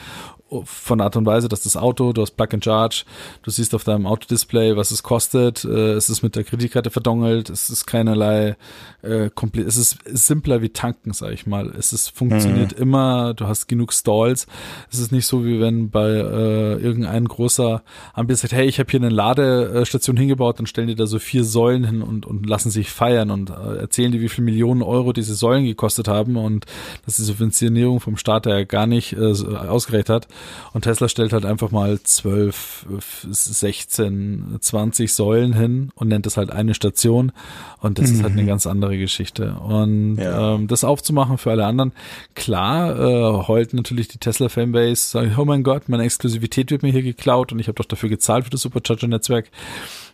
[0.64, 3.04] von Art und Weise, dass das Auto, du hast Plug and Charge,
[3.42, 7.50] du siehst auf deinem Autodisplay, was es kostet, äh, es ist mit der Kreditkarte verdongelt,
[7.50, 8.56] es ist keinerlei
[9.02, 11.72] äh, komplett, es ist simpler wie tanken, sag ich mal.
[11.76, 14.46] Es ist funktioniert immer, du hast genug Stalls.
[14.90, 17.82] Es ist nicht so wie wenn bei äh, irgendein großer
[18.14, 21.44] Anbieter sagt, hey, ich habe hier eine Ladestation hingebaut, dann stellen die da so vier
[21.44, 25.12] Säulen hin und, und lassen sich feiern und äh, erzählen die, wie viel Millionen Euro
[25.12, 26.66] diese Säulen gekostet haben und
[27.04, 30.28] dass die Subventionierung vom Staat ja gar nicht äh, ausgereicht hat.
[30.72, 32.86] Und Tesla stellt halt einfach mal 12,
[33.30, 37.32] 16, 20 Säulen hin und nennt es halt eine Station.
[37.80, 38.16] Und das mhm.
[38.16, 38.46] ist halt eine mhm.
[38.46, 39.54] ganz andere Geschichte.
[39.54, 40.54] Und ja.
[40.54, 41.92] ähm, das aufzumachen für alle anderen,
[42.34, 47.02] klar, äh, heult natürlich die Tesla-Fanbase, sagt, oh mein Gott, meine Exklusivität wird mir hier
[47.02, 49.50] geklaut und ich habe doch dafür gezahlt für das Supercharger-Netzwerk.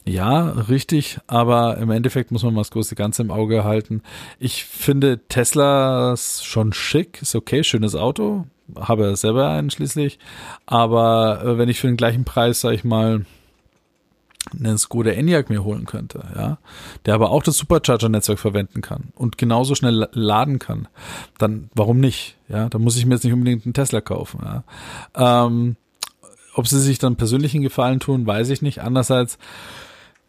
[0.08, 4.02] Ja, richtig, aber im Endeffekt muss man mal das große Ganze im Auge halten.
[4.38, 10.18] Ich finde Teslas schon schick, ist okay, schönes Auto, habe selber einen schließlich,
[10.64, 13.26] aber äh, wenn ich für den gleichen Preis, sag ich mal,
[14.58, 16.56] einen Skoda Enyaq mir holen könnte, ja,
[17.04, 20.88] der aber auch das Supercharger-Netzwerk verwenden kann und genauso schnell laden kann,
[21.36, 22.38] dann warum nicht?
[22.48, 24.40] Ja, da muss ich mir jetzt nicht unbedingt einen Tesla kaufen.
[24.42, 25.44] Ja.
[25.44, 25.76] Ähm,
[26.54, 28.80] ob sie sich dann persönlichen Gefallen tun, weiß ich nicht.
[28.80, 29.38] Andererseits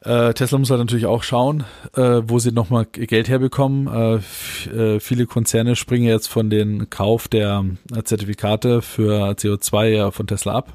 [0.02, 3.88] äh, Tesla muss halt natürlich auch schauen, äh, wo sie nochmal Geld herbekommen.
[3.88, 4.16] Äh,
[4.70, 10.28] äh, viele Konzerne springen jetzt von den Kauf der äh, Zertifikate für CO2 ja von
[10.28, 10.74] Tesla ab.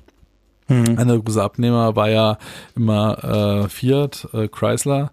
[0.69, 0.99] Mhm.
[0.99, 2.39] Einer große Abnehmer war ja
[2.75, 5.13] immer äh, Fiat, Chrysler.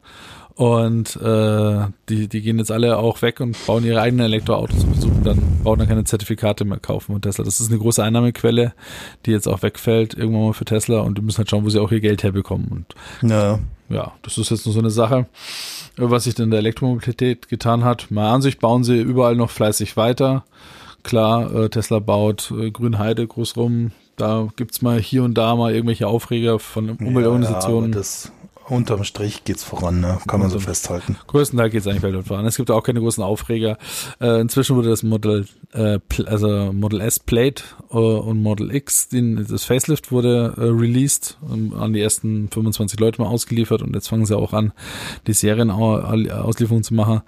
[0.62, 4.92] Und äh, die, die gehen jetzt alle auch weg und bauen ihre eigenen Elektroautos und
[4.92, 7.44] versuchen dann, bauen dann keine Zertifikate mehr kaufen von Tesla.
[7.44, 8.74] Das ist eine große Einnahmequelle,
[9.26, 11.80] die jetzt auch wegfällt, irgendwann mal für Tesla und die müssen halt schauen, wo sie
[11.80, 12.68] auch ihr Geld herbekommen.
[12.68, 12.96] Und
[13.28, 13.58] ja
[13.90, 15.26] ja, das ist jetzt nur so eine Sache,
[15.98, 18.10] was sich denn der Elektromobilität getan hat.
[18.12, 20.46] Mal an sich bauen sie überall noch fleißig weiter.
[21.04, 23.92] Klar, äh, Tesla baut äh, Grünheide groß rum.
[24.16, 27.92] Da gibt's mal hier und da mal irgendwelche Aufreger von Umweltorganisationen.
[27.92, 28.32] Ja,
[28.68, 30.20] unterm Strich geht's voran, ne?
[30.28, 31.18] kann man so festhalten.
[31.28, 32.46] Größtenteils geht's eigentlich weltweit voran.
[32.46, 33.78] Es gibt auch keine großen Aufreger.
[34.20, 39.46] Äh, inzwischen wurde das Model, äh, also Model S Plate äh, und Model X, den,
[39.48, 44.08] das Facelift wurde äh, released, um, an die ersten 25 Leute mal ausgeliefert und jetzt
[44.08, 44.74] fangen sie auch an,
[45.28, 47.22] die Serienauslieferung zu machen.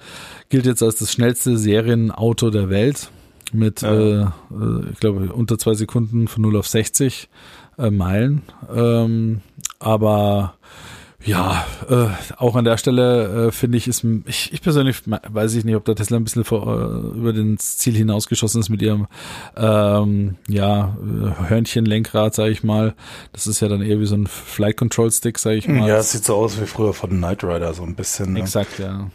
[0.50, 3.10] Gilt jetzt als das schnellste Serienauto der Welt
[3.52, 4.28] mit, äh, äh
[4.92, 7.30] ich glaube, unter zwei Sekunden von 0 auf 60
[7.78, 8.44] äh, Meilen.
[8.74, 9.42] Ähm,
[9.80, 10.56] aber
[11.26, 12.08] ja, äh,
[12.38, 15.86] auch an der Stelle äh, finde ich, ist ich, ich persönlich weiß ich nicht, ob
[15.86, 19.08] der Tesla ein bisschen vor, äh, über den Ziel hinausgeschossen ist mit ihrem
[19.56, 20.98] ähm, ja
[21.48, 22.94] Hörnchenlenkrad, sage ich mal.
[23.32, 25.88] Das ist ja dann eher wie so ein Flight Control Stick, sage ich mal.
[25.88, 28.34] Ja, es sieht so aus wie früher von Knight Rider so ein bisschen.
[28.34, 28.40] Ne?
[28.40, 29.10] Exakt, ja.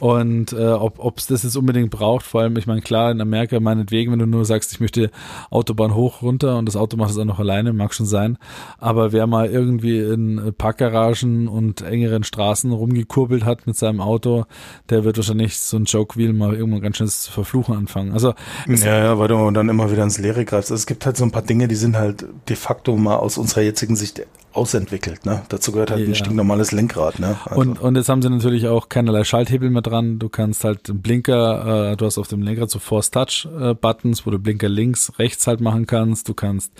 [0.00, 3.60] Und äh, ob es das jetzt unbedingt braucht, vor allem, ich meine, klar, in Amerika
[3.60, 5.10] meinetwegen, wenn du nur sagst, ich möchte
[5.50, 8.38] Autobahn hoch, runter und das Auto macht es auch noch alleine, mag schon sein.
[8.78, 14.46] Aber wer mal irgendwie in Parkgaragen und engeren Straßen rumgekurbelt hat mit seinem Auto,
[14.88, 18.12] der wird wahrscheinlich so ein Joke-Wheel mal irgendwann ganz schön zu verfluchen anfangen.
[18.12, 18.32] Also
[18.66, 20.70] Ja, ja, weil du dann immer wieder ins Leere greifst.
[20.70, 23.36] Also es gibt halt so ein paar Dinge, die sind halt de facto mal aus
[23.36, 24.22] unserer jetzigen Sicht
[24.52, 25.26] ausentwickelt.
[25.26, 25.42] Ne?
[25.48, 26.06] Dazu gehört halt ja.
[26.06, 27.18] ein stinknormales Lenkrad.
[27.18, 27.36] Ne?
[27.44, 27.60] Also.
[27.60, 30.18] Und, und jetzt haben sie natürlich auch keinerlei Schalthebel mehr dran.
[30.18, 33.74] Du kannst halt den Blinker, äh, du hast auf dem Lenkrad so Force Touch äh,
[33.74, 36.28] Buttons, wo du Blinker links, rechts halt machen kannst.
[36.28, 36.72] Du kannst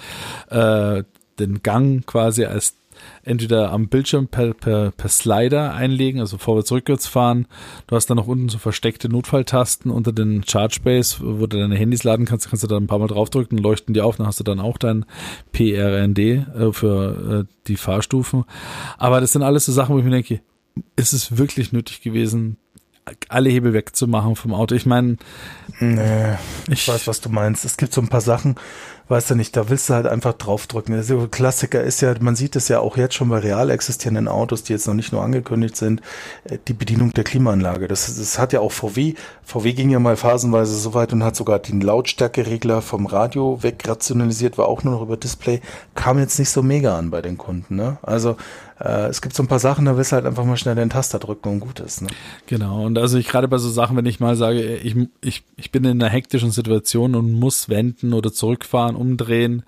[0.48, 1.04] äh,
[1.38, 2.74] den Gang quasi als
[3.22, 7.46] entweder am Bildschirm per, per, per Slider einlegen, also vorwärts, rückwärts fahren.
[7.86, 11.76] Du hast dann noch unten so versteckte Notfalltasten unter den Charge Base, wo du deine
[11.76, 14.40] Handys laden kannst, kannst du da ein paar Mal draufdrücken, leuchten die auf, dann hast
[14.40, 15.04] du dann auch dein
[15.52, 18.44] PRND äh, für äh, die Fahrstufen.
[18.98, 20.40] Aber das sind alles so Sachen, wo ich mir denke,
[20.96, 22.56] ist es wirklich nötig gewesen,
[23.28, 24.74] alle Hebel wegzumachen vom Auto?
[24.74, 25.16] Ich meine,
[25.78, 26.34] nee,
[26.66, 27.64] ich, ich weiß, was du meinst.
[27.64, 28.56] Es gibt so ein paar Sachen,
[29.10, 30.94] weißt du nicht, da willst du halt einfach draufdrücken.
[30.94, 34.62] Der Klassiker ist ja, man sieht es ja auch jetzt schon bei real existierenden Autos,
[34.62, 36.00] die jetzt noch nicht nur angekündigt sind,
[36.44, 37.88] äh, die Bedienung der Klimaanlage.
[37.88, 39.14] Das, das hat ja auch VW.
[39.42, 44.58] VW ging ja mal phasenweise so weit und hat sogar den Lautstärkeregler vom Radio wegrationalisiert,
[44.58, 45.60] war auch nur noch über Display.
[45.94, 47.74] Kam jetzt nicht so mega an bei den Kunden.
[47.74, 47.98] Ne?
[48.02, 48.36] Also
[48.80, 50.90] äh, es gibt so ein paar Sachen, da willst du halt einfach mal schnell den
[50.90, 52.00] Taster drücken und gut ist.
[52.00, 52.08] Ne?
[52.46, 55.70] Genau, und also ich gerade bei so Sachen, wenn ich mal sage, ich, ich, ich
[55.70, 59.62] bin in einer hektischen Situation und muss wenden oder zurückfahren, umdrehen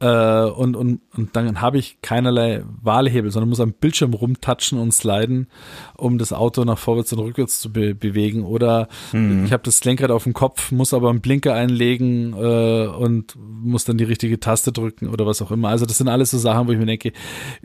[0.00, 4.92] äh, und, und, und dann habe ich keinerlei Wahlhebel, sondern muss am Bildschirm rumtatschen und
[4.92, 5.48] sliden,
[5.96, 8.44] um das Auto nach vorwärts und rückwärts zu be bewegen.
[8.44, 9.44] Oder mhm.
[9.44, 13.84] ich habe das Lenkrad auf dem Kopf, muss aber einen Blinker einlegen äh, und muss
[13.84, 15.68] dann die richtige Taste drücken oder was auch immer.
[15.68, 17.12] Also das sind alles so Sachen, wo ich mir denke,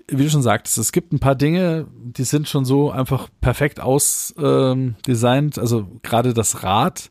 [0.07, 3.79] wie du schon sagtest, es gibt ein paar Dinge, die sind schon so einfach perfekt
[3.79, 5.57] ausdesignt.
[5.57, 7.09] Ähm, also gerade das Rad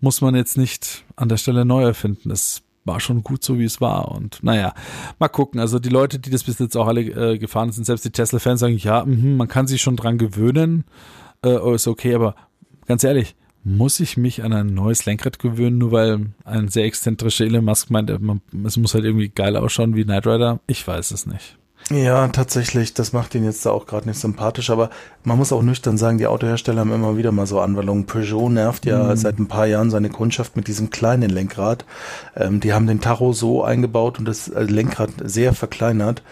[0.00, 2.30] muss man jetzt nicht an der Stelle neu erfinden.
[2.30, 4.10] Es war schon gut so, wie es war.
[4.12, 4.74] Und naja,
[5.18, 5.60] mal gucken.
[5.60, 8.60] Also die Leute, die das bis jetzt auch alle äh, gefahren sind, selbst die Tesla-Fans
[8.60, 10.84] sagen, ja, mh, man kann sich schon dran gewöhnen.
[11.42, 12.34] Äh, oh, ist okay, aber
[12.86, 17.44] ganz ehrlich, muss ich mich an ein neues Lenkrad gewöhnen, nur weil ein sehr exzentrischer
[17.44, 20.60] Elon Musk meint, man, es muss halt irgendwie geil ausschauen wie Knight Rider?
[20.66, 21.59] Ich weiß es nicht.
[21.92, 24.90] Ja, tatsächlich, das macht ihn jetzt da auch gerade nicht sympathisch, aber
[25.24, 28.06] man muss auch nüchtern sagen, die Autohersteller haben immer wieder mal so Anwendungen.
[28.06, 29.16] Peugeot nervt ja mhm.
[29.16, 31.84] seit ein paar Jahren seine Kundschaft mit diesem kleinen Lenkrad.
[32.36, 36.22] Ähm, die haben den Tacho so eingebaut und das äh, Lenkrad sehr verkleinert,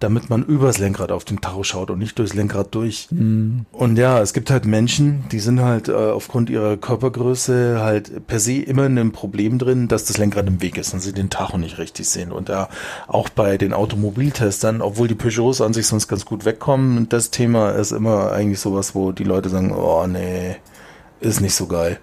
[0.00, 3.08] damit man übers Lenkrad auf den Tacho schaut und nicht durchs Lenkrad durch.
[3.10, 3.66] Mhm.
[3.72, 8.40] Und ja, es gibt halt Menschen, die sind halt äh, aufgrund ihrer Körpergröße halt per
[8.40, 11.30] se immer in einem Problem drin, dass das Lenkrad im Weg ist und sie den
[11.30, 12.32] Tacho nicht richtig sehen.
[12.32, 12.68] Und da
[13.06, 17.70] auch bei den Automobiltestern, obwohl die Peugeots an sich sonst ganz gut wegkommen, das Thema
[17.70, 20.56] ist immer eigentlich sowas, wo die Leute sagen, oh nee,
[21.20, 21.98] ist nicht so geil.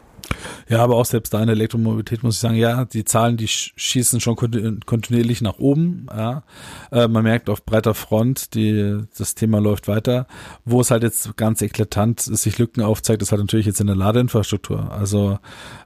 [0.68, 3.48] Ja, aber auch selbst da in der Elektromobilität muss ich sagen, ja, die Zahlen, die
[3.48, 6.08] schießen schon kontinuierlich nach oben.
[6.10, 6.44] Ja.
[6.92, 10.28] Äh, man merkt auf breiter Front, die, das Thema läuft weiter.
[10.66, 13.96] Wo es halt jetzt ganz eklatant sich Lücken aufzeigt, ist halt natürlich jetzt in der
[13.96, 14.92] Ladeinfrastruktur.
[14.92, 15.40] Also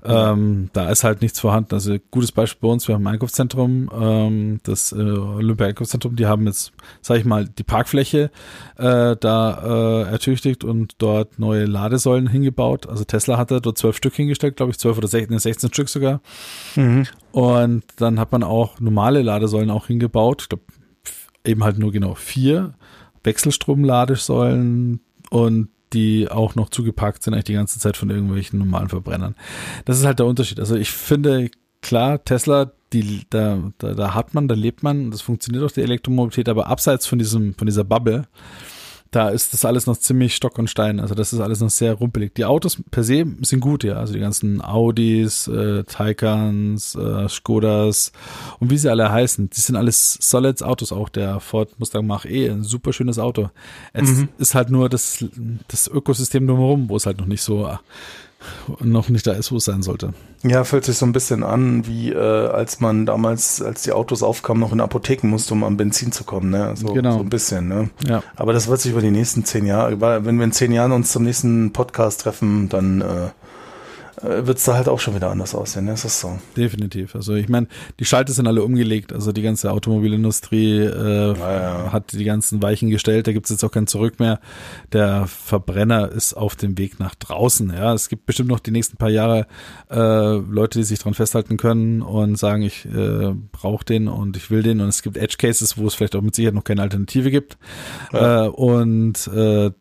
[0.03, 1.73] ähm, da ist halt nichts vorhanden.
[1.73, 6.45] Also gutes Beispiel bei uns, wir haben ein Einkaufszentrum, ähm, das äh, Olympia-Einkaufszentrum, die haben
[6.45, 6.71] jetzt,
[7.01, 8.31] sage ich mal, die Parkfläche
[8.77, 12.87] äh, da äh, ertüchtigt und dort neue Ladesäulen hingebaut.
[12.87, 16.21] Also Tesla hatte dort zwölf Stück hingestellt, glaube ich, zwölf oder 16, 16 Stück sogar.
[16.75, 17.05] Mhm.
[17.31, 20.43] Und dann hat man auch normale Ladesäulen auch hingebaut.
[20.43, 20.63] Ich glaube,
[21.45, 22.73] eben halt nur genau vier
[23.23, 29.35] Wechselstrom-Ladesäulen und die auch noch zugepackt sind eigentlich die ganze Zeit von irgendwelchen normalen Verbrennern.
[29.85, 30.59] Das ist halt der Unterschied.
[30.59, 31.49] Also ich finde,
[31.81, 35.81] klar, Tesla, die, da, da, da hat man, da lebt man, das funktioniert auch die
[35.81, 38.27] Elektromobilität, aber abseits von diesem, von dieser Bubble,
[39.11, 40.99] da ist das alles noch ziemlich Stock und Stein.
[40.99, 42.35] Also das ist alles noch sehr rumpelig.
[42.35, 43.95] Die Autos per se sind gut, ja.
[43.95, 48.11] Also die ganzen Audis, äh, Taycans, äh, Skodas
[48.59, 50.91] und wie sie alle heißen, die sind alles Solids Autos.
[50.91, 53.49] Auch der Ford Mustang Mach E, ein super schönes Auto.
[53.93, 54.29] Es mhm.
[54.37, 55.25] ist halt nur das,
[55.67, 57.67] das Ökosystem drumherum, wo es halt noch nicht so
[58.79, 60.13] noch nicht da ist, wo es sein sollte.
[60.43, 64.23] Ja, fühlt sich so ein bisschen an, wie äh, als man damals, als die Autos
[64.23, 66.49] aufkamen, noch in Apotheken musste, um an Benzin zu kommen.
[66.49, 66.73] Ne?
[66.75, 67.13] So, genau.
[67.13, 67.67] so ein bisschen.
[67.67, 67.89] Ne?
[68.07, 68.23] Ja.
[68.35, 71.11] Aber das wird sich über die nächsten zehn Jahre, wenn wir in zehn Jahren uns
[71.11, 73.29] zum nächsten Podcast treffen, dann äh,
[74.21, 75.85] wird es da halt auch schon wieder anders aussehen.
[75.85, 75.91] Ne?
[75.91, 76.39] Das ist so.
[76.57, 77.15] Definitiv.
[77.15, 77.67] Also ich meine,
[77.99, 79.13] die Schalter sind alle umgelegt.
[79.13, 81.91] Also die ganze Automobilindustrie äh, ja.
[81.91, 83.27] hat die ganzen Weichen gestellt.
[83.27, 84.39] Da gibt es jetzt auch kein Zurück mehr.
[84.91, 87.71] Der Verbrenner ist auf dem Weg nach draußen.
[87.71, 89.47] Ja, es gibt bestimmt noch die nächsten paar Jahre
[89.89, 94.51] äh, Leute, die sich dran festhalten können und sagen, ich äh, brauche den und ich
[94.51, 94.81] will den.
[94.81, 97.57] Und es gibt Edge Cases, wo es vielleicht auch mit Sicherheit noch keine Alternative gibt.
[98.11, 98.45] Ja.
[98.45, 99.71] Äh, und äh,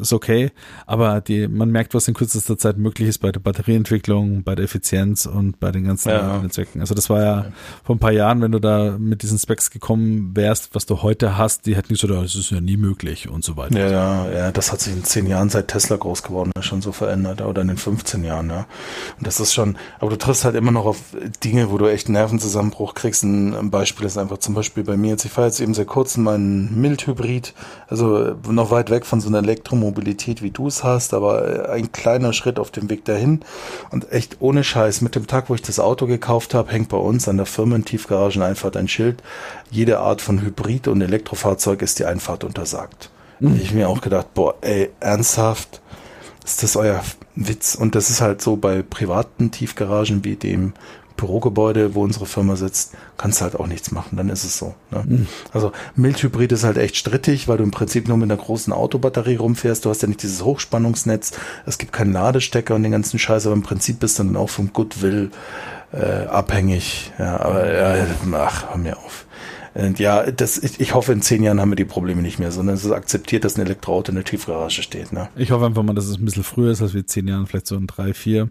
[0.00, 0.50] ist okay,
[0.86, 4.64] aber die, man merkt, was in kürzester Zeit möglich ist bei der Batterieentwicklung, bei der
[4.64, 6.42] Effizienz und bei den ganzen ja.
[6.50, 6.80] Zwecken.
[6.80, 7.46] Also das war ja
[7.82, 11.38] vor ein paar Jahren, wenn du da mit diesen Specs gekommen wärst, was du heute
[11.38, 13.78] hast, die hätten gesagt, das ist ja nie möglich und so weiter.
[13.78, 16.92] Ja, ja, ja, das hat sich in zehn Jahren seit Tesla groß geworden schon so
[16.92, 18.66] verändert oder in den 15 Jahren, ja.
[19.18, 20.98] Und das ist schon, aber du triffst halt immer noch auf
[21.42, 23.22] Dinge, wo du echt Nervenzusammenbruch kriegst.
[23.22, 26.24] Ein Beispiel ist einfach zum Beispiel bei mir jetzt, ich fahre jetzt eben seit kurzem
[26.24, 27.54] meinen Mild-Hybrid,
[27.88, 31.92] also noch weit weg von so einer Elektro Elektromobilität, wie du es hast, aber ein
[31.92, 33.40] kleiner Schritt auf dem Weg dahin.
[33.90, 36.96] Und echt ohne Scheiß, mit dem Tag, wo ich das Auto gekauft habe, hängt bei
[36.96, 39.22] uns an der Firmentiefgarageneinfahrt ein Schild.
[39.70, 43.10] Jede Art von Hybrid- und Elektrofahrzeug ist die Einfahrt untersagt.
[43.40, 43.60] Mhm.
[43.60, 45.80] Ich mir auch gedacht, boah, ey, ernsthaft?
[46.44, 47.02] Ist das euer
[47.34, 47.74] Witz?
[47.74, 50.74] Und das ist halt so bei privaten Tiefgaragen wie dem
[51.16, 54.74] Bürogebäude, wo unsere Firma sitzt, kannst du halt auch nichts machen, dann ist es so.
[54.90, 55.04] Ne?
[55.06, 55.26] Mhm.
[55.52, 59.36] Also Mildhybrid ist halt echt strittig, weil du im Prinzip nur mit einer großen Autobatterie
[59.36, 61.32] rumfährst, du hast ja nicht dieses Hochspannungsnetz,
[61.66, 64.50] es gibt keinen Ladestecker und den ganzen Scheiß, aber im Prinzip bist du dann auch
[64.50, 65.30] vom Goodwill
[65.92, 67.12] äh, abhängig.
[67.18, 69.26] Ja, aber ja, ach, hör mir auf.
[69.74, 72.52] Und ja, das, ich, ich hoffe, in zehn Jahren haben wir die Probleme nicht mehr,
[72.52, 75.12] sondern es ist akzeptiert, dass ein Elektroauto in der Tiefgarage steht.
[75.12, 75.28] Ne?
[75.34, 77.66] Ich hoffe einfach mal, dass es ein bisschen früher ist, als wir zehn Jahren, vielleicht
[77.66, 78.48] so in drei, vier.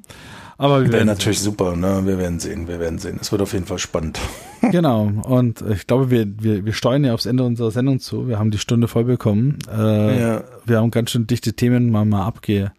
[0.63, 1.51] Aber wir werden natürlich sehen.
[1.51, 2.03] super, ne?
[2.05, 3.17] Wir werden sehen, wir werden sehen.
[3.19, 4.19] Es wird auf jeden Fall spannend.
[4.71, 5.11] Genau.
[5.25, 8.29] Und ich glaube, wir, wir, wir steuern ja aufs Ende unserer Sendung zu.
[8.29, 9.59] Wir haben die Stunde voll bekommen.
[9.69, 10.43] Äh, ja.
[10.63, 12.71] Wir haben ganz schön dichte Themen mal, mal abgeackert.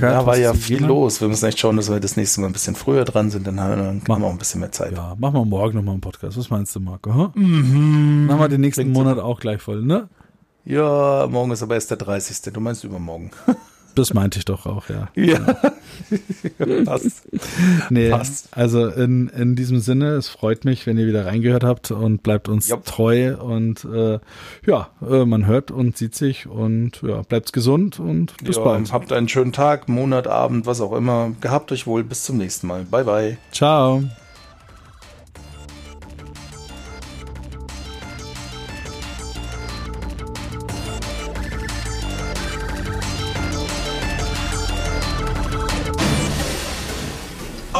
[0.00, 0.88] Ja, war ja viel gehen.
[0.88, 1.20] los.
[1.20, 3.60] Wir müssen echt schauen, dass wir das nächste Mal ein bisschen früher dran sind, dann
[3.60, 4.96] haben wir auch ein bisschen mehr Zeit.
[4.96, 6.36] Ja, machen wir morgen nochmal einen Podcast.
[6.36, 7.14] Was meinst du, Marco?
[7.14, 7.28] Huh?
[7.34, 8.26] Mhm.
[8.26, 10.08] Machen wir den nächsten Klingt Monat auch gleich voll, ne?
[10.64, 12.52] Ja, morgen ist aber erst der 30.
[12.52, 13.30] Du meinst übermorgen.
[13.96, 15.08] Das meinte ich doch auch, ja.
[15.14, 15.38] Ja.
[16.84, 17.22] Passt.
[17.88, 18.48] Nee, Passt.
[18.52, 22.50] also in, in diesem Sinne, es freut mich, wenn ihr wieder reingehört habt und bleibt
[22.50, 22.84] uns Jop.
[22.84, 24.18] treu und äh,
[24.66, 28.92] ja, äh, man hört und sieht sich und ja, bleibt gesund und bis ja, bald.
[28.92, 31.32] Habt einen schönen Tag, Monat, Abend, was auch immer.
[31.40, 32.84] Gehabt euch wohl, bis zum nächsten Mal.
[32.84, 33.38] Bye bye.
[33.50, 34.02] Ciao.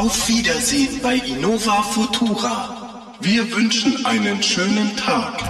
[0.06, 3.12] Auf Wiedersehen bei Innova Futura.
[3.18, 5.42] Wir wünschen einen schönen Tag.